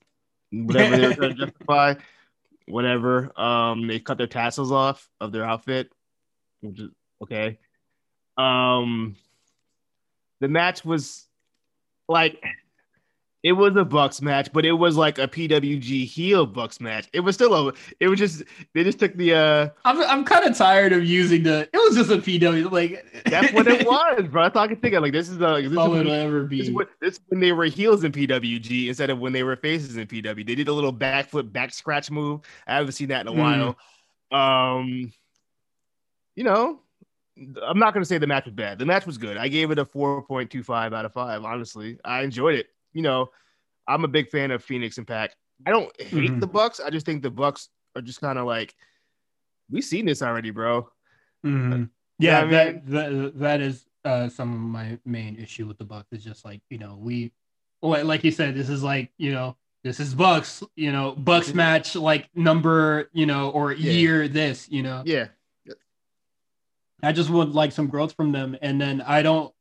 whatever 0.51 0.97
they're 0.97 1.15
trying 1.15 1.37
to 1.37 1.47
justify, 1.47 1.95
whatever. 2.67 3.39
Um, 3.41 3.87
they 3.87 4.01
cut 4.01 4.19
their 4.19 4.27
tassels 4.27 4.73
off 4.73 5.09
of 5.21 5.33
their 5.33 5.45
outfit, 5.45 5.91
which 6.61 6.81
is 6.81 6.91
okay. 7.23 7.59
Um, 8.37 9.17
the 10.41 10.49
match 10.49 10.85
was 10.85 11.27
like 12.09 12.43
it 13.43 13.53
was 13.53 13.75
a 13.77 13.85
Bucks 13.85 14.21
match, 14.21 14.53
but 14.53 14.67
it 14.67 14.73
was 14.73 14.97
like 14.97 15.19
a 15.19 15.27
PWG 15.27 16.05
heel 16.05 16.45
Bucks 16.45 16.79
match. 16.81 17.09
It 17.15 17.21
was 17.21 17.35
still 17.35 17.55
a. 17.69 17.73
It 17.99 18.09
was 18.09 18.19
just 18.19 18.43
they 18.75 18.85
just 18.85 18.99
took 18.99 19.15
the. 19.17 19.35
uh 19.35 19.69
I'm 19.85 20.01
I'm 20.03 20.25
kind 20.25 20.45
of 20.45 20.57
tired 20.57 20.93
of 20.93 21.05
using 21.05 21.43
the. 21.45 21.61
It 21.73 21.77
was 21.77 21.97
just 21.97 22.11
a 22.11 22.19
PW. 22.19 22.71
Like 22.71 23.23
That's 23.25 23.53
what 23.53 23.67
it 23.67 23.87
was, 23.87 24.29
bro. 24.29 24.43
That's 24.43 24.57
all 24.57 24.65
I 24.65 24.69
can 24.69 24.77
think 24.77 24.95
of. 24.95 25.03
Like 25.03 25.13
this 25.13 25.29
is 25.31 25.39
the. 25.39 25.49
Like, 25.49 25.63
this, 25.65 25.73
is 25.73 25.79
All 25.79 25.91
when, 25.91 26.01
it'll 26.01 26.13
ever 26.13 26.43
this, 26.47 26.61
is 26.61 26.69
be. 26.69 26.75
when, 26.75 26.87
this 27.01 27.15
is 27.15 27.21
when 27.29 27.41
they 27.41 27.53
were 27.53 27.65
heels 27.65 28.05
in 28.05 28.13
PWG 28.13 28.89
instead 28.89 29.09
of 29.11 29.19
when 29.21 29.33
they 29.33 29.43
were 29.43 29.57
faces 29.57 29.97
in 29.97 30.07
PW. 30.07 30.47
They 30.47 30.55
did 30.55 30.69
a 30.69 30.73
little 30.73 30.93
backflip 30.93 31.51
back 31.53 31.73
scratch 31.73 32.11
move. 32.11 32.41
I 32.67 32.77
haven't 32.77 32.93
seen 32.93 33.09
that 33.09 33.23
in 33.23 33.29
a 33.29 33.33
Mm. 33.33 33.77
while. 34.31 34.79
Um, 34.79 35.13
you 36.37 36.45
know, 36.45 36.81
I'm 37.63 37.79
not 37.79 37.95
gonna 37.95 38.05
say 38.05 38.19
the 38.19 38.27
match 38.27 38.45
was 38.45 38.55
bad. 38.55 38.79
The 38.79 38.87
match 38.87 39.07
was 39.07 39.17
good. 39.19 39.37
I 39.39 39.49
gave 39.49 39.71
it 39.71 39.79
a 39.79 39.85
4.25 39.85 40.93
out 40.95 41.05
of 41.07 41.13
five. 41.15 41.43
Honestly, 41.45 41.99
I 42.05 42.23
enjoyed 42.23 42.55
it. 42.57 42.67
You 42.93 43.03
know, 43.03 43.31
I'm 43.87 44.05
a 44.05 44.09
big 44.09 44.29
fan 44.29 44.51
of 44.51 44.63
Phoenix 44.65 44.99
Impact. 44.99 45.37
I 45.67 45.71
don't 45.71 45.91
hate 46.01 46.31
Mhm. 46.31 46.41
the 46.41 46.47
Bucks. 46.47 46.81
I 46.81 46.91
just 46.91 47.07
think 47.07 47.23
the 47.23 47.31
Bucks 47.31 47.69
are 47.95 48.03
just 48.03 48.21
kind 48.21 48.39
of 48.39 48.47
like, 48.47 48.75
we've 49.71 49.85
seen 49.85 50.07
this 50.07 50.23
already, 50.23 50.51
bro. 50.51 50.91
Mhm. 51.45 51.91
Yeah, 52.19 52.41
Yeah, 52.41 52.41
I 52.41 52.51
that, 52.51 52.87
that 52.87 53.39
that 53.39 53.61
is 53.61 53.87
uh, 54.05 54.29
some 54.29 54.53
of 54.53 54.61
my 54.61 54.99
main 55.05 55.37
issue 55.37 55.67
with 55.67 55.79
the 55.79 55.85
Bucks. 55.85 56.09
Is 56.13 56.25
just 56.25 56.45
like 56.45 56.61
you 56.71 56.79
know 56.79 56.97
we, 56.97 57.33
like 57.83 58.05
like 58.05 58.25
you 58.25 58.31
said, 58.31 58.55
this 58.55 58.69
is 58.71 58.83
like 58.83 59.13
you 59.19 59.33
know 59.33 59.57
this 59.85 60.01
is 60.01 60.15
Bucks. 60.15 60.63
You 60.77 60.93
know 60.93 61.13
Bucks 61.13 61.51
Mhm. 61.51 61.55
match 61.57 61.95
like 61.97 62.29
number 62.35 63.09
you 63.13 63.27
know 63.27 63.51
or 63.51 63.73
Yeah. 63.73 63.93
year 63.93 64.29
this. 64.29 64.69
You 64.71 64.83
know 64.83 65.03
Yeah, 65.07 65.29
I 67.03 67.13
just 67.13 67.31
want 67.31 67.55
like 67.55 67.73
some 67.73 67.87
growth 67.89 68.15
from 68.15 68.33
them, 68.33 68.57
and 68.61 68.81
then 68.81 69.01
I 69.03 69.23
don't 69.23 69.55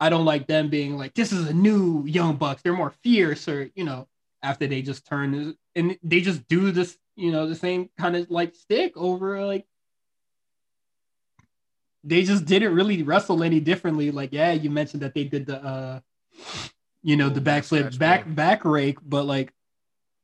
I 0.00 0.08
don't 0.10 0.24
like 0.24 0.46
them 0.46 0.68
being 0.68 0.96
like 0.96 1.14
this 1.14 1.32
is 1.32 1.48
a 1.48 1.54
new 1.54 2.04
young 2.06 2.36
Bucks. 2.36 2.62
They're 2.62 2.72
more 2.72 2.92
fierce, 3.02 3.48
or 3.48 3.70
you 3.74 3.84
know 3.84 4.08
after 4.42 4.66
they 4.66 4.82
just 4.82 5.06
turn 5.06 5.54
and 5.74 5.98
they 6.02 6.20
just 6.20 6.46
do 6.48 6.70
this 6.70 6.98
you 7.16 7.32
know 7.32 7.46
the 7.46 7.54
same 7.54 7.88
kind 7.98 8.14
of 8.16 8.30
like 8.30 8.54
stick 8.54 8.92
over 8.96 9.44
like 9.46 9.66
they 12.02 12.22
just 12.22 12.44
didn't 12.44 12.74
really 12.74 13.02
wrestle 13.02 13.42
any 13.42 13.60
differently. 13.60 14.10
Like, 14.10 14.32
yeah, 14.32 14.52
you 14.52 14.68
mentioned 14.68 15.02
that 15.02 15.14
they 15.14 15.24
did 15.24 15.46
the 15.46 15.62
uh 15.62 16.00
you 17.02 17.16
know, 17.16 17.28
the 17.28 17.40
backflip 17.40 17.98
back 17.98 18.24
back 18.34 18.64
rake, 18.64 18.98
but 19.02 19.24
like 19.26 19.52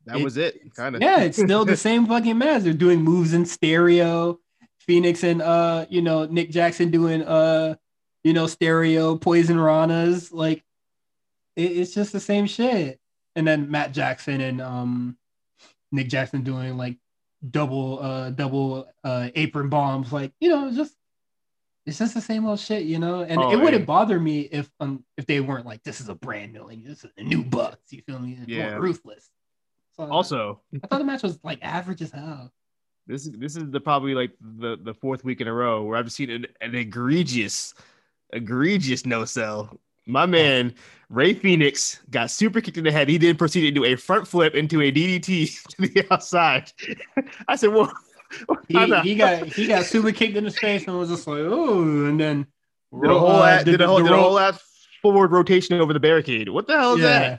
that 0.07 0.17
It- 0.19 0.25
was 0.25 0.37
it. 0.37 0.75
Kind 0.75 0.97
of. 0.97 1.03
yeah, 1.03 1.21
it's 1.21 1.39
still 1.39 1.65
the 1.65 1.77
same 1.89 2.07
fucking 2.07 2.39
match. 2.39 2.63
They're 2.63 2.73
doing 2.73 3.03
moves 3.03 3.33
in 3.35 3.47
stereo. 3.47 4.41
Fénix 4.89 5.23
and 5.23 5.43
uh, 5.43 5.87
you 5.91 6.01
know, 6.03 6.25
Nick 6.25 6.51
Jackson 6.51 6.91
doing 6.91 7.23
uh, 7.23 7.77
you 8.25 8.33
know, 8.33 8.47
stereo 8.47 9.17
poison 9.17 9.57
ranas. 9.57 10.33
Like 10.33 10.65
it, 11.57 11.73
it's 11.73 11.95
just 11.95 12.13
the 12.13 12.21
same 12.21 12.47
shit. 12.47 13.01
And 13.37 13.47
then 13.47 13.71
Matt 13.71 13.93
Jackson 13.93 14.41
and 14.41 14.61
um 14.61 15.17
Nick 15.93 16.09
Jackson 16.09 16.43
doing 16.43 16.77
like 16.77 16.97
double 17.51 17.99
uh 18.01 18.31
double 18.31 18.89
uh 19.05 19.29
apron 19.35 19.69
bombs. 19.69 20.13
Like, 20.13 20.33
you 20.41 20.49
know, 20.51 20.71
just 20.73 20.95
it's 21.87 21.99
just 21.99 22.15
the 22.15 22.21
same 22.21 22.47
old 22.47 22.61
shit, 22.61 22.83
you 22.85 22.99
know. 22.99 23.23
And 23.23 23.41
Oh, 23.41 23.51
it 23.51 23.57
wouldn't 23.57 23.87
bother 23.87 24.21
me 24.21 24.41
if 24.41 24.71
um 24.81 25.05
if 25.17 25.27
they 25.27 25.41
weren't 25.41 25.67
like 25.67 25.83
this 25.83 26.01
is 26.01 26.09
a 26.09 26.15
brand 26.15 26.53
new 26.53 26.65
like 26.65 26.85
this 26.85 27.05
is 27.05 27.11
a 27.17 27.23
new 27.23 27.43
Bucks. 27.43 27.93
You 27.93 28.03
feel 28.03 28.19
me? 28.19 28.39
It's 28.41 28.49
Yeah. 28.49 28.77
ruthless. 28.77 29.31
So, 29.97 30.05
Also, 30.11 30.61
I 30.83 30.87
thought 30.87 30.99
the 30.99 31.05
match 31.05 31.23
was 31.23 31.39
like 31.43 31.59
average 31.63 32.01
as 32.03 32.11
hell. 32.13 32.53
this 33.07 33.27
is 33.27 33.33
this 33.33 33.57
is 33.57 33.71
the 33.71 33.81
probably 33.81 34.15
like 34.15 34.33
the 34.41 34.77
the 34.83 34.95
fourth 34.95 35.25
week 35.25 35.41
in 35.41 35.49
a 35.49 35.53
row 35.53 35.83
where 35.83 35.97
I've 35.97 36.13
seen 36.13 36.31
an, 36.31 36.47
an 36.61 36.75
egregious, 36.75 37.75
egregious 38.33 39.07
no 39.07 39.25
sell. 39.25 39.79
My 40.07 40.27
man 40.27 40.75
Rey 41.09 41.35
Fénix 41.35 41.99
got 42.11 42.31
super 42.31 42.61
kicked 42.61 42.79
in 42.79 42.85
the 42.85 42.93
head. 42.93 43.09
He 43.09 43.19
then 43.19 43.37
proceeded 43.37 43.75
to 43.75 43.81
do 43.81 43.85
a 43.85 43.97
front 43.97 44.27
flip 44.27 44.55
into 44.55 44.81
a 44.81 44.93
DDT 44.93 45.63
to 45.69 45.83
the 45.83 46.07
outside. 46.11 46.73
I 47.49 47.57
said, 47.57 47.71
"Well, 47.71 47.93
He, 48.69 48.79
he 49.03 49.15
got 49.17 49.47
he 49.47 49.67
got 49.67 49.85
super 49.85 50.13
kicked 50.13 50.37
in 50.37 50.45
the 50.45 50.51
face 50.51 50.87
and 50.87 50.97
was 50.97 51.09
just 51.09 51.27
like, 51.27 51.41
oh, 51.41 51.83
and 51.83 52.21
then 52.21 52.47
did 53.01 53.11
a 53.11 53.19
whole 53.19 53.31
uh, 53.31 53.49
ass, 53.49 53.65
did 53.65 53.81
a 53.81 53.87
whole, 53.87 53.99
the 53.99 54.05
did 54.05 54.13
a 54.13 54.17
whole 54.17 54.39
ass 54.39 54.63
forward 55.03 55.33
rotation 55.33 55.81
over 55.81 55.93
the 55.93 56.01
barricade. 56.01 56.49
What 56.49 56.67
the 56.67 56.79
hell 56.79 56.95
is 56.95 57.01
yeah. 57.01 57.39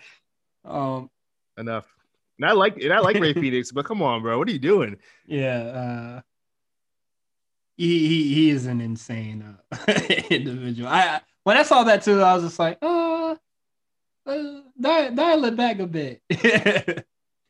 that? 0.66 0.70
Um, 0.70 1.10
Enough. 1.58 1.86
And 2.39 2.50
I 2.50 2.54
like 2.54 2.78
and 2.78 2.92
I 2.92 3.00
like 3.00 3.18
Rey 3.20 3.34
Fénix, 3.36 3.74
but 3.74 3.86
come 3.86 4.02
on, 4.02 4.22
bro, 4.22 4.38
what 4.38 4.48
are 4.48 4.52
you 4.52 4.60
doing? 4.60 4.98
yeah. 5.26 5.60
Uh, 5.60 6.22
he, 7.78 8.07
he 8.07 8.34
he 8.34 8.49
is 8.49 8.65
an 8.65 8.82
insane 8.82 9.57
uh, 9.72 9.93
individual. 10.30 10.89
I 10.89 11.22
when 11.43 11.57
I 11.57 11.63
saw 11.63 11.84
that 11.84 12.03
too, 12.03 12.22
I 12.22 12.34
was 12.36 12.43
just 12.43 12.59
like, 12.59 12.78
uh, 12.82 13.36
uh 14.26 14.61
dial, 14.80 15.11
dial 15.15 15.45
it 15.45 15.55
back 15.55 15.80
a 15.80 15.88
bit. 15.88 16.22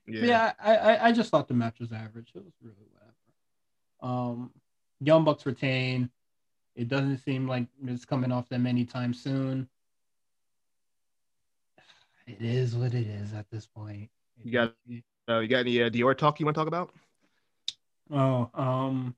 yeah, 0.07 0.53
I, 0.63 0.75
I 0.75 1.07
I 1.07 1.11
just 1.11 1.29
thought 1.29 1.47
the 1.47 1.53
match 1.53 1.79
was 1.79 1.91
average. 1.91 2.31
It 2.35 2.43
was 2.43 2.53
really 2.61 2.87
whatever. 2.91 4.13
Um, 4.13 4.51
Young 4.99 5.23
Bucks 5.23 5.45
retain. 5.45 6.09
It 6.75 6.87
doesn't 6.87 7.17
seem 7.17 7.47
like 7.47 7.67
it's 7.85 8.05
coming 8.05 8.31
off 8.31 8.47
them 8.47 8.65
anytime 8.65 9.13
soon. 9.13 9.67
It 12.27 12.41
is 12.41 12.75
what 12.75 12.93
it 12.93 13.07
is 13.07 13.33
at 13.33 13.49
this 13.51 13.67
point. 13.67 14.09
You 14.43 14.51
got- 14.51 14.75
Uh, 15.29 15.39
you 15.39 15.47
got 15.47 15.59
any 15.59 15.81
uh, 15.81 15.89
Dior 15.89 16.17
talk 16.17 16.39
you 16.39 16.45
want 16.45 16.55
to 16.55 16.59
talk 16.59 16.67
about? 16.67 16.91
Oh, 18.09 18.49
um, 18.53 19.15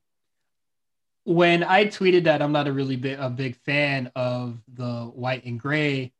when 1.24 1.62
I 1.64 1.86
tweeted 1.86 2.24
that 2.24 2.42
I'm 2.42 2.52
not 2.52 2.68
a 2.68 2.72
really 2.72 2.96
big 2.96 3.18
a 3.18 3.30
big 3.30 3.56
fan 3.56 4.10
of 4.14 4.58
the 4.68 5.04
white 5.14 5.44
and 5.44 5.58
gray 5.58 6.12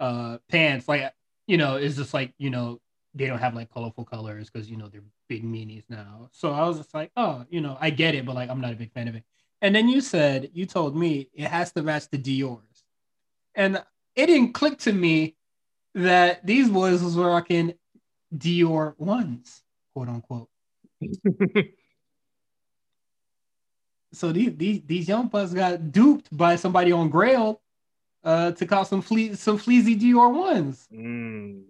uh 0.00 0.38
pants, 0.48 0.88
like 0.88 1.12
you 1.46 1.56
know, 1.56 1.76
it's 1.76 1.96
just 1.96 2.14
like 2.14 2.32
you 2.38 2.50
know 2.50 2.80
they 3.14 3.26
don't 3.26 3.38
have 3.38 3.54
like 3.54 3.72
colorful 3.72 4.04
colors 4.04 4.50
because 4.50 4.70
you 4.70 4.76
know 4.76 4.88
they're 4.88 5.02
big 5.28 5.44
meanies 5.44 5.84
now. 5.88 6.28
So 6.32 6.52
I 6.52 6.66
was 6.66 6.78
just 6.78 6.94
like, 6.94 7.10
oh, 7.16 7.44
you 7.50 7.60
know, 7.60 7.76
I 7.80 7.90
get 7.90 8.14
it, 8.14 8.24
but 8.26 8.34
like 8.34 8.50
I'm 8.50 8.60
not 8.60 8.72
a 8.72 8.76
big 8.76 8.92
fan 8.92 9.08
of 9.08 9.14
it. 9.14 9.24
And 9.60 9.74
then 9.74 9.88
you 9.88 10.00
said 10.00 10.50
you 10.54 10.66
told 10.66 10.96
me 10.96 11.28
it 11.34 11.48
has 11.48 11.72
to 11.72 11.82
match 11.82 12.08
the 12.10 12.18
Dior's, 12.18 12.84
and 13.54 13.82
it 14.16 14.26
didn't 14.26 14.52
click 14.54 14.78
to 14.80 14.92
me 14.92 15.36
that 15.94 16.46
these 16.46 16.68
boys 16.70 17.02
was 17.02 17.16
rocking 17.16 17.74
Dior 18.36 18.94
ones, 18.98 19.62
quote 19.94 20.08
unquote. 20.08 20.48
So 24.12 24.32
these 24.32 24.56
these 24.56 24.80
these 24.86 25.08
young 25.08 25.28
bucks 25.28 25.52
got 25.52 25.92
duped 25.92 26.34
by 26.36 26.56
somebody 26.56 26.92
on 26.92 27.10
Grail 27.10 27.60
uh 28.24 28.52
to 28.52 28.66
call 28.66 28.84
some 28.84 29.02
flea 29.02 29.34
some 29.34 29.58
fleazy 29.58 29.96
Dior 29.96 30.32
ones. 30.34 30.88
Mm. 30.92 31.64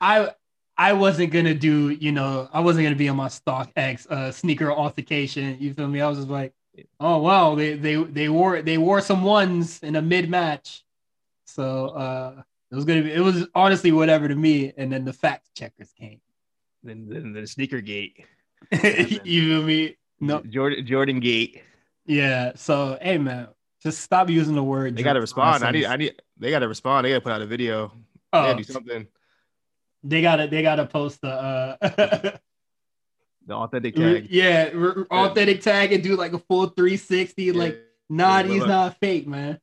I 0.00 0.30
I 0.76 0.92
wasn't 0.92 1.32
gonna 1.32 1.54
do, 1.54 1.90
you 1.90 2.12
know, 2.12 2.48
I 2.52 2.60
wasn't 2.60 2.84
gonna 2.84 2.96
be 2.96 3.08
on 3.08 3.16
my 3.16 3.28
StockX 3.28 4.06
uh 4.10 4.32
sneaker 4.32 4.70
altercation. 4.72 5.56
You 5.60 5.72
feel 5.74 5.88
me? 5.88 6.00
I 6.00 6.08
was 6.08 6.18
just 6.18 6.28
like, 6.28 6.52
oh 7.00 7.18
wow, 7.18 7.54
they 7.54 7.74
they 7.74 7.96
they 7.96 8.28
wore 8.28 8.62
they 8.62 8.78
wore 8.78 9.00
some 9.00 9.22
ones 9.22 9.82
in 9.82 9.96
a 9.96 10.02
mid 10.02 10.28
match. 10.28 10.84
So 11.44 11.88
uh 11.88 12.42
it 12.70 12.74
was 12.74 12.84
gonna 12.84 13.02
be 13.02 13.12
it 13.12 13.20
was 13.20 13.46
honestly 13.54 13.92
whatever 13.92 14.26
to 14.28 14.34
me. 14.34 14.72
And 14.76 14.92
then 14.92 15.04
the 15.04 15.12
fact 15.12 15.54
checkers 15.54 15.92
came. 15.92 16.20
Then, 16.82 17.08
then 17.08 17.32
the 17.32 17.46
sneaker 17.46 17.80
gate, 17.80 18.24
you 19.24 19.48
feel 19.48 19.62
me? 19.62 19.96
No, 20.20 20.40
Jordan 20.42 20.86
Jordan 20.86 21.20
gate. 21.20 21.62
Yeah. 22.06 22.52
So 22.56 22.96
hey 23.00 23.18
man, 23.18 23.48
just 23.82 24.00
stop 24.00 24.30
using 24.30 24.54
the 24.54 24.62
word. 24.64 24.96
They 24.96 25.02
got 25.02 25.12
to 25.14 25.20
respond. 25.20 25.62
I 25.64 25.70
need. 25.70 25.84
I 25.86 25.96
need. 25.96 26.20
They 26.38 26.50
got 26.50 26.60
to 26.60 26.68
respond. 26.68 27.04
They 27.04 27.10
got 27.10 27.16
to 27.16 27.20
put 27.20 27.32
out 27.32 27.42
a 27.42 27.46
video. 27.46 27.92
Oh, 28.32 28.42
They 28.42 28.48
gotta 28.52 28.64
do 28.64 28.72
something. 28.72 29.06
they 30.02 30.20
gotta 30.22 30.46
they 30.48 30.62
gotta 30.62 30.86
post 30.86 31.20
the 31.20 31.28
uh 31.28 31.76
The 33.46 33.54
authentic 33.54 33.94
tag. 33.94 34.26
yeah 34.28 34.70
authentic 35.10 35.60
tag 35.60 35.92
and 35.92 36.02
do 36.02 36.16
like 36.16 36.32
a 36.32 36.38
full 36.40 36.66
360 36.66 37.52
like 37.52 37.78
nah 38.08 38.38
Yeah, 38.40 38.42
he's 38.48 38.66
not 38.66 38.98
fake 38.98 39.28
man 39.28 39.60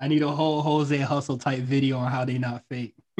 i 0.00 0.08
need 0.08 0.22
a 0.22 0.30
whole 0.30 0.62
jose 0.62 0.96
hustle 0.96 1.36
type 1.36 1.60
video 1.60 1.98
on 1.98 2.10
how 2.10 2.24
they 2.24 2.38
not 2.38 2.64
fake 2.70 2.94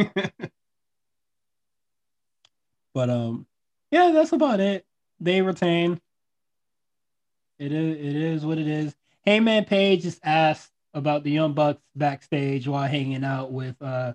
but 2.94 3.10
um 3.10 3.46
yeah 3.90 4.10
that's 4.12 4.32
about 4.32 4.60
it 4.60 4.86
they 5.20 5.42
retain 5.42 6.00
it 7.58 7.72
is 7.72 7.96
it 7.96 8.16
is 8.16 8.44
what 8.44 8.58
it 8.58 8.66
is. 8.66 8.94
Hangman 9.24 9.64
Page 9.64 10.02
just 10.02 10.20
asked 10.22 10.70
about 10.94 11.24
the 11.24 11.30
young 11.30 11.52
bucks 11.52 11.82
backstage 11.94 12.68
while 12.68 12.86
hanging 12.86 13.24
out 13.24 13.52
with 13.52 13.80
uh 13.82 14.14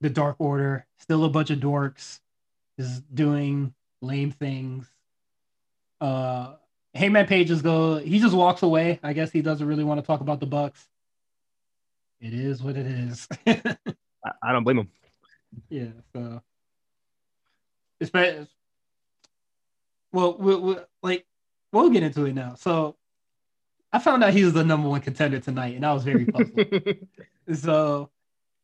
the 0.00 0.10
dark 0.10 0.36
order. 0.38 0.86
Still 0.98 1.24
a 1.24 1.28
bunch 1.28 1.50
of 1.50 1.58
dorks 1.58 2.20
is 2.78 3.00
doing 3.12 3.74
lame 4.00 4.30
things. 4.30 4.90
Uh 6.00 6.54
Hangman 6.94 7.26
Page 7.26 7.48
just 7.48 7.62
go 7.62 7.98
he 7.98 8.18
just 8.18 8.34
walks 8.34 8.62
away. 8.62 8.98
I 9.02 9.12
guess 9.12 9.30
he 9.30 9.42
doesn't 9.42 9.66
really 9.66 9.84
want 9.84 10.00
to 10.00 10.06
talk 10.06 10.20
about 10.20 10.40
the 10.40 10.46
bucks. 10.46 10.86
It 12.20 12.34
is 12.34 12.62
what 12.62 12.76
it 12.76 12.86
is. 12.86 13.28
I, 13.46 14.30
I 14.42 14.52
don't 14.52 14.64
blame 14.64 14.78
him. 14.78 14.88
yeah 15.68 15.86
so. 16.14 16.42
It's 18.00 18.10
well 20.12 20.36
we'll, 20.38 20.60
we'll 20.60 20.84
like 21.02 21.26
we'll 21.72 21.90
get 21.90 22.02
into 22.02 22.24
it 22.26 22.34
now 22.34 22.54
so 22.54 22.96
i 23.92 23.98
found 23.98 24.22
out 24.22 24.32
he 24.32 24.44
was 24.44 24.52
the 24.52 24.64
number 24.64 24.88
one 24.88 25.00
contender 25.00 25.40
tonight 25.40 25.74
and 25.74 25.84
i 25.84 25.92
was 25.92 26.04
very 26.04 26.26
puzzled 26.26 26.60
so 27.54 28.10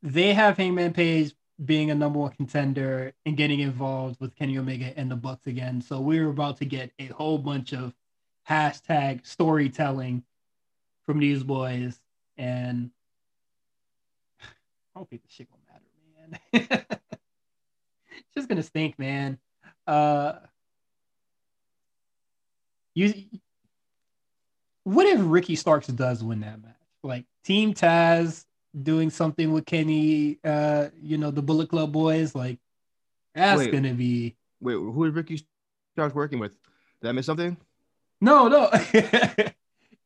they 0.03 0.33
have 0.33 0.57
Hangman 0.57 0.93
Page 0.93 1.35
being 1.65 1.91
a 1.91 1.95
number 1.95 2.19
one 2.21 2.33
contender 2.33 3.13
and 3.27 3.37
getting 3.37 3.61
involved 3.61 4.21
with 4.21 4.35
Kenny 4.37 4.59
Omega 4.59 4.93
and 4.97 5.11
the 5.11 5.17
Bucks 5.17 5.47
again. 5.47 5.81
So 5.81 6.01
we're 6.01 6.29
about 6.29 6.59
to 6.59 6.65
get 6.65 6.93
a 6.99 7.07
whole 7.07 7.39
bunch 7.39 7.73
of 7.73 7.93
hashtag 8.49 9.27
storytelling 9.27 10.23
from 11.05 11.19
these 11.19 11.43
boys, 11.43 12.01
and 12.37 12.91
I 14.41 14.47
don't 14.95 15.11
think 15.11 15.23
the 15.23 15.29
shit 15.29 15.49
gonna 15.51 15.63
matter, 15.73 16.69
man. 16.71 16.87
it's 18.19 18.35
just 18.35 18.49
gonna 18.49 18.63
stink, 18.63 18.99
man. 18.99 19.39
Uh, 19.87 20.35
you, 23.07 23.15
what 24.85 25.07
if 25.07 25.19
Ricky 25.23 25.57
Starks 25.57 25.87
does 25.89 26.23
win 26.23 26.41
that 26.41 26.61
match? 26.63 26.75
Like 27.03 27.25
Team 27.45 27.75
Taz 27.75 28.45
doing 28.83 29.11
something 29.11 29.53
with 29.53 29.67
Kenny, 29.67 30.39
uh, 30.45 30.89
you 31.01 31.19
know, 31.19 31.31
the 31.31 31.43
Bullet 31.43 31.69
Club 31.69 31.93
boys, 31.93 32.35
like 32.35 32.59
that's 33.35 33.59
Wait. 33.59 33.73
gonna 33.73 33.95
be 33.95 34.37
Wait, 34.61 34.75
who 34.75 35.05
is 35.05 35.15
Ricky 35.15 35.45
Starks 35.95 36.15
working 36.15 36.39
with? 36.39 36.57
Did 37.01 37.09
I 37.09 37.13
miss 37.13 37.27
something? 37.27 37.57
no, 38.21 38.49
no. 38.49 38.71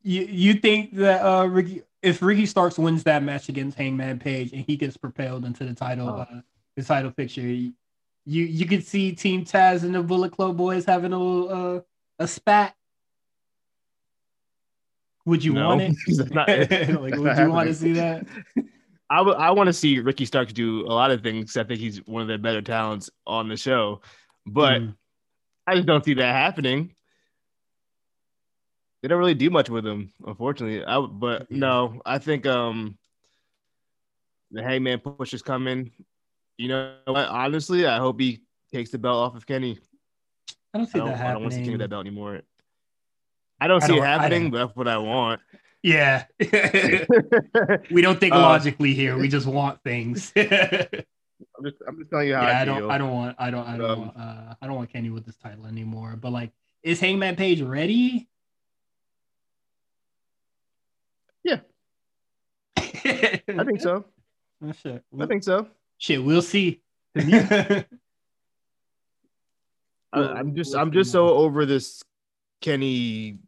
you 0.03 0.23
you 0.23 0.55
think 0.55 0.95
that 0.97 1.25
uh 1.25 1.47
Ricky 1.47 1.83
if 2.03 2.21
Ricky 2.21 2.47
Starks 2.47 2.79
wins 2.79 3.05
that 3.05 3.23
match 3.23 3.49
against 3.49 3.79
Hangman 3.79 4.19
Page 4.19 4.53
and 4.53 4.65
he 4.67 4.77
gets 4.77 4.97
propelled 4.97 5.45
into 5.45 5.65
the 5.65 5.75
title 5.75 6.09
Oh. 6.09 6.17
uh 6.37 6.41
the 6.77 6.83
title 6.83 7.11
picture, 7.11 7.41
you 7.43 7.73
you 8.25 8.67
could 8.67 8.85
see 8.85 9.13
Team 9.13 9.45
Taz 9.45 9.83
and 9.83 9.95
the 9.95 10.03
Bullet 10.03 10.33
Club 10.33 10.57
boys 10.57 10.85
having 10.85 11.13
a 11.13 11.19
little 11.19 11.77
uh 11.77 11.81
a 12.19 12.29
spat. 12.29 12.75
Would 15.25 15.45
you 15.45 15.53
No. 15.53 15.69
want 15.69 15.81
it? 15.83 15.97
Not- 16.35 16.49
like, 17.01 17.17
would 17.17 17.39
you 17.39 17.51
want 17.51 17.69
to 17.69 17.75
see 17.75 17.93
that? 17.95 18.27
I 19.11 19.21
I 19.21 19.51
want 19.51 19.67
to 19.69 19.73
see 19.73 20.01
Ricky 20.01 20.25
Starks 20.25 20.53
do 20.53 20.87
a 20.87 20.93
lot 20.93 21.11
of 21.11 21.23
things. 21.23 21.57
I 21.57 21.65
think 21.65 21.79
he's 21.81 21.99
one 22.07 22.23
of 22.23 22.29
the 22.29 22.39
better 22.39 22.63
talents 22.63 23.11
on 23.27 23.49
the 23.49 23.57
show, 23.57 24.01
but 24.47 24.81
Mm. 24.83 24.97
I 25.67 25.75
just 25.77 25.87
don't 25.87 26.05
see 26.05 26.15
that 26.15 26.33
happening. 26.35 26.95
They 29.03 29.09
don't 29.09 29.19
really 29.19 29.35
do 29.35 29.51
much 29.51 29.69
with 29.71 29.87
him, 29.87 30.13
unfortunately. 30.27 30.85
I 30.85 30.97
would- 30.99 31.19
but 31.21 31.51
no, 31.51 32.01
I 32.07 32.19
think 32.19 32.47
um 32.47 32.97
the 34.51 34.63
Hangman 34.63 35.01
push 35.01 35.33
is 35.35 35.43
coming. 35.43 35.93
You 36.59 36.69
know 36.69 36.95
what? 37.07 37.29
Honestly, 37.29 37.87
I 37.87 37.99
hope 37.99 38.21
he 38.21 38.43
takes 38.73 38.91
the 38.91 38.99
belt 38.99 39.17
off 39.17 39.37
of 39.37 39.47
Kenny. 39.47 39.79
I 40.75 40.79
don't 40.79 40.89
I 40.89 40.91
see 40.91 40.99
don't, 40.99 41.09
that 41.09 41.21
I 41.27 41.33
don't 41.33 41.43
want 41.43 41.53
to 41.53 41.59
see 41.59 41.65
Kenny 41.65 41.77
that 41.79 41.91
belt 41.91 42.07
anymore. 42.07 42.43
I 43.63 43.67
don't 43.69 43.81
see 43.81 43.93
it 43.93 43.97
don't- 43.97 44.05
I 44.05 44.09
happening, 44.09 44.51
but 44.51 44.59
that's 44.67 44.77
what 44.77 44.89
I 44.89 44.99
want. 44.99 45.41
Yeah. 45.83 46.25
we 47.91 48.03
don't 48.03 48.19
think 48.21 48.35
Uh, 48.35 48.41
logically 48.41 48.95
here. 48.95 49.17
We 49.17 49.29
just 49.29 49.47
want 49.47 49.83
things. 49.83 50.33
I'm 50.37 51.65
just, 51.65 51.77
I'm 51.87 51.99
just 51.99 52.11
telling 52.11 52.29
you 52.29 52.35
how 52.37 52.43
I 52.43 52.63
I, 52.63 52.65
don't 52.65 52.79
feel. 52.79 52.91
I 52.91 52.99
don't 52.99 53.11
want 53.11 53.37
I 53.39 53.51
don't 53.51 53.67
I 53.67 53.77
don't 53.77 53.91
Um, 53.91 54.01
want 54.01 54.17
uh 54.17 54.55
I 54.63 54.67
don't 54.67 54.77
want 54.77 54.93
Kenny 54.93 55.11
with 55.11 55.27
this 55.27 55.37
title 55.37 55.67
anymore. 55.67 56.17
But 56.21 56.31
like 56.31 56.53
is 56.83 57.01
Hangman 57.01 57.35
Page 57.37 57.61
ready? 57.63 58.29
Yeah. 61.45 61.61
I 62.77 63.43
I 63.49 63.65
think 63.65 63.81
so. 63.81 64.05
Oh, 64.65 64.71
shit. 64.71 65.03
I 65.21 65.27
think 65.27 65.43
so. 65.43 65.67
shit, 65.99 66.23
we'll 66.23 66.41
see. 66.41 66.81
I, 67.17 67.85
I'm 70.13 70.55
just, 70.55 70.77
I'm 70.77 70.93
just 70.93 71.11
so 71.11 71.31
over 71.31 71.67
this 71.67 72.05
Kenny 72.63 73.39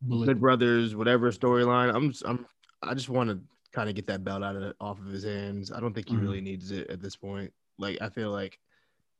Bullet- 0.00 0.26
Good 0.26 0.40
Brothers, 0.40 0.94
whatever 0.94 1.30
storyline. 1.32 1.94
I'm, 1.94 2.10
just, 2.12 2.24
I'm, 2.26 2.46
I 2.82 2.94
just 2.94 3.08
want 3.08 3.30
to 3.30 3.40
kind 3.72 3.88
of 3.88 3.94
get 3.94 4.06
that 4.06 4.22
belt 4.24 4.42
out 4.42 4.54
of 4.56 4.74
off 4.80 4.98
of 5.00 5.06
his 5.06 5.24
hands. 5.24 5.72
I 5.72 5.80
don't 5.80 5.92
think 5.94 6.08
he 6.08 6.14
Mhm. 6.14 6.22
really 6.22 6.40
needs 6.40 6.70
it 6.70 6.88
at 6.90 7.00
this 7.00 7.16
point. 7.16 7.52
Like, 7.78 7.98
I 8.00 8.08
feel 8.10 8.30
like 8.30 8.58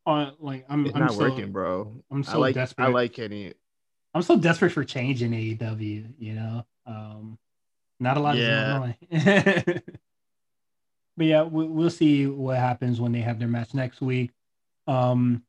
Uh, 0.06 0.32
like 0.38 0.64
I'm 0.68 0.86
it's 0.86 0.94
I'm 0.94 1.00
not 1.02 1.12
so, 1.12 1.18
working, 1.18 1.52
bro. 1.52 2.02
I'm 2.10 2.18
I 2.18 2.32
so 2.32 2.38
like, 2.40 2.54
desperate. 2.54 2.84
I 2.84 2.88
like 2.88 3.12
Kenny. 3.14 3.54
I'm 4.14 4.22
so 4.22 4.36
desperate 4.36 4.70
for 4.72 4.84
change 4.84 5.22
in 5.22 5.32
AEW, 5.32 6.12
you 6.18 6.34
know. 6.34 6.66
Um, 6.86 7.38
not 7.98 8.16
a 8.16 8.20
lot 8.20 8.36
Yeah. 8.36 8.92
is 9.10 9.24
going 9.24 9.74
on. 9.76 9.82
but 11.16 11.26
yeah, 11.26 11.42
we, 11.44 11.64
we'll 11.66 11.88
see 11.90 12.26
what 12.26 12.58
happens 12.58 13.00
when 13.00 13.12
they 13.12 13.20
have 13.20 13.38
their 13.38 13.48
match 13.48 13.72
next 13.74 14.00
week. 14.00 14.32
Um, 14.86 15.44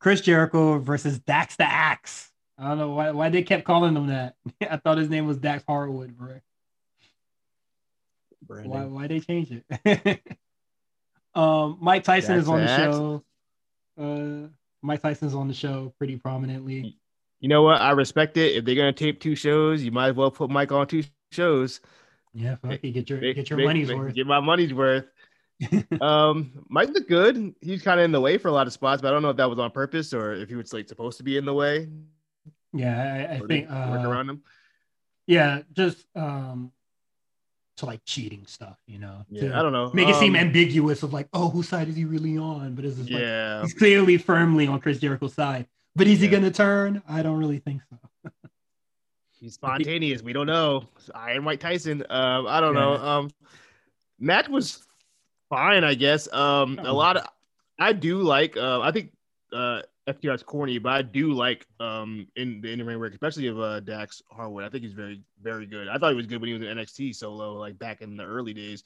Chris 0.00 0.20
Jericho 0.20 0.78
versus 0.78 1.18
Dax 1.20 1.56
the 1.56 1.64
Axe. 1.64 2.27
I 2.58 2.68
don't 2.68 2.78
know 2.78 2.90
why 2.90 3.10
why 3.12 3.28
they 3.28 3.42
kept 3.42 3.64
calling 3.64 3.94
him 3.94 4.08
that. 4.08 4.34
I 4.70 4.76
thought 4.78 4.98
his 4.98 5.08
name 5.08 5.26
was 5.26 5.36
Dax 5.38 5.64
Harwood, 5.66 6.16
bro. 6.16 6.40
Why 8.46 8.84
why 8.84 9.06
they 9.06 9.20
change 9.20 9.50
it? 9.52 10.20
um, 11.34 11.78
Mike 11.80 12.04
Tyson 12.04 12.34
Dax 12.36 12.42
is 12.44 12.48
on 12.48 12.60
the 12.60 12.66
the 12.66 12.76
show. 12.76 13.24
Uh, 13.98 14.48
Mike 14.82 15.02
Tyson's 15.02 15.34
on 15.34 15.48
the 15.48 15.54
show 15.54 15.92
pretty 15.98 16.16
prominently. 16.16 16.98
You 17.40 17.48
know 17.48 17.62
what? 17.62 17.80
I 17.80 17.92
respect 17.92 18.36
it. 18.36 18.56
If 18.56 18.64
they're 18.64 18.74
gonna 18.74 18.92
tape 18.92 19.20
two 19.20 19.34
shows, 19.36 19.82
you 19.82 19.92
might 19.92 20.08
as 20.08 20.14
well 20.16 20.30
put 20.30 20.50
Mike 20.50 20.72
on 20.72 20.86
two 20.86 21.04
shows. 21.30 21.80
Yeah, 22.32 22.56
fuck 22.56 22.80
it, 22.82 22.90
get 22.92 23.08
your 23.08 23.20
Make- 23.20 23.36
get 23.36 23.50
your 23.50 23.56
make- 23.56 23.66
money's 23.66 23.88
make- 23.88 23.98
worth. 23.98 24.14
Get 24.14 24.26
my 24.26 24.40
money's 24.40 24.74
worth. 24.74 25.06
um, 26.00 26.52
Mike 26.68 26.90
looked 26.90 27.08
good. 27.08 27.54
He's 27.60 27.82
kind 27.82 27.98
of 27.98 28.04
in 28.04 28.12
the 28.12 28.20
way 28.20 28.38
for 28.38 28.48
a 28.48 28.52
lot 28.52 28.66
of 28.66 28.72
spots, 28.72 29.02
but 29.02 29.08
I 29.08 29.10
don't 29.10 29.22
know 29.22 29.30
if 29.30 29.36
that 29.38 29.50
was 29.50 29.58
on 29.58 29.70
purpose 29.72 30.12
or 30.12 30.34
if 30.34 30.48
he 30.48 30.54
was 30.54 30.72
like 30.72 30.88
supposed 30.88 31.18
to 31.18 31.24
be 31.24 31.36
in 31.36 31.44
the 31.44 31.54
way. 31.54 31.88
Yeah, 32.78 33.28
I, 33.30 33.34
I 33.34 33.38
think. 33.40 33.68
work 33.70 34.04
Uh, 34.04 34.08
around 34.08 34.26
them. 34.28 34.42
yeah, 35.26 35.62
just 35.72 36.06
um, 36.16 36.72
to 37.78 37.86
like 37.86 38.00
cheating 38.04 38.44
stuff, 38.46 38.78
you 38.86 38.98
know. 38.98 39.24
Yeah, 39.30 39.58
I 39.58 39.62
don't 39.62 39.72
know. 39.72 39.90
Make 39.92 40.08
it 40.08 40.16
seem 40.16 40.34
Um, 40.34 40.40
ambiguous 40.40 41.02
of 41.02 41.12
like, 41.12 41.28
oh, 41.32 41.48
whose 41.50 41.68
side 41.68 41.88
is 41.88 41.96
he 41.96 42.04
really 42.04 42.38
on? 42.38 42.74
But 42.74 42.84
it's 42.84 42.96
just 42.96 43.10
like 43.10 43.22
Yeah, 43.22 43.62
he's 43.62 43.74
clearly 43.74 44.16
firmly 44.18 44.66
on 44.66 44.80
Chris 44.80 44.98
Jericho's 44.98 45.34
side. 45.34 45.66
But 45.96 46.06
is 46.06 46.20
he 46.20 46.28
gonna 46.28 46.50
turn? 46.50 47.02
I 47.08 47.22
don't 47.22 47.38
really 47.38 47.58
think 47.58 47.82
so. 47.90 48.30
he's 49.40 49.54
spontaneous. 49.54 50.22
We 50.22 50.32
don't 50.32 50.46
know. 50.46 50.84
Iron 51.14 51.44
Mike 51.44 51.60
Tyson. 51.60 52.04
Um, 52.08 52.46
I 52.46 52.60
don't 52.60 52.74
Yeah. 52.74 52.80
know. 52.80 52.92
Um, 52.96 53.30
match 54.18 54.48
was 54.48 54.84
fine, 55.48 55.84
I 55.84 55.94
guess. 55.94 56.32
Um, 56.32 56.78
a 56.82 56.92
lot 56.92 57.16
of 57.16 57.26
I 57.78 57.92
do 57.92 58.18
like. 58.22 58.56
Uh, 58.56 58.80
I 58.80 58.90
think 58.92 59.12
uh, 59.52 59.82
FTR's 60.08 60.42
corny, 60.42 60.78
but 60.78 60.92
I 60.92 61.02
do 61.02 61.32
like 61.32 61.66
um 61.80 62.26
in 62.36 62.60
the 62.60 62.72
in 62.72 62.84
ring 62.84 62.98
work, 62.98 63.12
especially 63.12 63.46
of 63.48 63.60
uh, 63.60 63.80
Dax 63.80 64.22
Harwood. 64.30 64.64
I 64.64 64.68
think 64.70 64.82
he's 64.84 64.94
very 64.94 65.20
very 65.42 65.66
good. 65.66 65.88
I 65.88 65.98
thought 65.98 66.10
he 66.10 66.16
was 66.16 66.26
good 66.26 66.40
when 66.40 66.48
he 66.48 66.54
was 66.54 66.62
in 66.62 66.78
NXT 66.78 67.14
solo, 67.14 67.54
like 67.54 67.78
back 67.78 68.00
in 68.00 68.16
the 68.16 68.24
early 68.24 68.54
days 68.54 68.84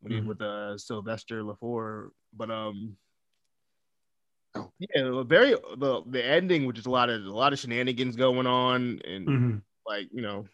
when 0.00 0.12
he 0.12 0.18
Mhm. 0.18 0.26
was 0.26 0.28
with 0.28 0.42
uh, 0.42 0.76
Sylvester 0.78 1.42
Lefort. 1.42 2.10
But 2.36 2.50
um. 2.50 2.96
Yeah, 4.78 5.22
very 5.22 5.54
the 5.76 6.02
the 6.06 6.24
ending, 6.24 6.66
which 6.66 6.78
is 6.78 6.86
a 6.86 6.90
lot 6.90 7.08
of 7.08 7.24
a 7.24 7.30
lot 7.30 7.52
of 7.52 7.58
shenanigans 7.58 8.16
going 8.16 8.46
on, 8.46 9.00
and 9.04 9.26
Mhm. 9.28 9.62
like 9.86 10.08
you 10.12 10.22
know, 10.22 10.44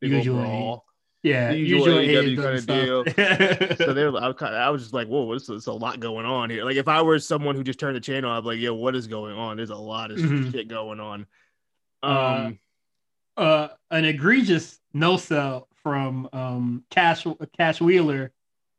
big 0.00 0.12
Usually. 0.12 0.36
brawl. 0.36 0.84
Yeah, 1.24 1.50
usual 1.52 2.00
usually 2.00 2.08
AEW 2.08 2.36
AEW 2.36 2.64
kinda 2.64 3.06
stuff. 3.66 3.78
So 3.78 3.92
there, 3.92 4.08
I, 4.08 4.28
was 4.28 4.36
kinda, 4.38 4.54
I 4.56 4.70
was 4.70 4.82
just 4.82 4.94
like, 4.94 5.08
"Whoa, 5.08 5.32
this 5.34 5.48
is 5.48 5.66
a 5.66 5.72
lot 5.72 5.98
going 5.98 6.24
on 6.26 6.48
here." 6.48 6.64
Like, 6.64 6.76
if 6.76 6.86
I 6.88 7.02
were 7.02 7.18
someone 7.18 7.56
who 7.56 7.64
just 7.64 7.80
turned 7.80 7.96
the 7.96 8.00
channel, 8.00 8.30
I'd 8.30 8.40
be 8.42 8.46
like, 8.46 8.58
"Yo, 8.60 8.74
what 8.74 8.94
is 8.94 9.06
going 9.08 9.34
on? 9.36 9.56
There's 9.56 9.70
a 9.70 9.76
lot 9.76 10.10
of 10.12 10.18
Mhm. 10.18 10.52
shit 10.52 10.68
going 10.68 11.00
on." 11.00 11.26
Uh, 12.02 12.06
Um, 12.06 12.58
uh, 13.36 13.68
an 13.90 14.04
egregious 14.04 14.80
no 14.94 15.16
sell 15.16 15.68
from 15.82 16.28
um 16.32 16.84
Cash 16.90 17.26
Cash 17.56 17.80
Wheeler, 17.80 18.32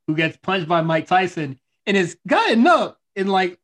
who 0.08 0.16
gets 0.16 0.38
punched 0.38 0.68
by 0.68 0.82
Mike 0.82 1.08
Tyson 1.08 1.60
and 1.86 1.98
is 1.98 2.18
gotten 2.28 2.66
up 2.68 3.00
in 3.16 3.28
like 3.28 3.60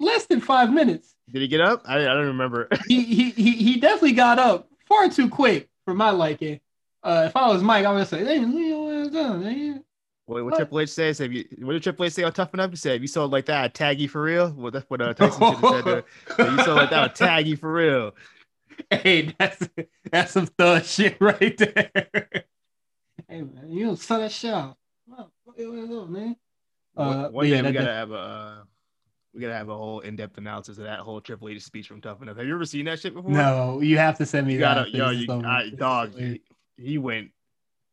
less 0.00 0.26
than 0.26 0.40
five 0.40 0.72
minutes. 0.72 1.14
did 1.30 1.42
he 1.42 1.48
get 1.48 1.60
up? 1.60 1.82
I, 1.86 2.00
I 2.00 2.04
don't 2.14 2.26
remember. 2.26 2.68
He 2.88 3.02
he 3.04 3.30
he, 3.30 3.52
he 3.52 3.76
definitely 3.80 4.12
got 4.12 4.38
up 4.40 4.68
far 4.88 5.08
too 5.08 5.28
quick 5.28 5.68
for 5.84 5.94
my 5.94 6.10
liking. 6.10 6.60
Uh, 7.04 7.24
if 7.26 7.36
I 7.36 7.48
was 7.48 7.62
Mike, 7.62 7.84
I 7.84 7.92
would 7.92 8.08
say, 8.08 8.24
"Hey, 8.24 8.38
ass 8.38 9.08
down, 9.08 9.44
man." 9.44 9.84
What, 10.26 10.36
what 10.42 10.52
What? 10.52 10.56
Triple 10.56 10.80
H 10.80 10.88
says? 10.88 11.18
Have 11.18 11.32
you? 11.32 11.44
What 11.58 11.74
did 11.74 11.82
Triple 11.82 12.06
H 12.06 12.12
say 12.14 12.22
on 12.22 12.32
Tough 12.32 12.54
Enough? 12.54 12.70
He 12.70 12.76
said, 12.76 12.96
"If 12.96 13.02
you 13.02 13.08
saw 13.08 13.24
it 13.24 13.30
like 13.30 13.44
that, 13.46 13.62
I'd 13.62 13.74
tag 13.74 14.00
you 14.00 14.08
for 14.08 14.22
real." 14.22 14.52
Well, 14.56 14.70
that's 14.70 14.88
what 14.88 15.02
uh, 15.02 15.12
Tyson 15.14 15.38
should 15.38 15.64
have 15.64 15.84
said. 15.84 15.84
To, 15.84 16.04
if 16.44 16.50
you 16.50 16.64
saw 16.64 16.74
like 16.74 16.90
that, 16.90 17.02
I'd 17.02 17.14
tag 17.14 17.46
you 17.46 17.56
for 17.56 17.72
real. 17.72 18.12
Hey, 18.90 19.32
that's 19.38 19.68
that's 20.10 20.32
some 20.32 20.46
thug 20.46 20.82
shit 20.82 21.16
right 21.20 21.56
there. 21.56 21.92
hey 23.28 23.42
man, 23.42 23.68
you 23.68 23.86
don't 23.86 23.96
sell 23.96 24.18
that 24.18 24.32
shit 24.32 24.52
out. 24.52 24.76
Is 25.56 25.90
up, 25.96 26.08
man? 26.08 26.34
Uh, 26.96 27.28
one 27.28 27.32
but 27.32 27.42
day 27.42 27.48
yeah, 27.50 27.62
we 27.62 27.70
gotta 27.70 27.92
have 27.92 28.10
a. 28.10 28.14
Uh, 28.14 28.56
we 29.32 29.40
gotta 29.40 29.54
have 29.54 29.68
a 29.68 29.76
whole 29.76 30.00
in-depth 30.00 30.38
analysis 30.38 30.78
of 30.78 30.84
that 30.84 30.98
whole 31.00 31.20
Triple 31.20 31.50
H 31.50 31.62
speech 31.62 31.86
from 31.86 32.00
Tough 32.00 32.20
Enough. 32.22 32.36
Have 32.36 32.46
you 32.46 32.54
ever 32.54 32.64
seen 32.66 32.86
that 32.86 32.98
shit 32.98 33.14
before? 33.14 33.30
No, 33.30 33.80
you 33.80 33.96
have 33.98 34.18
to 34.18 34.26
send 34.26 34.48
me 34.48 34.54
You 34.54 34.60
that. 34.60 34.90
gotta, 34.90 34.90
yo, 34.90 35.10
you. 35.10 35.42
I, 35.44 35.70
dog. 35.70 36.14
He, 36.76 36.98
went. 36.98 37.30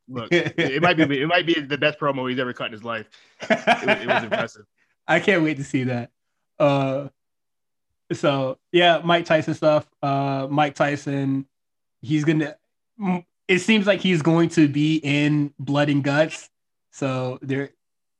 Look, 0.07 0.29
it 0.31 0.81
might 0.81 0.97
be, 0.97 1.21
it 1.21 1.27
might 1.27 1.45
be 1.45 1.59
the 1.59 1.77
best 1.77 1.99
promo 1.99 2.29
he's 2.29 2.39
ever 2.39 2.53
cut 2.53 2.67
in 2.67 2.71
his 2.73 2.83
life. 2.83 3.07
It, 3.41 3.49
was- 3.49 4.01
it 4.01 4.07
was 4.07 4.23
impressive. 4.23 4.65
I 5.07 5.19
can't 5.19 5.43
wait 5.43 5.57
to 5.57 5.63
see 5.63 5.85
that. 5.85 6.11
Uh, 6.59 7.09
so 8.13 8.57
yeah, 8.71 9.01
Mike 9.03 9.25
Tyson 9.25 9.53
stuff. 9.53 9.87
Uh, 10.01 10.47
Mike 10.49 10.75
Tyson, 10.75 11.45
he's 12.01 12.23
gonna. 12.23 12.55
It 13.47 13.59
seems 13.59 13.87
like 13.87 13.99
he's 13.99 14.21
going 14.21 14.49
to 14.49 14.67
be 14.67 14.97
in 14.97 15.53
Blood 15.59 15.89
and 15.89 16.03
Guts. 16.03 16.49
So 16.91 17.39
they're 17.41 17.71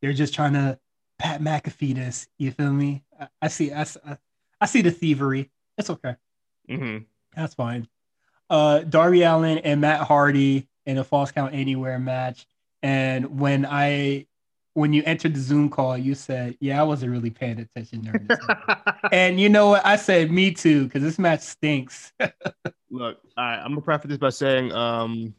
they're 0.02 0.14
just 0.14 0.34
trying 0.34 0.54
to 0.54 0.80
Pat 1.20 1.42
McAfee 1.42 1.94
this. 1.96 2.28
You 2.38 2.52
feel 2.52 2.74
me? 2.74 3.04
I, 3.20 3.28
I 3.44 3.48
see. 3.48 3.72
I 3.72 3.86
see 4.66 4.82
the 4.82 4.92
thievery. 4.92 5.52
It's 5.78 5.90
okay. 5.90 6.16
Mm-hmm. 6.70 7.04
That's 7.36 7.54
fine. 7.54 7.88
Uh, 8.52 8.80
Darby 8.80 9.24
Allin 9.24 9.60
and 9.60 9.80
Matt 9.80 10.02
Hardy 10.02 10.68
in 10.86 10.98
a 10.98 11.04
falls 11.06 11.32
count 11.32 11.54
anywhere 11.56 11.98
match. 11.98 12.46
And 12.84 13.40
when 13.40 13.66
I, 13.66 14.26
when 14.74 14.92
you 14.92 15.04
entered 15.06 15.34
the 15.36 15.40
Zoom 15.40 15.70
call, 15.70 15.98
you 15.98 16.16
said, 16.16 16.58
"Yeah, 16.60 16.82
I 16.82 16.84
wasn't 16.84 17.12
really 17.14 17.30
paying 17.30 17.60
attention 17.60 18.02
during 18.02 18.28
this." 18.28 18.40
and 19.12 19.40
you 19.40 19.48
know 19.50 19.70
what? 19.70 19.86
I 19.86 19.96
said, 19.96 20.32
"Me 20.32 20.52
too," 20.52 20.84
because 20.86 21.02
this 21.02 21.18
match 21.18 21.42
stinks. 21.42 22.12
Look, 22.90 23.20
right, 23.38 23.56
I'm 23.58 23.72
gonna 23.72 23.82
preface 23.82 24.10
this 24.10 24.18
by 24.18 24.30
saying, 24.30 24.72
um, 24.74 25.34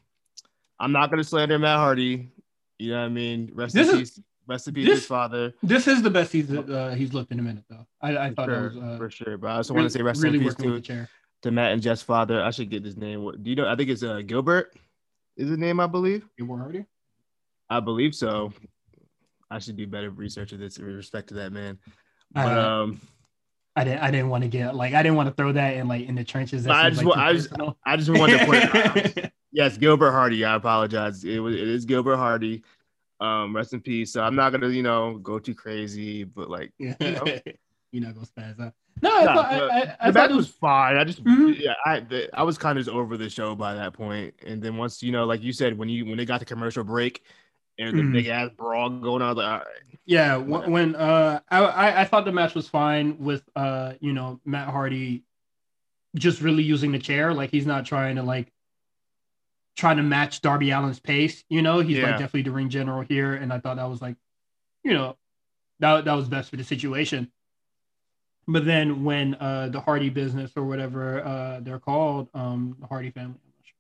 I'm 0.81 0.93
not 0.93 1.11
gonna 1.11 1.25
slander 1.25 1.59
Matt 1.59 1.77
Hardy. 1.79 2.31
You 2.79 2.93
know 2.93 3.01
what 3.01 3.07
I 3.07 3.09
mean? 3.11 3.51
Rest 3.55 3.75
This 3.75 3.89
in 3.91 4.01
is- 4.01 4.11
peace. 4.13 4.25
Rest 4.47 4.69
in 4.69 4.75
peace, 4.75 4.87
this- 4.87 4.99
his 5.01 5.07
father. 5.07 5.53
this 5.63 5.87
is 5.87 6.03
the 6.03 6.11
best 6.11 6.33
he's 6.33 6.51
uh, 6.53 6.95
he's 6.97 7.13
looked 7.15 7.31
in 7.31 7.39
a 7.39 7.43
minute, 7.43 7.65
though. 7.69 7.87
I, 8.01 8.17
I 8.17 8.31
thought 8.35 8.49
sure, 8.49 8.63
was 8.71 8.77
uh, 8.77 8.97
for 8.99 9.11
sure. 9.11 9.39
But 9.39 9.49
I 9.49 9.57
also 9.57 9.73
really, 9.75 9.83
want 9.85 9.93
to 9.93 9.99
say 9.99 10.03
rest 10.03 10.23
really 10.23 10.39
in 10.39 10.45
peace 10.45 10.55
to, 10.57 10.73
the 10.73 10.81
chair. 10.81 11.09
To 11.43 11.51
Matt 11.51 11.73
and 11.73 11.83
Jeff's 11.83 12.03
father. 12.03 12.43
I 12.43 12.51
should 12.51 12.71
get 12.71 12.85
his 12.85 12.97
name. 12.97 13.23
What 13.23 13.43
do 13.43 13.51
you 13.51 13.57
know? 13.57 13.69
I 13.69 13.77
think 13.77 13.91
it's 13.91 14.03
uh, 14.03 14.23
Gilbert. 14.25 14.75
Is 15.37 15.49
his 15.49 15.59
name? 15.59 15.81
I 15.81 15.87
believe. 15.87 16.27
Were 16.41 16.61
already. 16.61 16.85
I 17.71 17.81
believe 17.81 18.15
so. 18.15 18.53
I 19.51 19.59
should 19.59 19.77
do 19.77 19.87
better 19.87 20.11
research 20.11 20.53
of 20.53 20.59
this 20.59 20.79
with 20.79 20.95
respect 20.95 21.29
to 21.29 21.35
that 21.35 21.53
man. 21.53 21.79
But 22.33 22.59
Uh, 22.59 22.83
um, 22.83 23.01
I 23.75 23.85
didn't. 23.85 24.01
I 24.01 24.11
didn't 24.11 24.29
want 24.29 24.43
to 24.45 24.49
get 24.49 24.75
like 24.75 24.95
I 24.95 25.03
didn't 25.03 25.17
want 25.17 25.29
to 25.31 25.35
throw 25.35 25.53
that 25.53 25.77
in 25.77 25.89
like 25.89 26.07
in 26.07 26.15
the 26.15 26.25
trenches. 26.25 26.67
I 26.67 26.91
just 26.91 27.03
like 27.05 27.17
I 27.19 27.33
just- 27.33 27.53
I 27.87 27.97
just 27.97 28.11
wanted 28.11 28.39
to 28.39 28.47
put 28.47 29.33
yes, 29.53 29.79
Gilbert 29.79 30.13
Hardy. 30.13 30.45
I 30.45 30.55
apologize. 30.55 31.25
It 31.25 31.39
was 31.39 31.55
it 31.55 31.67
is 31.69 31.85
Gilbert 31.87 32.17
Hardy. 32.17 32.63
Um, 33.21 33.55
rest 33.55 33.73
in 33.73 33.81
peace. 33.81 34.13
So 34.13 34.23
I'm 34.23 34.35
not 34.35 34.51
gonna 34.51 34.69
you 34.69 34.83
know 34.83 35.19
go 35.19 35.39
too 35.39 35.55
crazy, 35.55 36.25
but 36.25 36.51
like 36.51 36.73
Yeah. 36.79 36.95
You 37.01 37.11
know? 37.13 37.25
You're 37.93 38.05
not 38.07 38.15
gonna 38.15 38.27
spaz 38.27 38.61
out. 38.61 38.73
No, 39.01 39.11
I 39.17 39.25
Nah, 39.25 39.35
thought, 39.35 39.51
the- 39.51 39.73
I, 39.73 39.81
I 39.81 40.07
the 40.11 40.13
thought 40.13 40.15
match 40.15 40.31
it 40.31 40.37
was 40.37 40.47
was. 40.47 40.55
fine. 40.57 40.97
I 40.97 41.05
just 41.05 41.25
Mhm. 41.25 41.59
yeah, 41.59 41.75
I 41.85 42.01
the, 42.01 42.29
I 42.39 42.43
was 42.43 42.59
kind 42.59 42.79
of 42.79 42.85
just 42.85 42.95
over 42.95 43.17
the 43.17 43.29
show 43.31 43.55
by 43.55 43.75
that 43.75 43.95
point. 43.95 44.35
And 44.47 44.63
then 44.63 44.77
once 44.77 45.03
you 45.03 45.11
know, 45.13 45.25
like 45.25 45.43
you 45.43 45.53
said, 45.53 45.77
when 45.79 45.89
you 45.89 46.05
when 46.07 46.17
they 46.17 46.25
got 46.25 46.41
the 46.41 46.47
commercial 46.47 46.85
break 46.85 47.23
and 47.79 47.97
the 47.97 48.03
Mhm. 48.03 48.13
big 48.13 48.27
ass 48.27 48.51
brawl 48.57 48.91
going 48.91 49.23
on, 49.23 49.37
like, 49.37 49.47
all 49.47 49.59
right. 49.59 49.67
Yeah, 50.05 50.37
Whatever. 50.37 50.71
when, 50.73 50.93
when 50.93 50.97
uh, 50.97 51.41
I, 51.49 51.59
I 51.65 52.01
I 52.03 52.05
thought 52.05 52.25
the 52.25 52.33
match 52.33 52.55
was 52.55 52.69
fine 52.69 53.19
with 53.19 53.43
uh, 53.57 53.95
you 54.01 54.13
know, 54.13 54.41
Matt 54.45 54.69
Hardy, 54.69 55.25
just 56.15 56.41
really 56.43 56.63
using 56.63 56.93
the 56.93 56.99
chair. 56.99 57.33
Like 57.35 57.51
he's 57.51 57.67
not 57.67 57.87
trying 57.87 58.17
to 58.17 58.23
like 58.23 58.53
trying 59.77 59.97
to 59.97 60.03
match 60.03 60.43
Darby 60.43 60.71
Allin's 60.71 61.01
pace. 61.01 61.45
You 61.49 61.63
know, 61.63 61.81
he's 61.81 61.97
Yeah. 61.97 62.05
like 62.09 62.19
definitely 62.19 62.43
the 62.43 62.51
ring 62.53 62.69
general 62.69 63.01
here, 63.03 63.35
and 63.35 63.53
I 63.53 63.59
thought 63.59 63.77
that 63.79 63.89
was 63.89 64.03
like, 64.03 64.17
you 64.85 64.93
know, 64.93 65.17
that 65.81 66.05
that 66.05 66.13
was 66.15 66.29
best 66.29 66.51
for 66.51 66.57
the 66.57 66.65
situation. 66.65 67.33
But 68.49 68.65
then 68.65 69.05
when 69.05 69.35
uh 69.37 69.69
the 69.69 69.81
Hardy 69.81 70.11
business 70.11 70.53
or 70.57 70.65
whatever 70.65 71.25
uh 71.25 71.61
they're 71.61 71.79
called, 71.79 72.29
um 72.35 72.77
the 72.81 72.87
Hardy 72.87 73.11
family, 73.11 73.35
I'm 73.35 73.53
not 73.57 73.65
sure. 73.65 73.75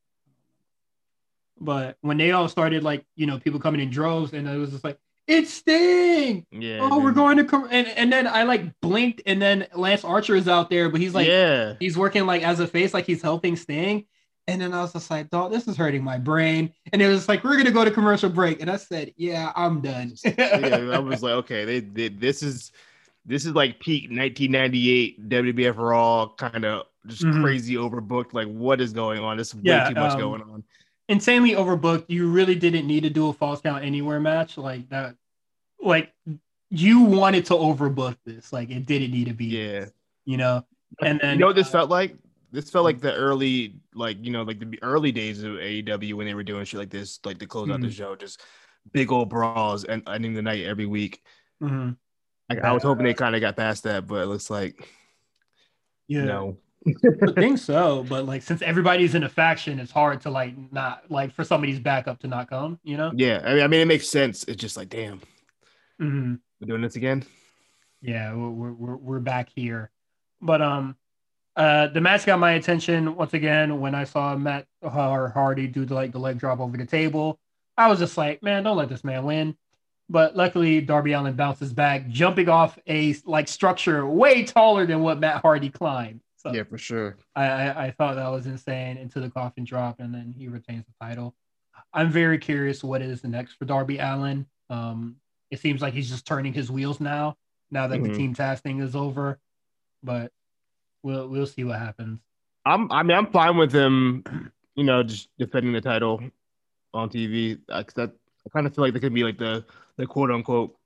But 1.61 1.97
when 2.01 2.17
they 2.17 2.31
all 2.33 2.49
started 2.49 2.83
like, 2.83 3.05
you 3.17 3.27
know, 3.27 3.39
people 3.39 3.61
coming 3.61 3.81
in 3.81 3.91
droves 3.91 4.33
and 4.33 4.49
it 4.49 4.57
was 4.57 4.71
just 4.71 4.85
like, 4.85 4.99
it's 5.27 5.53
Sting. 5.55 6.47
Yeah. 6.51 6.81
Oh, 6.83 7.01
we're 7.01 7.13
going 7.13 7.37
to 7.37 7.45
come, 7.45 7.69
and 7.71 7.87
and 7.87 8.13
then 8.13 8.27
I 8.27 8.43
like 8.43 8.81
blinked 8.81 9.23
and 9.25 9.41
then 9.41 9.67
Lance 9.75 10.05
Archer 10.05 10.35
is 10.35 10.49
out 10.49 10.69
there, 10.69 10.89
but 10.89 11.01
he's 11.01 11.15
like 11.15 11.29
yeah. 11.29 11.75
he's 11.79 11.97
working 11.97 12.27
like 12.27 12.43
as 12.43 12.61
a 12.61 12.67
face, 12.67 12.93
like 12.93 13.07
he's 13.07 13.23
helping 13.23 13.57
Sting. 13.57 14.07
And 14.49 14.61
then 14.61 14.75
I 14.75 14.83
was 14.83 14.93
just 14.93 15.09
like, 15.09 15.31
dog, 15.31 15.53
this 15.53 15.69
is 15.69 15.77
hurting 15.77 16.03
my 16.03 16.19
brain. 16.19 16.73
And 16.93 17.01
it 17.01 17.07
was 17.07 17.29
like, 17.29 17.45
we're 17.45 17.57
gonna 17.57 17.71
go 17.71 17.85
to 17.85 17.93
commercial 17.93 18.29
break. 18.29 18.61
And 18.61 18.69
I 18.69 18.77
said, 18.77 19.15
Yeah, 19.17 19.53
I'm 19.55 19.81
done. 19.81 20.15
yeah, 20.25 20.91
I 20.93 20.99
was 20.99 21.23
like, 21.23 21.35
okay, 21.35 21.65
they, 21.65 21.81
they 21.81 22.09
this 22.09 22.43
is 22.43 22.73
this 23.25 23.47
is 23.47 23.53
like 23.53 23.79
peak 23.81 24.05
1998 24.11 25.29
WWF 25.29 25.77
Raw 25.77 26.29
kind 26.37 26.65
of 26.65 26.87
just 27.07 27.23
Mhm. 27.23 27.43
crazy 27.43 27.75
overbooked. 27.75 28.33
Like, 28.33 28.49
what 28.49 28.81
is 28.81 28.93
going 28.93 29.21
on? 29.21 29.37
There's 29.37 29.55
way 29.55 29.63
too 29.89 29.95
much 29.95 30.13
um, 30.15 30.21
going 30.21 30.43
on. 30.43 30.65
insanely 31.09 31.51
overbooked. 31.53 32.07
You 32.09 32.31
really 32.31 32.55
didn't 32.55 32.87
need 32.87 33.03
to 33.03 33.11
do 33.11 33.29
a 33.29 33.33
falls 33.33 33.61
count 33.61 33.85
anywhere 33.85 34.21
match 34.21 34.57
like 34.57 34.89
that. 34.91 35.17
Like 35.81 36.13
you 36.71 37.01
wanted 37.03 37.45
to 37.47 37.55
overbook 37.55 38.17
this. 38.25 38.53
Like 38.53 38.71
it 38.71 38.87
didn't 38.87 39.11
need 39.11 39.27
to 39.29 39.35
be. 39.35 39.47
Yeah. 39.47 39.87
You 40.25 40.37
know. 40.37 40.65
And 41.03 41.21
then 41.21 41.35
you 41.35 41.41
know 41.41 41.47
what 41.49 41.57
this 41.57 41.69
uh, 41.69 41.73
felt 41.73 41.91
like? 41.91 42.17
This 42.53 42.71
felt 42.71 42.85
like 42.85 43.01
the 43.01 43.15
early, 43.15 43.81
like 43.95 44.25
you 44.25 44.31
know, 44.31 44.43
like 44.43 44.59
the 44.61 44.79
early 44.83 45.11
days 45.11 45.43
of 45.43 45.55
AEW 45.55 46.15
when 46.15 46.27
they 46.27 46.35
were 46.35 46.43
doing 46.45 46.65
shit 46.65 46.79
like 46.79 46.91
this, 46.91 47.19
like 47.25 47.39
to 47.39 47.47
close 47.47 47.69
out 47.71 47.81
the 47.81 47.87
Mhm. 47.89 47.93
show, 47.93 48.15
just 48.17 48.41
big 48.93 49.11
old 49.11 49.29
brawls 49.31 49.85
and 49.85 50.03
ending 50.09 50.35
the 50.35 50.43
night 50.43 50.65
every 50.65 50.87
week. 50.87 51.21
mhm. 51.63 51.97
Like, 52.57 52.65
I 52.65 52.73
was 52.73 52.83
hoping 52.83 53.05
they 53.05 53.15
kind 53.15 53.35
of 53.35 53.41
got 53.41 53.57
past 53.57 53.85
that, 53.85 54.07
but 54.07 54.23
it 54.23 54.27
looks 54.27 54.51
like 54.51 54.89
Yeah. 56.09 56.25
no. 56.25 56.57
I 56.85 57.31
think 57.33 57.59
so, 57.59 58.05
but 58.09 58.27
like 58.27 58.43
since 58.43 58.61
everybody's 58.61 59.15
in 59.15 59.23
a 59.23 59.29
faction, 59.29 59.79
it's 59.79 59.93
hard 59.93 60.21
to 60.23 60.31
like 60.31 60.55
not 60.73 61.05
like 61.11 61.33
for 61.33 61.45
somebody's 61.45 61.79
backup 61.79 62.19
to 62.21 62.27
not 62.27 62.49
come, 62.51 62.81
you 62.83 62.97
know? 62.97 63.13
Yeah, 63.15 63.41
I 63.45 63.55
mean, 63.55 63.63
I 63.63 63.67
mean, 63.69 63.81
it 63.81 63.87
makes 63.87 64.09
sense. 64.09 64.43
It's 64.45 64.61
just 64.61 64.77
like, 64.77 64.89
damn, 64.89 65.21
Mhm. 66.01 66.41
We're 66.61 66.67
doing 66.67 66.83
this 66.83 66.97
again. 66.97 67.23
Yeah, 68.01 68.35
we're, 68.35 68.73
we're 68.73 68.97
we're 68.97 69.21
back 69.21 69.49
here, 69.55 69.93
but 70.41 70.61
um, 70.61 70.97
uh, 71.55 71.87
the 71.87 72.01
match 72.01 72.27
got 72.27 72.41
my 72.41 72.53
attention 72.53 73.15
once 73.15 73.33
again 73.33 73.79
when 73.81 73.95
I 73.95 74.03
saw 74.03 74.35
Matt 74.37 74.67
Har- 74.83 75.29
Hardy 75.29 75.69
do 75.69 75.85
the, 75.85 75.95
like 75.95 76.11
the 76.11 76.19
leg 76.19 76.39
drop 76.39 76.59
over 76.59 76.77
the 76.77 76.87
table. 76.87 77.39
I 77.77 77.87
was 77.89 78.01
just 78.01 78.17
like, 78.17 78.43
man, 78.43 78.65
don't 78.65 78.77
let 78.77 78.89
this 78.89 79.05
man 79.05 79.23
win. 79.25 79.57
But 80.09 80.37
luckily, 80.37 80.81
Darby 80.81 81.13
Allin 81.13 81.35
bounces 81.35 81.73
back, 81.73 82.09
jumping 82.09 82.49
off 82.49 82.79
a 82.87 83.15
like 83.25 83.49
structure 83.49 84.07
way 84.07 84.45
taller 84.45 84.85
than 84.87 85.01
what 85.01 85.19
Matt 85.19 85.41
Hardy 85.43 85.71
climbed. 85.71 86.21
So 86.37 86.53
Yeah, 86.53 86.65
for 86.65 86.77
sure. 86.77 87.17
I, 87.37 87.45
I 87.45 87.85
I 87.87 87.91
thought 87.93 88.17
that 88.17 88.29
was 88.29 88.47
insane 88.47 88.99
into 88.99 89.21
the 89.21 89.31
coffin 89.31 89.65
drop, 89.65 90.01
and 90.01 90.13
then 90.13 90.35
he 90.37 90.49
retains 90.49 90.85
the 90.87 90.93
title. 91.07 91.35
I'm 91.95 92.11
very 92.11 92.39
curious 92.39 92.83
what 92.85 93.01
is 93.01 93.25
next 93.25 93.55
for 93.55 93.65
Darby 93.65 93.99
Allin. 93.99 94.47
Um, 94.69 95.17
it 95.51 95.61
seems 95.61 95.81
like 95.81 95.95
he's 95.95 96.11
just 96.11 96.27
turning 96.27 96.53
his 96.53 96.71
wheels 96.71 97.01
now. 97.01 97.37
Now 97.71 97.87
that 97.87 98.03
the 98.03 98.09
Mhm. 98.09 98.17
Team 98.17 98.35
Taz 98.35 98.61
thing 98.61 98.81
is 98.81 98.95
over, 98.97 99.39
but 100.03 100.33
we'll 101.03 101.29
we'll 101.29 101.47
see 101.47 101.65
what 101.65 101.79
happens. 101.79 102.21
I'm. 102.65 102.91
I 102.93 103.03
mean, 103.03 103.17
I'm 103.17 103.31
fine 103.31 103.57
with 103.57 103.73
him. 103.73 104.25
You 104.75 104.85
know, 104.85 105.03
just 105.03 105.29
defending 105.39 105.73
the 105.73 105.81
title 105.81 106.23
on 106.95 107.09
TV. 107.11 107.59
I, 107.69 107.85
that 107.95 108.13
I 108.47 108.51
kind 108.51 108.67
of 108.67 108.75
feel 108.75 108.85
like 108.85 108.93
that 108.95 109.01
could 109.01 109.15
be 109.15 109.25
like 109.25 109.39
the 109.39 109.65
the 109.97 110.07
quote 110.07 110.31
unquote 110.31 110.77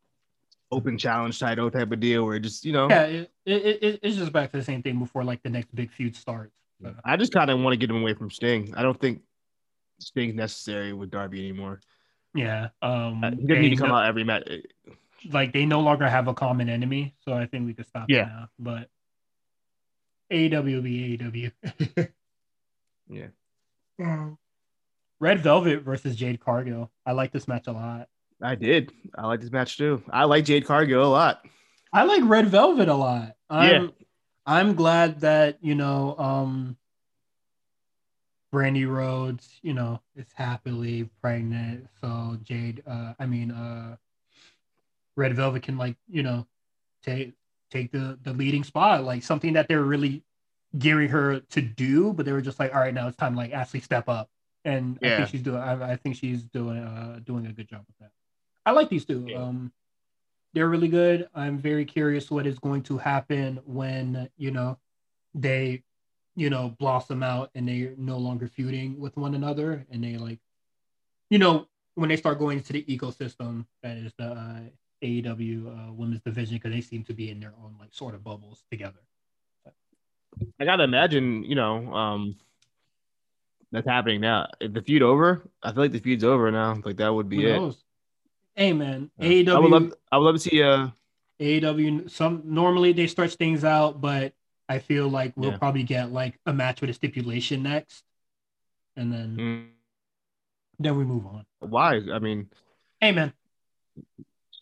open 0.72 0.98
challenge 0.98 1.38
title 1.38 1.70
type 1.70 1.92
of 1.92 2.00
deal, 2.00 2.24
where 2.24 2.36
it 2.36 2.40
just 2.40 2.64
you 2.64 2.72
know. 2.72 2.88
Yeah, 2.88 3.04
it, 3.04 3.30
it, 3.46 3.78
it, 3.82 4.00
it's 4.02 4.16
just 4.16 4.32
back 4.32 4.50
to 4.52 4.56
the 4.58 4.64
same 4.64 4.82
thing 4.82 4.98
before 4.98 5.24
like 5.24 5.42
the 5.42 5.50
next 5.50 5.74
big 5.74 5.90
feud 5.92 6.16
starts. 6.16 6.56
So, 6.82 6.94
I 7.04 7.16
just 7.16 7.32
kind 7.32 7.50
of 7.50 7.58
want 7.60 7.72
to 7.72 7.76
get 7.78 7.88
him 7.88 8.02
away 8.02 8.12
from 8.14 8.30
Sting. 8.30 8.74
I 8.76 8.82
don't 8.82 9.00
think 9.00 9.22
Sting's 10.00 10.34
necessary 10.34 10.92
with 10.92 11.10
Darby 11.10 11.38
anymore. 11.38 11.80
yeah, 12.34 12.68
um, 12.82 13.24
Uh, 13.24 13.30
he 13.30 13.36
doesn't 13.36 13.46
they 13.48 13.60
need 13.60 13.70
to 13.70 13.76
come 13.76 13.88
no- 13.88 13.94
out 13.94 14.06
every 14.06 14.24
match. 14.24 14.46
like 15.30 15.52
they 15.54 15.64
no 15.64 15.80
longer 15.80 16.06
have 16.08 16.28
a 16.28 16.34
common 16.34 16.68
enemy, 16.68 17.14
so 17.24 17.32
I 17.32 17.46
think 17.46 17.64
we 17.66 17.72
could 17.72 17.86
stop 17.86 18.10
Yeah. 18.10 18.24
now. 18.24 18.48
But 18.58 18.90
AEW 20.30 20.74
will 20.74 20.82
be 20.82 21.16
AEW. 21.16 22.08
Yeah. 23.08 23.28
Red 25.20 25.40
Velvet 25.40 25.82
versus 25.82 26.16
Jade 26.16 26.40
Cargill. 26.40 26.90
I 27.04 27.12
like 27.12 27.32
this 27.32 27.48
match 27.48 27.66
a 27.66 27.72
lot. 27.72 28.08
I 28.42 28.54
did. 28.54 28.92
I 29.16 29.26
like 29.26 29.40
this 29.40 29.50
match 29.50 29.78
too. 29.78 30.02
I 30.10 30.24
like 30.24 30.44
Jade 30.44 30.66
Cargill 30.66 31.04
a 31.04 31.08
lot. 31.08 31.46
I 31.92 32.04
like 32.04 32.22
Red 32.24 32.48
Velvet 32.48 32.88
a 32.88 32.94
lot. 32.94 33.34
I'm, 33.48 33.84
Yeah. 33.84 33.88
I'm 34.44 34.74
glad 34.74 35.20
that, 35.20 35.58
you 35.62 35.74
know, 35.74 36.14
um 36.18 36.76
Brandi 38.52 38.88
Rhodes, 38.88 39.58
you 39.62 39.74
know, 39.74 40.00
is 40.14 40.26
happily 40.34 41.08
pregnant. 41.20 41.88
So 42.00 42.38
Jade, 42.42 42.82
uh, 42.86 43.14
I 43.18 43.26
mean, 43.26 43.50
uh 43.50 43.96
Red 45.16 45.34
Velvet 45.34 45.62
can 45.62 45.78
like, 45.78 45.96
you 46.08 46.22
know, 46.22 46.46
take 47.02 47.32
take 47.70 47.90
the 47.90 48.18
the 48.22 48.32
leading 48.32 48.64
spot, 48.64 49.04
like 49.04 49.22
something 49.22 49.54
that 49.54 49.66
they're 49.68 49.82
really 49.82 50.22
gearing 50.78 51.08
her 51.08 51.40
to 51.40 51.60
do, 51.62 52.12
but 52.12 52.26
they 52.26 52.32
were 52.32 52.42
just 52.42 52.60
like, 52.60 52.74
all 52.74 52.80
right, 52.80 52.92
now 52.94 53.08
it's 53.08 53.16
time 53.16 53.32
to 53.32 53.38
like 53.38 53.52
actually 53.52 53.80
step 53.80 54.08
up. 54.08 54.28
And 54.66 54.98
I 55.02 55.16
think 55.16 55.28
she's 55.28 55.42
doing 55.42 55.58
I, 55.58 55.92
I 55.92 55.96
think 55.96 56.16
she's 56.16 56.42
doing 56.42 56.78
uh 56.78 57.20
doing 57.24 57.46
a 57.46 57.52
good 57.52 57.68
job 57.68 57.84
with 57.86 57.96
that. 58.00 58.10
I 58.66 58.72
like 58.72 58.88
these 58.88 59.04
two. 59.04 59.24
Yeah. 59.28 59.42
Um 59.42 59.72
they're 60.52 60.68
really 60.68 60.88
good. 60.88 61.28
I'm 61.34 61.58
very 61.58 61.84
curious 61.84 62.30
what 62.30 62.46
is 62.46 62.58
going 62.58 62.82
to 62.84 62.96
happen 62.96 63.60
when, 63.66 64.28
you 64.38 64.50
know, 64.50 64.78
they, 65.34 65.82
you 66.34 66.48
know, 66.48 66.74
blossom 66.78 67.22
out 67.22 67.50
and 67.54 67.68
they're 67.68 67.94
no 67.98 68.16
longer 68.16 68.48
feuding 68.48 68.98
with 68.98 69.16
one 69.18 69.34
another 69.34 69.86
and 69.90 70.02
they 70.02 70.16
like, 70.16 70.38
you 71.28 71.38
know, 71.38 71.68
when 71.94 72.08
they 72.08 72.16
start 72.16 72.38
going 72.38 72.58
into 72.58 72.72
the 72.72 72.82
ecosystem 72.84 73.66
that 73.82 73.98
is 73.98 74.12
the 74.18 74.28
uh, 74.28 74.60
AEW 75.02 75.66
uh, 75.66 75.92
women's 75.92 76.22
division 76.22 76.56
because 76.56 76.72
they 76.72 76.80
seem 76.80 77.04
to 77.04 77.12
be 77.12 77.30
in 77.30 77.38
their 77.38 77.52
own 77.62 77.76
like 77.78 77.92
sort 77.92 78.14
of 78.14 78.24
bubbles 78.24 78.64
together. 78.70 79.00
I 80.58 80.64
gotta 80.64 80.84
imagine, 80.84 81.44
you 81.44 81.54
know, 81.54 81.92
um, 81.94 82.36
that's 83.72 83.86
happening 83.86 84.20
now. 84.20 84.48
If 84.60 84.72
the 84.72 84.82
feud 84.82 85.02
over, 85.02 85.48
I 85.62 85.72
feel 85.72 85.82
like 85.82 85.92
the 85.92 85.98
feud's 86.00 86.24
over 86.24 86.50
now. 86.50 86.80
Like 86.84 86.96
that 86.98 87.12
would 87.12 87.28
be 87.28 87.42
Who 87.42 87.48
it. 87.48 87.58
knows? 87.58 87.82
Hey 88.54 88.72
man, 88.72 89.10
Yeah. 89.18 89.28
AEW, 89.28 89.54
I 89.54 89.58
would 89.58 89.70
love. 89.70 89.92
I 90.12 90.18
would 90.18 90.24
love 90.24 90.34
to 90.36 90.40
see. 90.40 90.62
Uh, 90.62 90.88
AEW. 91.40 92.10
Some 92.10 92.42
normally 92.46 92.92
they 92.92 93.06
stretch 93.06 93.34
things 93.34 93.64
out, 93.64 94.00
but 94.00 94.32
I 94.68 94.78
feel 94.78 95.08
like 95.08 95.32
we'll 95.36 95.50
Yeah. 95.50 95.58
probably 95.58 95.82
get 95.82 96.10
like 96.12 96.38
a 96.46 96.52
match 96.52 96.80
with 96.80 96.88
a 96.90 96.94
stipulation 96.94 97.62
next, 97.62 98.02
and 98.96 99.12
then 99.12 99.36
mm, 99.36 99.66
then 100.78 100.96
we 100.96 101.04
move 101.04 101.26
on. 101.26 101.44
why? 101.60 102.00
I 102.12 102.18
mean, 102.18 102.48
Hey 103.00 103.12
man, 103.12 103.34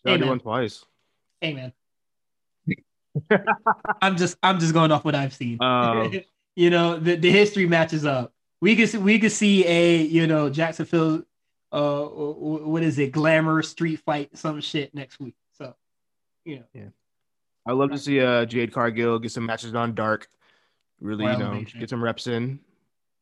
man. 0.03 0.27
won 0.27 0.39
twice. 0.39 0.83
hey 1.39 1.53
man. 1.53 1.71
I'm 4.01 4.17
just 4.17 4.37
I'm 4.43 4.59
just 4.59 4.73
going 4.73 4.91
off 4.91 5.05
what 5.05 5.15
I've 5.15 5.33
seen. 5.33 5.57
Oh. 5.61 6.11
you 6.57 6.69
know, 6.69 6.99
the, 6.99 7.15
the 7.15 7.31
history 7.31 7.65
matches 7.65 8.05
up. 8.05 8.33
We 8.61 8.75
could 8.75 8.89
see, 8.89 8.97
we 8.97 9.19
could 9.19 9.31
see 9.31 9.65
a 9.67 10.01
you 10.01 10.27
know 10.27 10.49
Jacksonville, 10.49 11.23
uh, 11.71 12.01
what 12.03 12.83
is 12.83 12.97
it, 12.99 13.11
glamour 13.11 13.61
street 13.63 13.99
fight, 13.99 14.35
some 14.37 14.61
shit 14.61 14.93
next 14.95 15.19
week. 15.19 15.35
So, 15.57 15.75
you 16.45 16.63
know, 16.73 16.91
I'd 17.67 17.73
love 17.73 17.91
to 17.91 17.97
see 17.97 18.19
uh 18.21 18.45
Jade 18.45 18.71
Cargill 18.73 19.19
get 19.19 19.31
some 19.31 19.45
matches 19.45 19.73
on 19.75 19.93
Dark. 19.95 20.27
Really, 21.01 21.25
Or 21.25 21.31
you 21.33 21.37
know, 21.37 21.45
Elevation. 21.51 21.79
get 21.79 21.89
some 21.89 22.03
reps 22.03 22.27
in. 22.27 22.59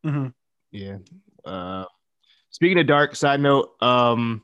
Mhm. 0.05 0.33
Yeah. 0.71 0.97
Uh, 1.43 1.85
speaking 2.51 2.77
of 2.79 2.85
Dark, 2.87 3.15
side 3.15 3.39
note, 3.39 3.71
um, 3.81 4.43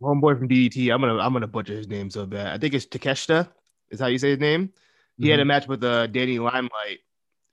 homeboy 0.00 0.38
from 0.38 0.48
DDT. 0.48 0.92
I'm 0.94 1.00
gonna 1.00 1.18
I'm 1.18 1.32
gonna 1.32 1.46
butcher 1.48 1.74
his 1.74 1.88
name 1.88 2.10
so 2.10 2.26
bad. 2.26 2.48
I 2.54 2.58
think 2.58 2.74
it's 2.74 2.86
Takeshita. 2.86 3.48
Is 3.90 3.98
how 4.00 4.06
you 4.06 4.18
say 4.18 4.30
his 4.30 4.38
name. 4.38 4.72
He 5.18 5.28
had 5.30 5.40
a 5.40 5.44
match 5.44 5.66
with 5.66 5.82
uh 5.82 6.06
Danny 6.06 6.38
Limelight. 6.38 7.00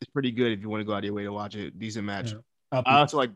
It's 0.02 0.12
pretty 0.12 0.32
good 0.32 0.52
if 0.52 0.62
you 0.62 0.70
want 0.70 0.82
to 0.82 0.86
go 0.86 0.94
out 0.94 1.00
of 1.00 1.06
your 1.06 1.14
way 1.14 1.24
to 1.24 1.32
watch 1.32 1.56
it. 1.56 1.78
Decent 1.80 2.06
match. 2.06 2.34
Yeah. 2.72 2.82
I 2.86 3.00
also 3.00 3.18
like 3.18 3.32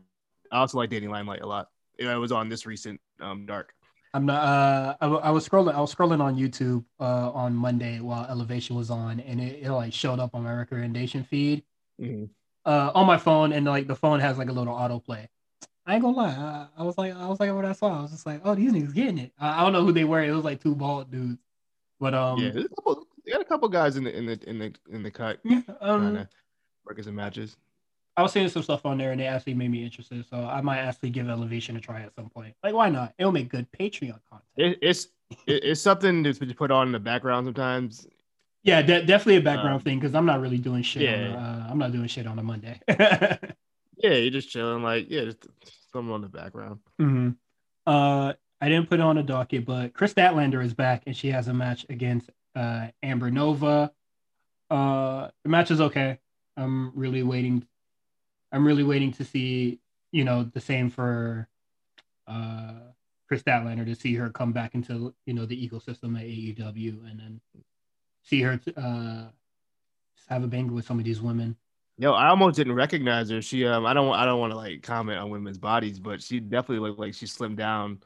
I 0.52 0.58
also 0.58 0.78
like 0.78 0.90
Danny 0.90 1.08
Limelight 1.08 1.40
a 1.40 1.46
lot. 1.46 1.68
I 2.04 2.16
was 2.16 2.32
on 2.32 2.48
this 2.48 2.66
recent 2.66 3.00
um 3.20 3.46
Dark. 3.46 3.72
I'm 4.12 4.26
not. 4.26 4.42
Uh, 4.42 4.96
I, 5.00 5.06
I 5.06 5.30
was 5.30 5.48
scrolling. 5.48 5.74
I 5.74 5.80
was 5.80 5.94
scrolling 5.94 6.20
on 6.20 6.36
YouTube 6.36 6.84
uh, 6.98 7.30
on 7.30 7.54
Monday 7.54 8.00
while 8.00 8.26
Elevation 8.28 8.74
was 8.74 8.90
on, 8.90 9.20
and 9.20 9.40
it, 9.40 9.62
it 9.62 9.70
like 9.70 9.92
showed 9.92 10.18
up 10.18 10.34
on 10.34 10.42
my 10.42 10.52
recommendation 10.52 11.22
feed 11.22 11.62
uh, 12.64 12.90
on 12.94 13.06
my 13.06 13.16
phone, 13.16 13.52
and 13.52 13.66
like 13.66 13.86
the 13.86 13.94
phone 13.94 14.20
has 14.20 14.38
like 14.38 14.48
a 14.48 14.52
little 14.52 14.74
autoplay. 14.74 15.28
I 15.86 15.94
ain't 15.94 16.02
gonna 16.02 16.16
lie. 16.16 16.28
I, 16.28 16.66
I 16.78 16.82
was 16.82 16.98
like, 16.98 17.14
I 17.14 17.26
was 17.26 17.40
like, 17.40 17.54
when 17.54 17.64
I 17.64 17.72
saw, 17.72 17.98
I 17.98 18.02
was 18.02 18.10
just 18.10 18.26
like, 18.26 18.40
oh, 18.44 18.54
these 18.54 18.72
niggas 18.72 18.94
getting 18.94 19.18
it. 19.18 19.32
I, 19.38 19.60
I 19.60 19.64
don't 19.64 19.72
know 19.72 19.84
who 19.84 19.92
they 19.92 20.04
were. 20.04 20.22
It 20.22 20.32
was 20.32 20.44
like 20.44 20.60
two 20.60 20.74
bald 20.74 21.10
dudes, 21.10 21.38
but 21.98 22.14
um, 22.14 22.38
yeah, 22.38 22.50
there's 22.50 22.66
a 22.66 22.68
couple. 22.68 23.06
They 23.24 23.32
got 23.32 23.40
a 23.40 23.44
couple 23.44 23.68
guys 23.68 23.96
in 23.96 24.04
the 24.04 24.16
in 24.16 24.26
the 24.26 24.40
in 24.48 24.58
the 24.58 24.74
in 24.90 25.02
the 25.02 25.10
cut 25.10 25.40
yeah, 25.44 25.60
um, 25.80 26.26
some 27.02 27.14
matches. 27.14 27.56
I 28.16 28.22
was 28.22 28.32
seeing 28.32 28.48
some 28.48 28.62
stuff 28.62 28.84
on 28.84 28.98
there, 28.98 29.12
and 29.12 29.20
it 29.20 29.24
actually 29.24 29.54
made 29.54 29.70
me 29.70 29.84
interested. 29.84 30.24
So 30.28 30.36
I 30.36 30.60
might 30.60 30.78
actually 30.78 31.10
give 31.10 31.28
Elevation 31.28 31.76
a 31.76 31.80
try 31.80 32.02
at 32.02 32.14
some 32.14 32.28
point. 32.28 32.54
Like, 32.62 32.74
why 32.74 32.90
not? 32.90 33.14
It'll 33.18 33.32
make 33.32 33.48
good 33.48 33.66
Patreon 33.72 34.18
content. 34.28 34.42
It, 34.56 34.78
it's 34.82 35.06
it, 35.46 35.64
it's 35.64 35.80
something 35.80 36.24
to 36.24 36.32
to 36.34 36.54
put 36.54 36.70
on 36.70 36.88
in 36.88 36.92
the 36.92 36.98
background 36.98 37.46
sometimes. 37.46 38.06
Yeah, 38.62 38.82
de- 38.82 39.06
definitely 39.06 39.36
a 39.36 39.40
background 39.42 39.76
Um, 39.76 39.80
thing 39.80 39.98
because 40.00 40.14
I'm 40.14 40.26
not 40.26 40.40
really 40.40 40.58
doing 40.58 40.82
shit. 40.82 41.02
Yeah. 41.02 41.32
a, 41.32 41.38
uh, 41.38 41.66
I'm 41.70 41.78
not 41.78 41.92
doing 41.92 42.08
shit 42.08 42.26
on 42.26 42.38
a 42.38 42.42
Monday. 42.42 42.80
Yeah, 44.02 44.14
you're 44.14 44.30
just 44.30 44.48
chilling, 44.48 44.82
like 44.82 45.10
yeah, 45.10 45.24
just 45.26 45.46
something 45.92 46.10
on 46.10 46.22
the 46.22 46.28
background. 46.28 46.80
hmm 46.98 47.30
Uh, 47.86 48.32
I 48.58 48.68
didn't 48.70 48.88
put 48.88 48.98
it 48.98 49.02
on 49.02 49.18
a 49.18 49.22
docket, 49.22 49.66
but 49.66 49.92
Kris 49.92 50.14
Statlander 50.14 50.64
is 50.64 50.72
back, 50.72 51.02
and 51.06 51.14
she 51.14 51.28
has 51.32 51.48
a 51.48 51.52
match 51.52 51.84
against 51.90 52.30
uh, 52.56 52.86
Amber 53.02 53.30
Nova. 53.30 53.92
Uh, 54.70 55.28
the 55.42 55.50
match 55.50 55.70
is 55.70 55.82
okay. 55.82 56.18
I'm 56.56 56.92
really 56.94 57.22
waiting. 57.22 57.66
I'm 58.52 58.66
really 58.66 58.84
waiting 58.84 59.12
to 59.14 59.24
see, 59.24 59.80
you 60.12 60.24
know, 60.24 60.44
the 60.44 60.60
same 60.60 60.90
for 60.90 61.48
uh, 62.26 62.72
Kris 63.28 63.42
Statlander 63.42 63.86
to 63.86 63.94
see 63.94 64.14
her 64.14 64.30
come 64.30 64.52
back 64.52 64.74
into, 64.74 65.14
you 65.26 65.34
know, 65.34 65.46
the 65.46 65.68
ecosystem 65.68 66.18
at 66.18 66.24
AEW, 66.24 67.10
and 67.10 67.20
then 67.20 67.40
see 68.22 68.42
her 68.42 68.60
uh, 68.76 69.26
have 70.28 70.44
a 70.44 70.46
banger 70.46 70.72
with 70.72 70.86
some 70.86 70.98
of 70.98 71.04
these 71.04 71.20
women. 71.20 71.56
Yo, 71.98 72.12
I 72.12 72.28
almost 72.28 72.56
didn't 72.56 72.72
recognize 72.72 73.28
her. 73.28 73.42
She 73.42 73.66
um, 73.66 73.84
I 73.84 73.92
don't 73.92 74.14
I 74.14 74.24
don't 74.24 74.40
want 74.40 74.52
to 74.52 74.56
like 74.56 74.82
comment 74.82 75.18
on 75.18 75.28
women's 75.28 75.58
bodies, 75.58 75.98
but 75.98 76.22
she 76.22 76.40
definitely 76.40 76.88
looked 76.88 76.98
like 76.98 77.12
she 77.12 77.26
slimmed 77.26 77.56
down. 77.56 78.00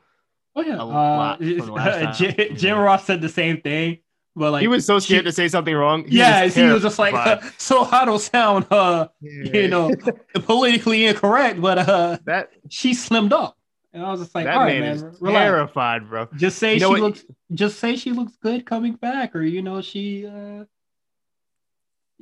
Oh 0.57 0.63
yeah, 0.63 0.79
A 0.79 0.83
uh, 0.83 0.85
lot 0.87 1.39
from 1.39 1.57
the 1.59 1.73
last 1.73 2.19
time. 2.19 2.35
Jim, 2.37 2.57
Jim 2.57 2.79
Ross 2.79 3.05
said 3.05 3.21
the 3.21 3.29
same 3.29 3.61
thing, 3.61 3.99
but 4.37 4.53
like 4.53 4.63
he 4.63 4.69
was 4.69 4.85
so 4.85 4.99
scared 4.99 5.21
she, 5.21 5.25
to 5.27 5.33
say 5.33 5.49
something 5.49 5.75
wrong. 5.75 6.07
He 6.09 6.19
yeah, 6.19 6.45
was 6.45 6.55
he 6.55 6.65
was 6.65 6.83
just 6.83 6.99
like, 6.99 7.15
uh, 7.15 7.41
so 7.59 7.85
I 7.85 8.05
don't 8.05 8.21
sound, 8.21 8.67
uh, 8.71 9.09
yeah. 9.21 9.63
you 9.63 9.69
know, 9.69 9.93
politically 10.35 11.07
incorrect, 11.07 11.61
but 11.61 11.79
uh, 11.79 12.19
that 12.25 12.51
she 12.69 12.93
slimmed 12.93 13.33
up, 13.33 13.57
and 13.93 14.05
I 14.05 14.11
was 14.11 14.21
just 14.21 14.35
like, 14.35 14.47
that 14.47 14.67
man 14.67 14.81
man, 14.81 14.97
is 14.97 15.03
relax. 15.21 15.45
terrified, 15.45 16.09
bro. 16.09 16.29
Just 16.35 16.59
say 16.59 16.75
you 16.75 16.81
know 16.81 16.89
she 16.89 17.01
what? 17.01 17.01
looks, 17.01 17.25
just 17.53 17.79
say 17.79 17.95
she 17.95 18.11
looks 18.11 18.37
good 18.37 18.67
coming 18.67 18.95
back, 18.95 19.37
or 19.37 19.43
you 19.43 19.63
know, 19.63 19.81
she, 19.81 20.27
uh, 20.27 20.65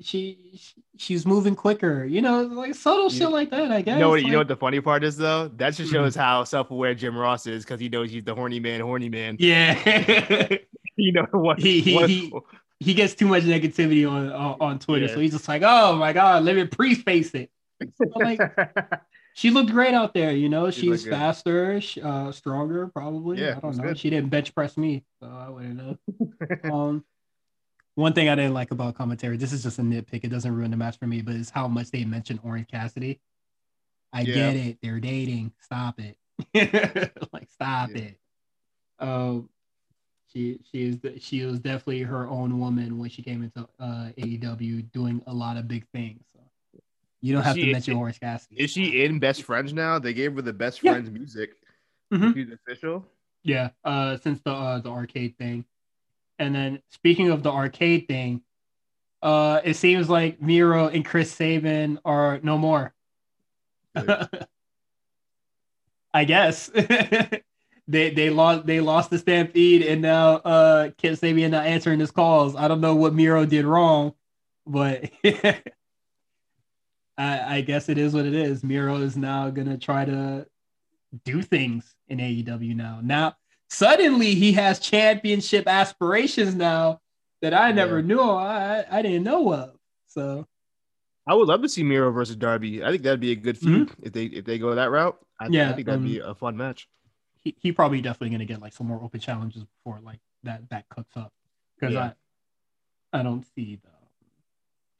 she, 0.03 0.61
she's 0.99 1.25
moving 1.25 1.57
quicker, 1.57 2.05
you 2.05 2.21
know, 2.21 2.43
like 2.43 2.75
subtle 2.75 3.11
yeah. 3.11 3.19
shit 3.21 3.31
like 3.31 3.51
that. 3.53 3.73
I 3.73 3.81
guess. 3.81 3.95
You 3.95 4.01
know 4.01 4.11
what? 4.11 4.17
Like, 4.17 4.27
you 4.27 4.33
know 4.33 4.39
what 4.39 4.49
the 4.49 4.57
funny 4.57 4.83
part 4.83 5.03
is 5.03 5.17
though? 5.17 5.49
That 5.49 5.71
just 5.71 5.81
mm-hmm. 5.89 5.93
shows 5.93 6.13
mm-hmm. 6.13 6.21
how 6.21 6.45
self-aware 6.45 6.95
Jim 6.95 7.17
Ross 7.17 7.47
is 7.47 7.65
because 7.65 7.81
he 7.81 7.89
knows 7.89 8.11
he's 8.11 8.25
the 8.25 8.35
horny 8.35 8.61
man, 8.61 8.83
horny 8.83 9.09
man. 9.09 9.37
Yeah. 9.39 10.57
you 10.97 11.13
know 11.13 11.27
what 11.33 11.59
he, 11.59 11.81
he, 11.81 12.07
he, 12.07 12.33
he, 12.81 12.95
gets 12.95 13.15
too 13.15 13.27
much 13.27 13.45
negativity 13.45 14.09
on 14.11 14.31
on, 14.33 14.57
on 14.61 14.79
Twitter, 14.79 15.07
yeah. 15.07 15.15
so 15.15 15.21
he's 15.21 15.33
just 15.33 15.49
like, 15.49 15.63
oh 15.65 15.97
my 15.97 16.13
god, 16.13 16.45
let 16.45 16.57
me 16.57 16.67
preface 16.67 17.35
it. 17.35 17.51
Like, 18.15 18.41
she 19.35 19.51
looked 19.51 19.71
great 19.71 19.95
out 19.95 20.15
there, 20.15 20.33
you 20.33 20.49
know. 20.49 20.71
She 20.71 20.83
She's 20.83 21.07
faster, 21.07 21.81
uh, 22.03 22.33
stronger, 22.33 22.89
probably. 22.89 23.41
Yeah, 23.41 23.57
I 23.57 23.61
don't 23.61 23.77
know. 23.77 23.85
Good. 23.85 23.99
She 23.99 24.11
didn't 24.11 24.31
bench 24.31 24.55
press 24.55 24.77
me, 24.77 25.05
so 25.21 25.29
I 25.29 25.49
wouldn't 25.49 25.77
know. 25.77 25.99
um, 26.73 27.05
one 27.95 28.13
thing 28.13 28.29
I 28.29 28.35
didn't 28.35 28.55
like 28.55 28.71
about 28.71 28.95
commentary, 28.95 29.37
this 29.37 29.53
is 29.53 29.63
just 29.63 29.79
a 29.79 29.83
nitpick. 29.83 30.25
It 30.25 30.29
doesn't 30.29 30.55
ruin 30.55 30.71
the 30.71 30.77
match 30.77 30.99
for 30.99 31.07
me, 31.07 31.23
but 31.23 31.35
it's 31.35 31.51
how 31.51 31.69
much 31.69 31.91
they 31.91 32.05
mentioned 32.05 32.41
Orange 32.43 32.69
Cassidy. 32.69 33.21
I 34.13 34.23
yeah. 34.23 34.35
get 34.35 34.57
it. 34.57 34.79
They're 34.83 35.01
dating. 35.01 35.53
Stop 35.61 35.99
it. 36.01 36.17
like, 37.33 37.49
stop 37.51 37.91
yeah. 37.91 38.03
it. 38.03 38.19
Um, 38.99 39.49
she 40.33 40.59
she 40.71 40.89
is 40.89 40.99
the, 41.01 41.19
she 41.19 41.45
was 41.45 41.59
definitely 41.61 42.03
her 42.03 42.29
own 42.29 42.59
woman 42.59 42.99
when 42.99 43.11
she 43.11 43.23
came 43.23 43.43
into 43.43 43.69
uh, 43.79 44.11
AEW 44.19 44.91
doing 44.93 45.23
a 45.27 45.33
lot 45.33 45.57
of 45.57 45.69
big 45.69 45.87
things. 45.93 46.23
So 46.33 46.41
you 47.21 47.33
don't 47.33 47.43
is 47.43 47.47
have 47.47 47.57
she, 47.57 47.67
to 47.67 47.73
mention 47.73 47.97
Horace 47.97 48.19
Cassidy. 48.19 48.57
Is 48.57 48.71
she 48.71 49.05
in 49.05 49.19
Best 49.19 49.43
Friends 49.43 49.73
now? 49.73 49.99
They 49.99 50.15
gave 50.15 50.35
her 50.35 50.43
the 50.43 50.53
Best 50.53 50.83
yeah. 50.83 50.93
Friends 50.93 51.11
music. 51.11 51.51
Mm-hmm. 52.13 52.33
She's 52.33 52.53
official. 52.53 53.07
Yeah, 53.43 53.71
uh, 53.85 54.17
since 54.19 54.41
the 54.45 54.53
uh, 54.53 54.79
the 54.79 54.91
arcade 54.91 55.37
thing, 55.37 55.65
and 56.39 56.55
then 56.55 56.81
speaking 56.91 57.31
of 57.31 57.43
the 57.43 57.51
arcade 57.51 58.07
thing, 58.09 58.43
uh, 59.23 59.61
it 59.65 59.75
seems 59.75 60.09
like 60.09 60.41
Miro 60.41 60.89
and 60.89 61.05
Kip 61.05 61.23
Sabian 61.23 61.99
are 62.05 62.41
no 62.43 62.57
more. 62.59 62.95
I 66.15 66.25
guess. 66.25 66.71
they 67.93 68.11
they 68.11 68.31
lost 68.31 68.67
they 68.67 68.81
lost 68.81 69.11
the 69.11 69.19
Stampede, 69.19 69.83
and 69.83 70.01
now 70.01 70.37
uh, 70.37 70.91
Kip 70.97 71.15
Sabian 71.15 71.51
not 71.51 71.67
answering 71.67 72.01
his 72.01 72.11
calls. 72.11 72.57
I 72.57 72.67
don't 72.67 72.81
know 72.81 72.97
what 72.97 73.15
Miro 73.15 73.45
did 73.45 73.67
wrong, 73.67 74.15
but 74.67 75.11
I, 75.25 75.63
I 77.19 77.61
guess 77.61 77.91
it 77.91 77.99
is 77.99 78.15
what 78.15 78.25
it 78.25 78.35
is. 78.35 78.65
Miro 78.65 78.97
is 78.97 79.17
now 79.17 79.51
gonna 79.51 79.77
try 79.77 80.07
to 80.07 80.47
do 81.25 81.43
things 81.43 81.95
in 82.09 82.19
AEW 82.19 82.75
now. 82.75 83.01
Now 83.03 83.35
suddenly 83.69 84.35
he 84.35 84.53
has 84.53 84.79
championship 84.79 85.69
aspirations 85.69 86.55
now 86.55 87.01
that 87.43 87.53
I 87.53 87.73
never 87.73 88.01
yeah. 88.01 88.07
knew. 88.07 88.23
I 88.23 88.87
I 88.91 89.03
didn't 89.03 89.25
know 89.25 89.53
of. 89.53 89.77
So 90.07 90.47
I 91.27 91.35
would 91.35 91.47
love 91.47 91.61
to 91.61 91.69
see 91.69 91.83
Miro 91.83 92.11
versus 92.11 92.37
Darby. 92.37 92.83
I 92.83 92.91
think 92.91 93.03
that'd 93.03 93.21
be 93.21 93.33
a 93.33 93.37
good 93.37 93.59
feud 93.59 93.91
mm-hmm. 93.91 94.07
if 94.07 94.13
they 94.15 94.25
if 94.25 94.47
they 94.47 94.59
go 94.59 94.75
that 94.75 94.91
route. 94.91 95.19
I, 95.39 95.49
yeah, 95.49 95.69
I 95.69 95.75
think 95.75 95.87
that'd 95.87 96.01
um, 96.01 96.07
be 96.07 96.21
a 96.21 96.35
fun 96.35 96.57
match 96.57 96.89
he, 97.43 97.55
he 97.61 97.73
probably 97.73 98.01
definitely 98.01 98.31
gonna 98.31 98.45
get 98.45 98.61
like 98.61 98.73
some 98.73 98.87
more 98.87 99.03
open 99.03 99.21
challenges 99.21 99.65
before 99.65 100.01
like 100.01 100.21
that 100.45 100.69
that 100.71 100.89
cooks 100.89 101.17
up 101.17 101.33
because 101.79 101.95
yeah. 101.95 102.13
I 103.13 103.21
I 103.21 103.23
don't 103.23 103.45
see 103.55 103.79
the 103.83 103.89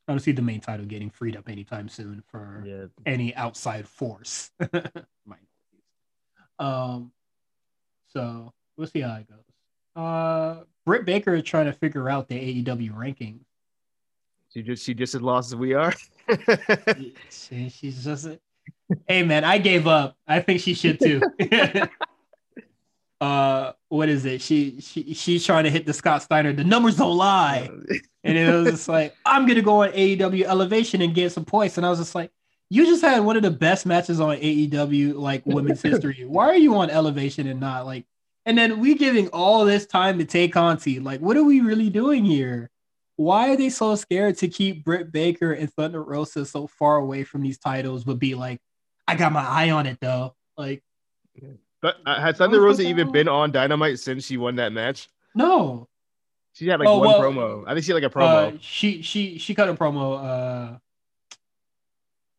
I 0.09 0.13
don't 0.13 0.21
see 0.21 0.33
the 0.33 0.43
main 0.43 0.61
title 0.61 0.85
getting 0.85 1.11
freed 1.11 1.37
up 1.37 1.49
anytime 1.49 1.89
soon 1.89 2.23
for 2.27 2.63
yeah. 2.67 2.87
any 3.07 3.35
outside 3.37 3.87
force. 3.87 4.51
um, 6.59 7.13
so 8.09 8.53
we'll 8.77 8.89
see 8.89 9.01
how 9.01 9.15
it 9.15 9.27
goes. 9.29 10.03
Uh, 10.03 10.65
Britt 10.85 11.05
Baker 11.05 11.35
is 11.35 11.45
trying 11.45 11.67
to 11.67 11.73
figure 11.73 12.09
out 12.09 12.29
the 12.29 12.65
AEW 12.65 12.97
ranking. 12.97 13.41
She 14.53 14.63
just 14.63 14.85
she 14.85 14.93
just 14.93 15.15
as 15.15 15.23
lost 15.23 15.53
as 15.53 15.57
we 15.57 15.73
are. 15.75 15.95
she, 17.31 17.69
she's 17.69 18.05
just. 18.05 18.29
Hey 19.07 19.23
man, 19.23 19.45
I 19.45 19.59
gave 19.59 19.87
up. 19.87 20.17
I 20.27 20.41
think 20.41 20.61
she 20.61 20.75
should 20.75 20.99
too. 20.99 21.23
uh 23.23 23.73
what 23.89 24.09
is 24.09 24.25
it? 24.25 24.43
She 24.43 24.81
she 24.81 25.15
she's 25.15 25.47
trying 25.47 25.63
to 25.63 25.71
hit 25.71 25.87
the 25.87 25.93
Scott 25.93 26.25
Steiner. 26.25 26.53
The 26.53 26.65
numbers 26.65 26.97
don't 26.97 27.17
lie. 27.17 27.71
and 28.25 28.37
it 28.37 28.53
was 28.53 28.71
just 28.73 28.89
like, 28.89 29.15
I'm 29.25 29.47
gonna 29.47 29.63
go 29.63 29.85
on 29.85 29.93
AEW 29.93 30.43
elevation 30.43 31.01
and 31.03 31.15
get 31.15 31.31
some 31.31 31.45
points. 31.45 31.77
And 31.77 31.87
I 31.87 31.91
was 31.91 32.01
just 32.01 32.17
like, 32.17 32.33
you 32.69 32.85
just 32.85 33.01
had 33.01 33.21
one 33.21 33.37
of 33.37 33.45
the 33.45 33.51
best 33.53 33.87
matches 33.87 34.19
on 34.19 34.37
AEW 34.39 35.15
like 35.15 35.47
women's 35.47 35.81
history. 35.91 36.25
Why 36.27 36.47
are 36.47 36.57
you 36.57 36.75
on 36.75 36.91
elevation 36.91 37.47
and 37.47 37.61
not 37.61 37.87
like 37.87 38.07
and 38.45 38.59
then 38.59 38.81
we 38.81 38.97
giving 38.97 39.29
all 39.29 39.65
this 39.65 39.87
time 39.87 40.19
to 40.19 40.25
Tay 40.25 40.49
Conti? 40.49 40.99
Like, 40.99 41.21
what 41.21 41.37
are 41.37 41.45
we 41.45 41.61
really 41.61 41.91
doing 41.91 42.25
here? 42.25 42.71
Why 43.15 43.51
are 43.51 43.57
they 43.57 43.71
so 43.71 43.95
scared 43.95 44.39
to 44.39 44.49
keep 44.49 44.85
Britt 44.85 45.13
Baker 45.13 45.53
and 45.53 45.73
Thunder 45.73 46.03
Rosa 46.03 46.45
so 46.45 46.67
far 46.67 46.97
away 46.97 47.23
from 47.23 47.43
these 47.43 47.59
titles? 47.59 48.03
But 48.03 48.19
be 48.19 48.35
like, 48.35 48.61
I 49.07 49.15
got 49.15 49.31
my 49.31 49.47
eye 49.47 49.71
on 49.71 49.87
it 49.87 49.99
though. 50.01 50.35
Like 50.57 50.83
but 51.83 51.97
uh, 52.07 52.21
has 52.21 52.39
Thunder 52.39 52.61
Rosa 52.61 52.83
even 52.83 53.11
been 53.11 53.29
on 53.29 53.51
Dynamite 53.51 53.99
since 53.99 54.25
she 54.25 54.39
won 54.39 54.57
that 54.57 54.73
match? 54.73 55.09
No. 55.35 55.89
She 56.55 56.69
had 56.69 56.79
like 56.79 56.89
oh, 56.89 56.99
one 56.99 57.09
well, 57.09 57.21
promo. 57.21 57.65
I 57.67 57.75
think 57.75 57.85
she 57.85 57.93
had 57.93 58.03
like 58.03 58.11
a 58.11 58.15
promo. 58.15 58.55
Uh, 58.55 58.59
she 58.61 59.03
she 59.03 59.39
she 59.39 59.55
cut 59.55 59.69
a 59.69 59.75
promo 59.75 60.23
uh 60.23 60.79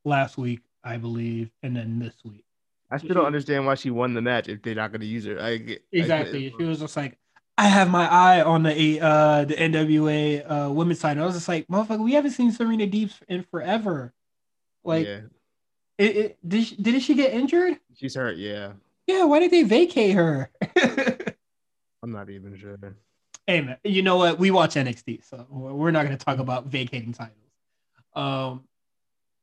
last 0.06 0.38
week, 0.38 0.62
I 0.84 0.98
believe, 0.98 1.52
and 1.62 1.76
then 1.76 2.00
this 2.00 2.16
week. 2.24 2.46
I 2.90 2.98
still 2.98 3.10
she, 3.10 3.14
don't 3.16 3.26
understand 3.26 3.66
why 3.66 3.76
she 3.76 3.90
won 3.90 4.14
the 4.14 4.22
match 4.22 4.48
if 4.48 4.62
they're 4.62 4.76
not 4.76 4.92
going 4.92 5.02
to 5.02 5.08
use 5.08 5.26
her. 5.26 5.42
I, 5.42 5.80
exactly. 5.92 6.48
I, 6.48 6.58
she 6.58 6.64
was 6.64 6.80
just 6.80 6.96
like, 6.96 7.18
I 7.58 7.68
have 7.68 7.90
my 7.90 8.08
eye 8.08 8.42
on 8.44 8.64
the 8.64 9.02
uh 9.02 9.46
the 9.46 9.56
NWA 9.56 10.68
uh 10.68 10.72
women's 10.72 11.00
side." 11.00 11.18
I 11.18 11.26
was 11.26 11.36
just 11.36 11.48
like, 11.48 11.68
motherfucker, 11.68 12.04
we 12.04 12.14
haven't 12.14 12.32
seen 12.32 12.52
Serena 12.52 12.88
Deeb 12.88 13.12
in 13.28 13.44
forever. 13.44 14.14
Like, 14.84 15.08
yeah. 15.08 15.20
it, 15.98 16.16
it, 16.16 16.38
did 16.48 16.66
she, 16.66 16.76
didn't 16.76 17.00
she 17.02 17.16
get 17.16 17.34
injured? 17.34 17.80
She's 17.96 18.16
hurt. 18.16 18.38
Yeah. 18.38 18.74
Yeah, 19.08 19.26
why 19.26 19.40
did 19.40 19.52
they 19.52 19.64
vacate 19.64 20.16
her? 20.16 20.50
I'm 22.04 22.12
not 22.12 22.30
even 22.30 22.56
sure. 22.58 22.78
Hey 23.48 23.62
man, 23.62 23.78
you 23.84 24.02
know 24.02 24.18
what? 24.18 24.40
We 24.40 24.52
watch 24.52 24.76
NXT, 24.76 25.24
so 25.30 25.46
we're 25.50 25.92
not 25.92 26.06
going 26.06 26.18
to 26.18 26.24
talk 26.24 26.40
about 26.40 26.68
vacating 26.68 27.14
titles. 27.14 27.38
Um, 28.16 28.64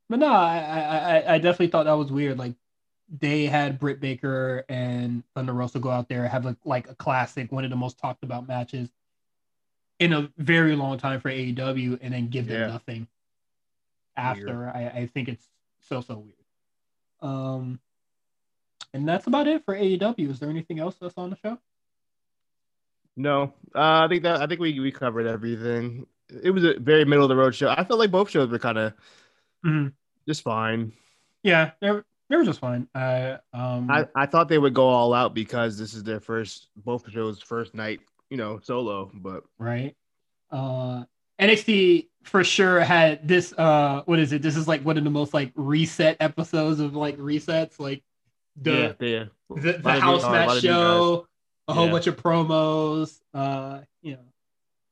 but 0.09 0.19
no, 0.19 0.27
I, 0.27 1.23
I 1.27 1.33
I 1.35 1.37
definitely 1.37 1.67
thought 1.67 1.85
that 1.85 1.93
was 1.93 2.11
weird. 2.11 2.37
Like 2.37 2.55
they 3.19 3.45
had 3.45 3.79
Britt 3.79 3.99
Baker 3.99 4.63
and 4.69 5.23
Thunder 5.35 5.53
Rosa 5.53 5.79
go 5.79 5.89
out 5.89 6.07
there 6.07 6.27
have 6.27 6.45
a, 6.45 6.55
like 6.63 6.89
a 6.89 6.95
classic, 6.95 7.51
one 7.51 7.63
of 7.63 7.69
the 7.69 7.75
most 7.75 7.97
talked 7.97 8.23
about 8.23 8.47
matches 8.47 8.89
in 9.99 10.13
a 10.13 10.31
very 10.37 10.75
long 10.75 10.97
time 10.97 11.19
for 11.19 11.29
AEW, 11.29 11.99
and 12.01 12.13
then 12.13 12.29
give 12.29 12.47
them 12.47 12.61
yeah. 12.61 12.67
nothing 12.67 13.07
after. 14.15 14.69
I, 14.73 15.01
I 15.01 15.09
think 15.13 15.29
it's 15.29 15.47
so 15.81 16.01
so 16.01 16.17
weird. 16.17 16.35
Um, 17.21 17.79
and 18.93 19.07
that's 19.07 19.27
about 19.27 19.47
it 19.47 19.63
for 19.65 19.75
AEW. 19.75 20.29
Is 20.29 20.39
there 20.39 20.49
anything 20.49 20.79
else 20.79 20.95
that's 20.99 21.17
on 21.17 21.29
the 21.29 21.37
show? 21.37 21.57
No, 23.15 23.53
uh, 23.75 24.05
I 24.05 24.07
think 24.07 24.23
that 24.23 24.41
I 24.41 24.47
think 24.47 24.59
we 24.59 24.79
we 24.79 24.91
covered 24.91 25.27
everything. 25.27 26.07
It 26.43 26.51
was 26.51 26.63
a 26.63 26.79
very 26.79 27.03
middle 27.05 27.25
of 27.25 27.29
the 27.29 27.35
road 27.35 27.53
show. 27.53 27.69
I 27.69 27.83
felt 27.83 27.99
like 27.99 28.11
both 28.11 28.29
shows 28.29 28.49
were 28.49 28.59
kind 28.59 28.77
of 28.77 28.93
mm-hmm. 29.65 29.87
just 30.27 30.43
fine. 30.43 30.93
Yeah, 31.43 31.71
they 31.81 31.91
were, 31.91 32.05
they 32.29 32.37
were 32.37 32.45
just 32.45 32.59
fine. 32.59 32.87
I, 32.95 33.37
um, 33.53 33.91
I 33.91 34.07
I 34.15 34.25
thought 34.25 34.47
they 34.47 34.57
would 34.57 34.73
go 34.73 34.87
all 34.87 35.13
out 35.13 35.33
because 35.33 35.77
this 35.77 35.93
is 35.93 36.03
their 36.03 36.21
first 36.21 36.69
both 36.77 37.09
shows 37.11 37.41
first 37.41 37.75
night, 37.75 37.99
you 38.29 38.37
know, 38.37 38.59
solo. 38.63 39.11
But 39.13 39.43
right, 39.59 39.95
uh, 40.51 41.03
NXT 41.39 42.07
for 42.23 42.43
sure 42.43 42.79
had 42.79 43.27
this. 43.27 43.53
Uh, 43.57 44.03
what 44.05 44.19
is 44.19 44.31
it? 44.31 44.41
This 44.41 44.55
is 44.55 44.67
like 44.67 44.85
one 44.85 44.97
of 44.97 45.03
the 45.03 45.09
most 45.09 45.33
like 45.33 45.51
reset 45.55 46.15
episodes 46.21 46.79
of 46.79 46.95
like 46.95 47.17
resets. 47.17 47.79
Like 47.79 48.03
the 48.59 48.95
yeah, 48.99 49.25
the, 49.49 49.73
the 49.73 49.91
house 49.99 50.23
are, 50.23 50.31
match 50.31 50.61
show, 50.61 51.27
a 51.67 51.73
whole 51.73 51.85
yeah. 51.85 51.91
bunch 51.91 52.07
of 52.07 52.17
promos, 52.17 53.19
uh, 53.33 53.81
you 54.01 54.13
know, 54.13 54.19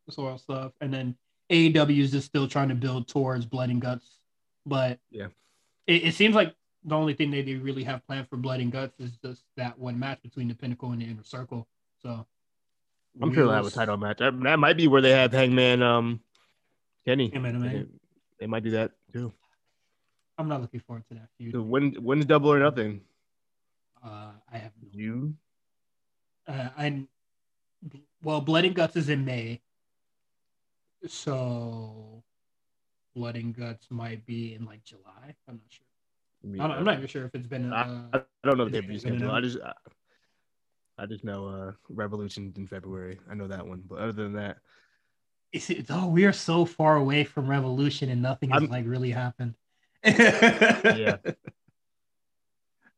sort 0.09 0.33
of 0.33 0.39
stuff, 0.39 0.71
and 0.81 0.93
then 0.93 1.15
AEW 1.51 1.99
is 1.99 2.11
just 2.11 2.27
still 2.27 2.47
trying 2.47 2.69
to 2.69 2.75
build 2.75 3.07
towards 3.07 3.45
Blood 3.45 3.69
and 3.69 3.81
Guts, 3.81 4.05
but 4.65 4.99
yeah, 5.11 5.27
it, 5.87 6.05
it 6.05 6.13
seems 6.15 6.35
like 6.35 6.53
the 6.83 6.95
only 6.95 7.13
thing 7.13 7.31
that 7.31 7.45
they 7.45 7.55
really 7.55 7.83
have 7.83 8.05
planned 8.07 8.27
for 8.29 8.37
Blood 8.37 8.59
and 8.61 8.71
Guts 8.71 8.99
is 8.99 9.11
just 9.23 9.43
that 9.57 9.77
one 9.77 9.99
match 9.99 10.21
between 10.21 10.47
the 10.47 10.55
Pinnacle 10.55 10.91
and 10.91 11.01
the 11.01 11.05
Inner 11.05 11.23
Circle. 11.23 11.67
So 12.01 12.25
I'm 13.21 13.33
sure 13.33 13.45
they'll 13.45 13.53
have 13.53 13.67
a 13.67 13.71
title 13.71 13.97
match. 13.97 14.19
That, 14.19 14.39
that, 14.43 14.59
might 14.59 14.77
be 14.77 14.87
where 14.87 15.01
they 15.01 15.11
have 15.11 15.31
Hangman 15.31 15.81
um 15.81 16.21
Kenny. 17.05 17.29
They, 17.29 17.85
they 18.39 18.47
might 18.47 18.63
do 18.63 18.71
that 18.71 18.91
too. 19.11 19.33
I'm 20.37 20.47
not 20.47 20.61
looking 20.61 20.79
forward 20.79 21.03
to 21.09 21.15
that 21.15 21.27
feud. 21.37 21.51
So 21.51 21.61
when 21.61 21.93
when's 21.95 22.25
double 22.25 22.51
or 22.51 22.59
nothing? 22.59 23.01
Uh, 24.03 24.31
I 24.51 24.57
have 24.57 24.71
no. 24.81 24.89
You? 24.91 25.33
Uh, 26.47 26.69
well, 28.23 28.41
Blood 28.41 28.65
and 28.65 28.75
Guts 28.75 28.95
is 28.95 29.09
in 29.09 29.23
May, 29.23 29.61
so 31.07 32.23
Blood 33.15 33.35
and 33.35 33.55
Guts 33.55 33.87
might 33.89 34.25
be 34.25 34.53
in 34.55 34.65
like 34.65 34.83
July. 34.83 35.35
I'm 35.47 35.55
not 35.55 35.61
sure. 35.69 35.85
I'm, 36.43 36.71
I'm, 36.71 36.83
not 36.85 36.95
even 36.95 37.07
sure 37.07 37.25
if 37.25 37.35
it's 37.35 37.47
been. 37.47 37.73
Uh, 37.73 38.07
I, 38.13 38.17
I, 38.17 38.21
don't 38.45 38.57
know 38.57 38.65
if 38.65 38.71
they've 38.71 38.87
been. 38.87 38.99
Scheduled. 38.99 39.29
I 39.31 39.41
just, 39.41 39.57
I, 39.61 39.73
I, 40.97 41.05
just 41.05 41.23
know 41.23 41.47
uh, 41.47 41.71
Revolution 41.89 42.53
in 42.55 42.65
February. 42.65 43.19
I 43.29 43.35
know 43.35 43.47
that 43.47 43.65
one, 43.67 43.83
but 43.87 43.99
other 43.99 44.13
than 44.13 44.33
that, 44.33 44.57
it's, 45.51 45.69
it's 45.69 45.91
oh, 45.91 46.07
we 46.07 46.25
are 46.25 46.33
so 46.33 46.65
far 46.65 46.95
away 46.95 47.23
from 47.25 47.49
Revolution, 47.49 48.09
and 48.09 48.21
nothing 48.21 48.51
has 48.51 48.63
I'm, 48.63 48.69
like 48.69 48.85
really 48.87 49.11
happened. 49.11 49.55
yeah, 50.03 51.17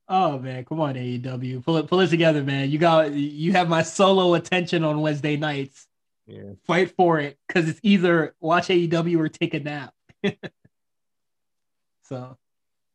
Oh 0.07 0.39
man, 0.39 0.65
come 0.65 0.79
on 0.81 0.95
AEW, 0.95 1.63
pull 1.63 1.77
it 1.77 1.87
pull 1.87 2.01
it 2.01 2.09
together, 2.09 2.43
man. 2.43 2.69
You 2.69 2.77
got 2.77 3.13
you 3.13 3.53
have 3.53 3.69
my 3.69 3.83
solo 3.83 4.33
attention 4.33 4.83
on 4.83 5.01
Wednesday 5.01 5.37
nights. 5.37 5.87
Yeah. 6.27 6.53
Fight 6.65 6.95
for 6.95 7.19
it 7.19 7.37
because 7.47 7.67
it's 7.69 7.79
either 7.83 8.35
watch 8.39 8.67
AEW 8.67 9.19
or 9.19 9.29
take 9.29 9.53
a 9.53 9.59
nap. 9.59 9.93
so 12.03 12.37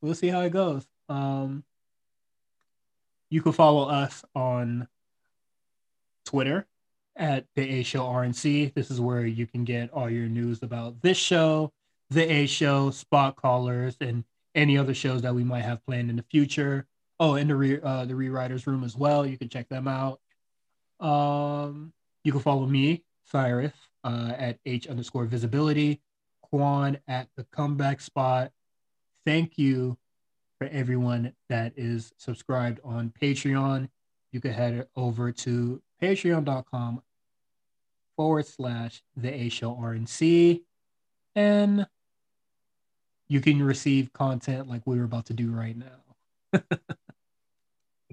we'll 0.01 0.15
see 0.15 0.29
how 0.29 0.43
it 0.43 0.51
goes. 0.51 0.87
Um, 1.09 1.65
you 3.31 3.43
can 3.43 3.53
follow 3.53 3.89
us 3.89 4.25
on 4.35 4.89
Twitter 6.25 6.67
at 7.17 7.47
the 7.55 7.81
A 7.81 7.83
Show 7.83 8.01
RNC. 8.01 8.75
This 8.75 8.91
is 8.91 9.01
where 9.01 9.27
you 9.27 9.47
can 9.47 9.65
get 9.65 9.93
all 9.93 10.11
your 10.11 10.29
news 10.29 10.63
about 10.63 11.01
this 11.03 11.17
show, 11.17 11.73
the 12.11 12.31
A 12.31 12.47
Show, 12.47 12.91
spot 12.91 13.37
callers, 13.37 13.97
and 14.01 14.25
any 14.55 14.79
other 14.79 14.95
shows 14.95 15.23
that 15.23 15.35
we 15.35 15.45
might 15.45 15.63
have 15.63 15.85
planned 15.87 16.11
in 16.11 16.17
the 16.17 16.25
future. 16.31 16.87
Oh, 17.19 17.35
and 17.35 17.49
the 17.49 17.57
re- 17.57 17.81
uh, 17.81 18.05
the 18.05 18.15
rewriters 18.15 18.67
room 18.67 18.85
as 18.85 18.97
well. 18.97 19.27
You 19.27 19.39
can 19.39 19.49
check 19.49 19.69
them 19.69 19.89
out. 19.89 20.21
Um, 21.01 21.93
you 22.25 22.33
can 22.33 22.41
follow 22.41 22.67
me, 22.67 23.05
Cyrus, 23.25 23.73
uh, 24.05 24.33
at 24.37 24.59
H 24.67 24.87
underscore 24.87 25.25
visibility, 25.25 26.01
Quan 26.43 26.99
at 27.09 27.29
the 27.37 27.45
comeback 27.45 28.01
spot. 28.01 28.53
Thank 29.25 29.59
you 29.59 29.97
for 30.59 30.67
everyone 30.69 31.33
that 31.49 31.73
is 31.77 32.13
subscribed 32.19 32.81
on 32.85 33.13
Patreon. 33.21 33.89
You 34.33 34.41
can 34.41 34.53
head 34.53 34.87
over 34.97 35.33
to 35.33 35.83
patreon.com 36.03 37.03
forward 38.17 38.47
slash 38.47 39.03
the 39.17 39.33
A 39.33 39.49
show 39.49 39.75
RNC 39.75 40.63
and 41.35 41.87
you 43.29 43.41
can 43.41 43.63
receive 43.63 44.13
content 44.13 44.69
like 44.69 44.83
we 44.87 44.99
were 44.99 45.05
about 45.05 45.27
to 45.27 45.35
do 45.35 45.51
right 45.51 45.77
now. 45.77 46.63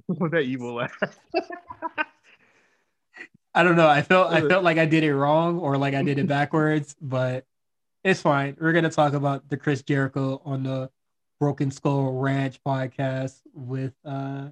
With 0.08 0.32
that 0.32 0.42
evil 0.42 0.76
laugh. 0.76 0.92
I 3.56 3.64
don't 3.64 3.76
know. 3.76 3.88
I 3.88 4.02
felt 4.02 4.34
I 4.34 4.42
felt 4.42 4.64
like 4.64 4.78
I 4.78 4.86
did 4.86 5.04
it 5.04 5.16
wrong 5.16 5.60
or 5.60 5.78
like 5.78 5.94
I 5.94 6.02
did 6.02 6.18
it 6.18 6.28
backwards, 6.28 6.96
but 7.02 7.46
it's 8.04 8.22
fine. 8.22 8.58
We're 8.60 8.74
gonna 8.74 8.90
talk 8.90 9.14
about 9.14 9.48
the 9.50 9.58
Chris 9.58 9.84
Jericho 9.84 10.42
on 10.44 10.64
the 10.64 10.90
Broken 11.40 11.70
Skull 11.70 12.14
Ranch 12.14 12.60
podcast 12.66 13.42
with 13.54 13.94
uh 14.06 14.50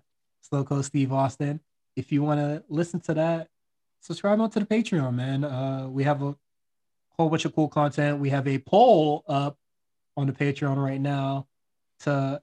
Slowco 0.52 0.84
Steve 0.84 1.12
Austin. 1.12 1.60
If 1.96 2.12
you 2.12 2.22
want 2.24 2.40
to 2.40 2.64
listen 2.70 3.00
to 3.02 3.16
that, 3.16 3.48
subscribe 4.02 4.40
onto 4.40 4.60
the 4.60 4.66
Patreon, 4.66 5.16
man. 5.16 5.44
Uh 5.44 5.88
we 5.90 6.04
have 6.04 6.22
a 6.22 6.36
whole 7.18 7.30
bunch 7.30 7.46
of 7.46 7.56
cool 7.56 7.70
content. 7.70 8.20
We 8.20 8.30
have 8.30 8.48
a 8.48 8.60
poll 8.60 9.24
up 9.28 9.58
on 10.16 10.28
the 10.28 10.34
Patreon 10.34 10.78
right 10.78 11.02
now 11.02 11.48
to 12.02 12.42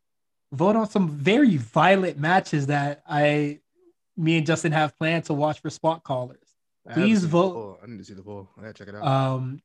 vote 0.52 0.76
on 0.76 0.88
some 0.88 1.08
very 1.10 1.56
violent 1.56 2.18
matches 2.18 2.66
that 2.68 3.02
I 3.08 3.60
me 4.16 4.36
and 4.38 4.46
Justin 4.46 4.72
have 4.72 4.96
planned 4.98 5.24
to 5.26 5.34
watch 5.34 5.60
for 5.60 5.70
spot 5.70 6.02
callers. 6.02 6.38
Please 6.92 7.24
vote. 7.24 7.78
I 7.82 7.86
need 7.86 7.98
to 7.98 8.04
see 8.04 8.14
the 8.14 8.22
poll. 8.22 8.48
I 8.58 8.62
gotta 8.62 8.72
check 8.74 8.88
it 8.88 8.94
out. 8.94 9.06
Um, 9.06 9.60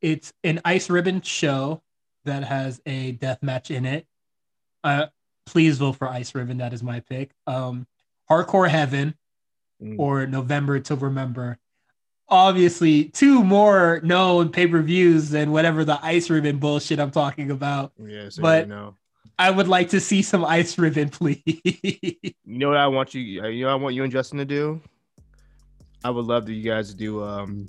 it's 0.00 0.32
an 0.44 0.60
ice 0.64 0.90
ribbon 0.90 1.22
show 1.22 1.82
that 2.24 2.44
has 2.44 2.80
a 2.86 3.12
death 3.12 3.42
match 3.42 3.70
in 3.70 3.84
it. 3.86 4.06
Uh, 4.84 5.06
please 5.46 5.78
vote 5.78 5.92
for 5.96 6.08
Ice 6.08 6.34
Ribbon. 6.34 6.58
That 6.58 6.72
is 6.72 6.82
my 6.82 7.00
pick. 7.00 7.30
Um, 7.46 7.86
Hardcore 8.30 8.68
Heaven 8.68 9.14
Mm. 9.82 9.98
or 9.98 10.26
November 10.26 10.78
to 10.80 10.94
Remember. 10.94 11.58
Obviously, 12.28 13.04
two 13.06 13.42
more 13.42 14.00
known 14.04 14.50
pay 14.50 14.66
per 14.66 14.80
views 14.82 15.30
than 15.30 15.50
whatever 15.52 15.84
the 15.84 15.98
Ice 16.04 16.28
Ribbon 16.30 16.58
bullshit 16.58 17.00
I'm 17.00 17.10
talking 17.10 17.50
about. 17.50 17.92
yeah, 17.98 18.28
so 18.28 18.42
but- 18.42 18.66
you 18.66 18.74
know. 18.74 18.94
I 19.38 19.50
would 19.50 19.68
like 19.68 19.88
to 19.90 20.00
see 20.00 20.22
some 20.22 20.44
Ice 20.44 20.76
Ribbon, 20.78 21.08
please. 21.08 21.42
You 21.44 22.58
know 22.58 22.68
what 22.68 22.76
I 22.76 22.86
want 22.88 23.14
you. 23.14 23.20
You 23.22 23.62
know 23.64 23.68
what 23.68 23.72
I 23.80 23.82
want 23.82 23.94
you 23.94 24.02
and 24.02 24.12
Justin 24.12 24.38
to 24.38 24.44
do. 24.44 24.80
I 26.04 26.10
would 26.10 26.26
love 26.26 26.46
to 26.46 26.52
you 26.52 26.62
guys 26.62 26.90
to 26.90 26.96
do. 26.96 27.22
Um, 27.24 27.66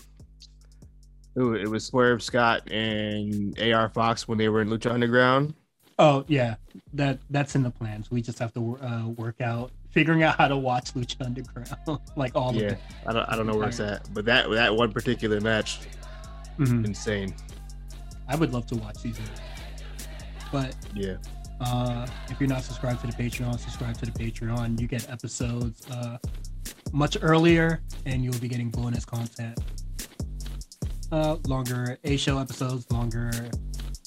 ooh, 1.39 1.53
it 1.53 1.67
was 1.69 1.85
Swerve 1.85 2.21
Scott 2.23 2.69
and 2.71 3.57
AR 3.59 3.89
Fox 3.89 4.27
when 4.27 4.37
they 4.37 4.49
were 4.49 4.61
in 4.61 4.69
Lucha 4.69 4.91
Underground. 4.91 5.53
oh 5.99 6.25
yeah, 6.27 6.55
that 6.93 7.19
that's 7.29 7.55
in 7.55 7.63
the 7.63 7.71
plans. 7.71 8.09
We 8.11 8.21
just 8.21 8.39
have 8.39 8.53
to 8.55 8.77
uh, 8.81 9.07
work 9.09 9.39
out 9.41 9.71
figuring 9.91 10.23
out 10.23 10.37
how 10.37 10.47
to 10.47 10.57
watch 10.57 10.93
Lucha 10.93 11.25
Underground, 11.25 11.75
like 12.15 12.35
all 12.35 12.49
of 12.49 12.55
Yeah, 12.55 12.71
it. 12.71 12.77
I 13.05 13.13
don't. 13.13 13.29
I 13.29 13.35
don't 13.35 13.47
know 13.47 13.55
where 13.55 13.67
it's 13.69 13.79
at, 13.79 14.13
but 14.13 14.25
that 14.25 14.49
that 14.49 14.75
one 14.75 14.91
particular 14.91 15.39
match, 15.39 15.79
Mhm. 16.57 16.85
insane. 16.85 17.33
I 18.27 18.35
would 18.35 18.51
love 18.53 18.65
to 18.67 18.75
watch 18.75 19.01
these, 19.03 19.19
But 20.51 20.75
Yeah. 20.95 21.15
Uh, 21.61 22.07
if 22.29 22.39
you're 22.39 22.49
not 22.49 22.63
subscribed 22.63 23.01
to 23.01 23.07
the 23.07 23.13
Patreon, 23.13 23.59
subscribe 23.59 23.97
to 23.99 24.05
the 24.05 24.11
Patreon. 24.11 24.79
You 24.79 24.87
get 24.87 25.09
episodes 25.09 25.89
uh, 25.91 26.17
much 26.91 27.17
earlier, 27.21 27.81
and 28.05 28.23
you'll 28.23 28.39
be 28.39 28.47
getting 28.47 28.69
bonus 28.69 29.05
content. 29.05 29.59
Uh, 31.11 31.35
longer 31.45 31.99
A 32.03 32.17
show 32.17 32.39
episodes, 32.39 32.89
longer 32.91 33.31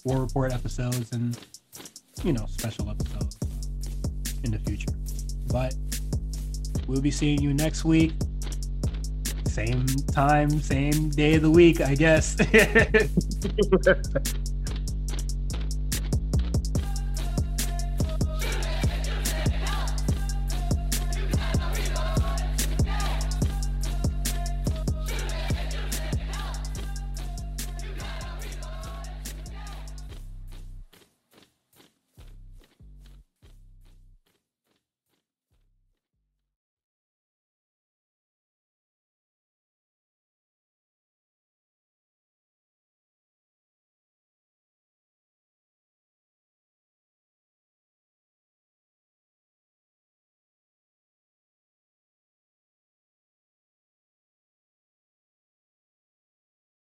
War 0.05 0.21
Report 0.21 0.53
episodes, 0.53 1.13
and 1.13 1.39
you 2.25 2.33
know 2.33 2.47
special 2.47 2.91
episodes 2.91 3.39
in 4.43 4.51
the 4.51 4.59
future. 4.59 4.93
But 5.47 5.75
we'll 6.89 7.01
be 7.03 7.11
seeing 7.11 7.41
you 7.41 7.55
next 7.55 7.85
week. 7.85 8.13
Same 9.47 9.87
time, 10.13 10.51
same 10.61 11.11
day 11.11 11.35
of 11.35 11.43
the 11.43 11.51
week, 11.51 11.81
I 11.81 11.95
guess. 11.95 12.37